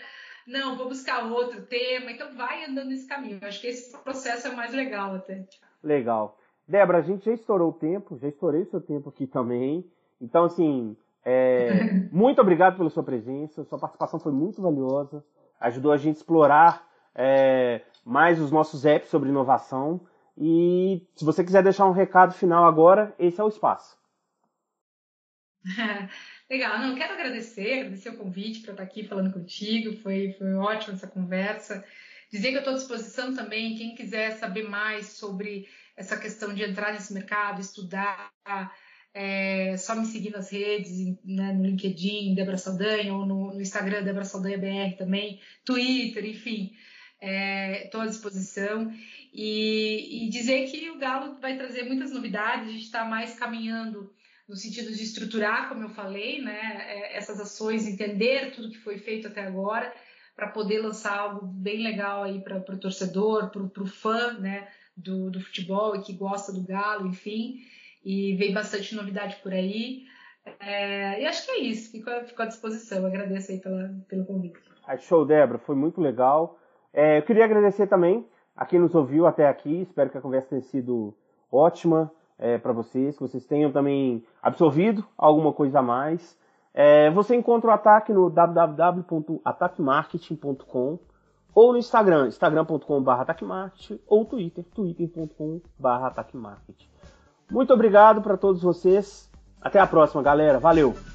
Não, 0.47 0.77
vou 0.77 0.87
buscar 0.87 1.25
outro 1.25 1.63
tema, 1.63 2.11
então 2.11 2.35
vai 2.35 2.65
andando 2.65 2.89
nesse 2.89 3.07
caminho. 3.07 3.39
Eu 3.41 3.47
acho 3.47 3.59
que 3.59 3.67
esse 3.67 3.97
processo 3.99 4.47
é 4.47 4.51
o 4.51 4.55
mais 4.55 4.71
legal 4.71 5.15
até. 5.15 5.43
Legal. 5.83 6.37
Débora, 6.67 6.99
a 6.99 7.01
gente 7.01 7.25
já 7.25 7.33
estourou 7.33 7.69
o 7.69 7.73
tempo, 7.73 8.17
já 8.17 8.27
estourei 8.27 8.61
o 8.61 8.69
seu 8.69 8.81
tempo 8.81 9.09
aqui 9.09 9.25
também. 9.25 9.89
Então, 10.21 10.45
assim, 10.45 10.95
é, 11.23 11.69
muito 12.11 12.39
obrigado 12.39 12.77
pela 12.77 12.89
sua 12.89 13.03
presença, 13.03 13.63
sua 13.63 13.79
participação 13.79 14.19
foi 14.19 14.31
muito 14.31 14.61
valiosa, 14.61 15.23
ajudou 15.59 15.91
a 15.91 15.97
gente 15.97 16.17
a 16.17 16.19
explorar 16.19 16.87
é, 17.15 17.81
mais 18.03 18.39
os 18.39 18.51
nossos 18.51 18.85
apps 18.85 19.09
sobre 19.09 19.29
inovação. 19.29 20.01
E 20.37 21.07
se 21.15 21.25
você 21.25 21.43
quiser 21.43 21.63
deixar 21.63 21.85
um 21.85 21.91
recado 21.91 22.33
final 22.33 22.65
agora, 22.65 23.15
esse 23.17 23.39
é 23.39 23.43
o 23.43 23.47
espaço. 23.47 23.97
Legal, 26.49 26.79
não, 26.79 26.95
quero 26.95 27.13
agradecer, 27.13 27.79
agradecer 27.79 28.09
o 28.09 28.17
convite 28.17 28.61
para 28.61 28.71
estar 28.71 28.83
aqui 28.83 29.03
falando 29.03 29.33
contigo, 29.33 29.97
foi, 30.01 30.33
foi 30.37 30.53
ótima 30.53 30.93
essa 30.93 31.07
conversa. 31.07 31.83
Dizer 32.31 32.49
que 32.49 32.55
eu 32.55 32.59
estou 32.59 32.73
à 32.73 32.77
disposição 32.77 33.33
também, 33.33 33.75
quem 33.75 33.95
quiser 33.95 34.37
saber 34.37 34.69
mais 34.69 35.07
sobre 35.13 35.67
essa 35.95 36.17
questão 36.17 36.53
de 36.53 36.63
entrar 36.63 36.93
nesse 36.93 37.13
mercado, 37.13 37.61
estudar, 37.61 38.31
é 39.13 39.77
só 39.77 39.95
me 39.95 40.05
seguir 40.05 40.31
nas 40.31 40.51
redes, 40.51 41.17
né, 41.23 41.53
no 41.53 41.65
LinkedIn, 41.65 42.35
Débora 42.35 42.57
Saldanha, 42.57 43.13
ou 43.13 43.25
no, 43.25 43.53
no 43.53 43.61
Instagram, 43.61 44.03
Débora 44.03 44.25
Saldanha 44.25 44.57
BR 44.57 44.97
também, 44.97 45.39
Twitter, 45.63 46.25
enfim, 46.25 46.73
estou 47.21 48.01
é, 48.01 48.03
à 48.03 48.07
disposição. 48.07 48.91
E, 49.33 50.25
e, 50.25 50.29
dizer 50.29 50.69
que 50.69 50.89
o 50.89 50.97
Galo 50.97 51.39
vai 51.39 51.57
trazer 51.57 51.83
muitas 51.83 52.11
novidades, 52.11 52.67
a 52.67 52.71
gente 52.71 52.83
está 52.83 53.03
mais 53.03 53.37
caminhando 53.37 54.13
no 54.47 54.55
sentido 54.55 54.91
de 54.91 55.03
estruturar, 55.03 55.69
como 55.69 55.83
eu 55.83 55.89
falei, 55.89 56.41
né, 56.41 56.85
é, 56.87 57.17
essas 57.17 57.39
ações, 57.39 57.87
entender 57.87 58.51
tudo 58.51 58.69
que 58.69 58.77
foi 58.77 58.97
feito 58.97 59.27
até 59.27 59.41
agora, 59.41 59.93
para 60.35 60.49
poder 60.49 60.79
lançar 60.81 61.17
algo 61.17 61.45
bem 61.47 61.81
legal 61.81 62.23
aí 62.23 62.41
para 62.41 62.57
o 62.57 62.79
torcedor, 62.79 63.49
para 63.49 63.83
o 63.83 63.87
fã 63.87 64.33
né, 64.33 64.67
do, 64.95 65.31
do 65.31 65.39
futebol 65.39 65.95
e 65.95 66.01
que 66.01 66.13
gosta 66.13 66.51
do 66.51 66.61
Galo, 66.61 67.07
enfim 67.07 67.59
e 68.05 68.35
vem 68.35 68.53
bastante 68.53 68.95
novidade 68.95 69.37
por 69.41 69.51
aí. 69.51 70.03
É, 70.59 71.19
e 71.19 71.25
acho 71.25 71.43
que 71.43 71.51
é 71.51 71.59
isso, 71.59 71.91
fico, 71.91 72.09
fico 72.27 72.41
à 72.43 72.45
disposição. 72.45 73.03
Agradeço 73.03 73.51
aí 73.51 73.59
pela, 73.59 73.91
pelo 74.07 74.25
convite. 74.25 74.59
show, 74.99 75.25
Débora, 75.25 75.57
foi 75.57 75.75
muito 75.75 75.99
legal. 75.99 76.59
É, 76.93 77.17
eu 77.17 77.23
queria 77.23 77.43
agradecer 77.43 77.87
também 77.87 78.23
a 78.55 78.63
quem 78.63 78.79
nos 78.79 78.93
ouviu 78.93 79.25
até 79.25 79.47
aqui. 79.47 79.81
Espero 79.81 80.11
que 80.11 80.17
a 80.19 80.21
conversa 80.21 80.49
tenha 80.49 80.61
sido 80.61 81.15
ótima 81.51 82.11
é, 82.37 82.57
para 82.57 82.73
vocês, 82.73 83.15
que 83.15 83.21
vocês 83.21 83.45
tenham 83.45 83.71
também 83.71 84.21
absorvido 84.41 85.05
alguma 85.17 85.53
coisa 85.53 85.79
a 85.79 85.81
mais. 85.81 86.37
É, 86.73 87.09
você 87.11 87.33
encontra 87.35 87.69
o 87.69 87.73
Ataque 87.73 88.11
no 88.11 88.29
www.ataquemarketing.com 88.29 90.99
ou 91.53 91.71
no 91.71 91.77
Instagram, 91.77 92.27
instagram.com.br 92.27 93.11
ataquemarketing 93.11 94.01
ou 94.07 94.25
Twitter, 94.25 94.65
twitter.com.br 94.75 95.87
ataquemarketing. 95.87 96.89
Muito 97.49 97.73
obrigado 97.73 98.21
para 98.21 98.35
todos 98.35 98.61
vocês. 98.61 99.31
Até 99.61 99.79
a 99.79 99.87
próxima, 99.87 100.21
galera. 100.21 100.59
Valeu! 100.59 101.14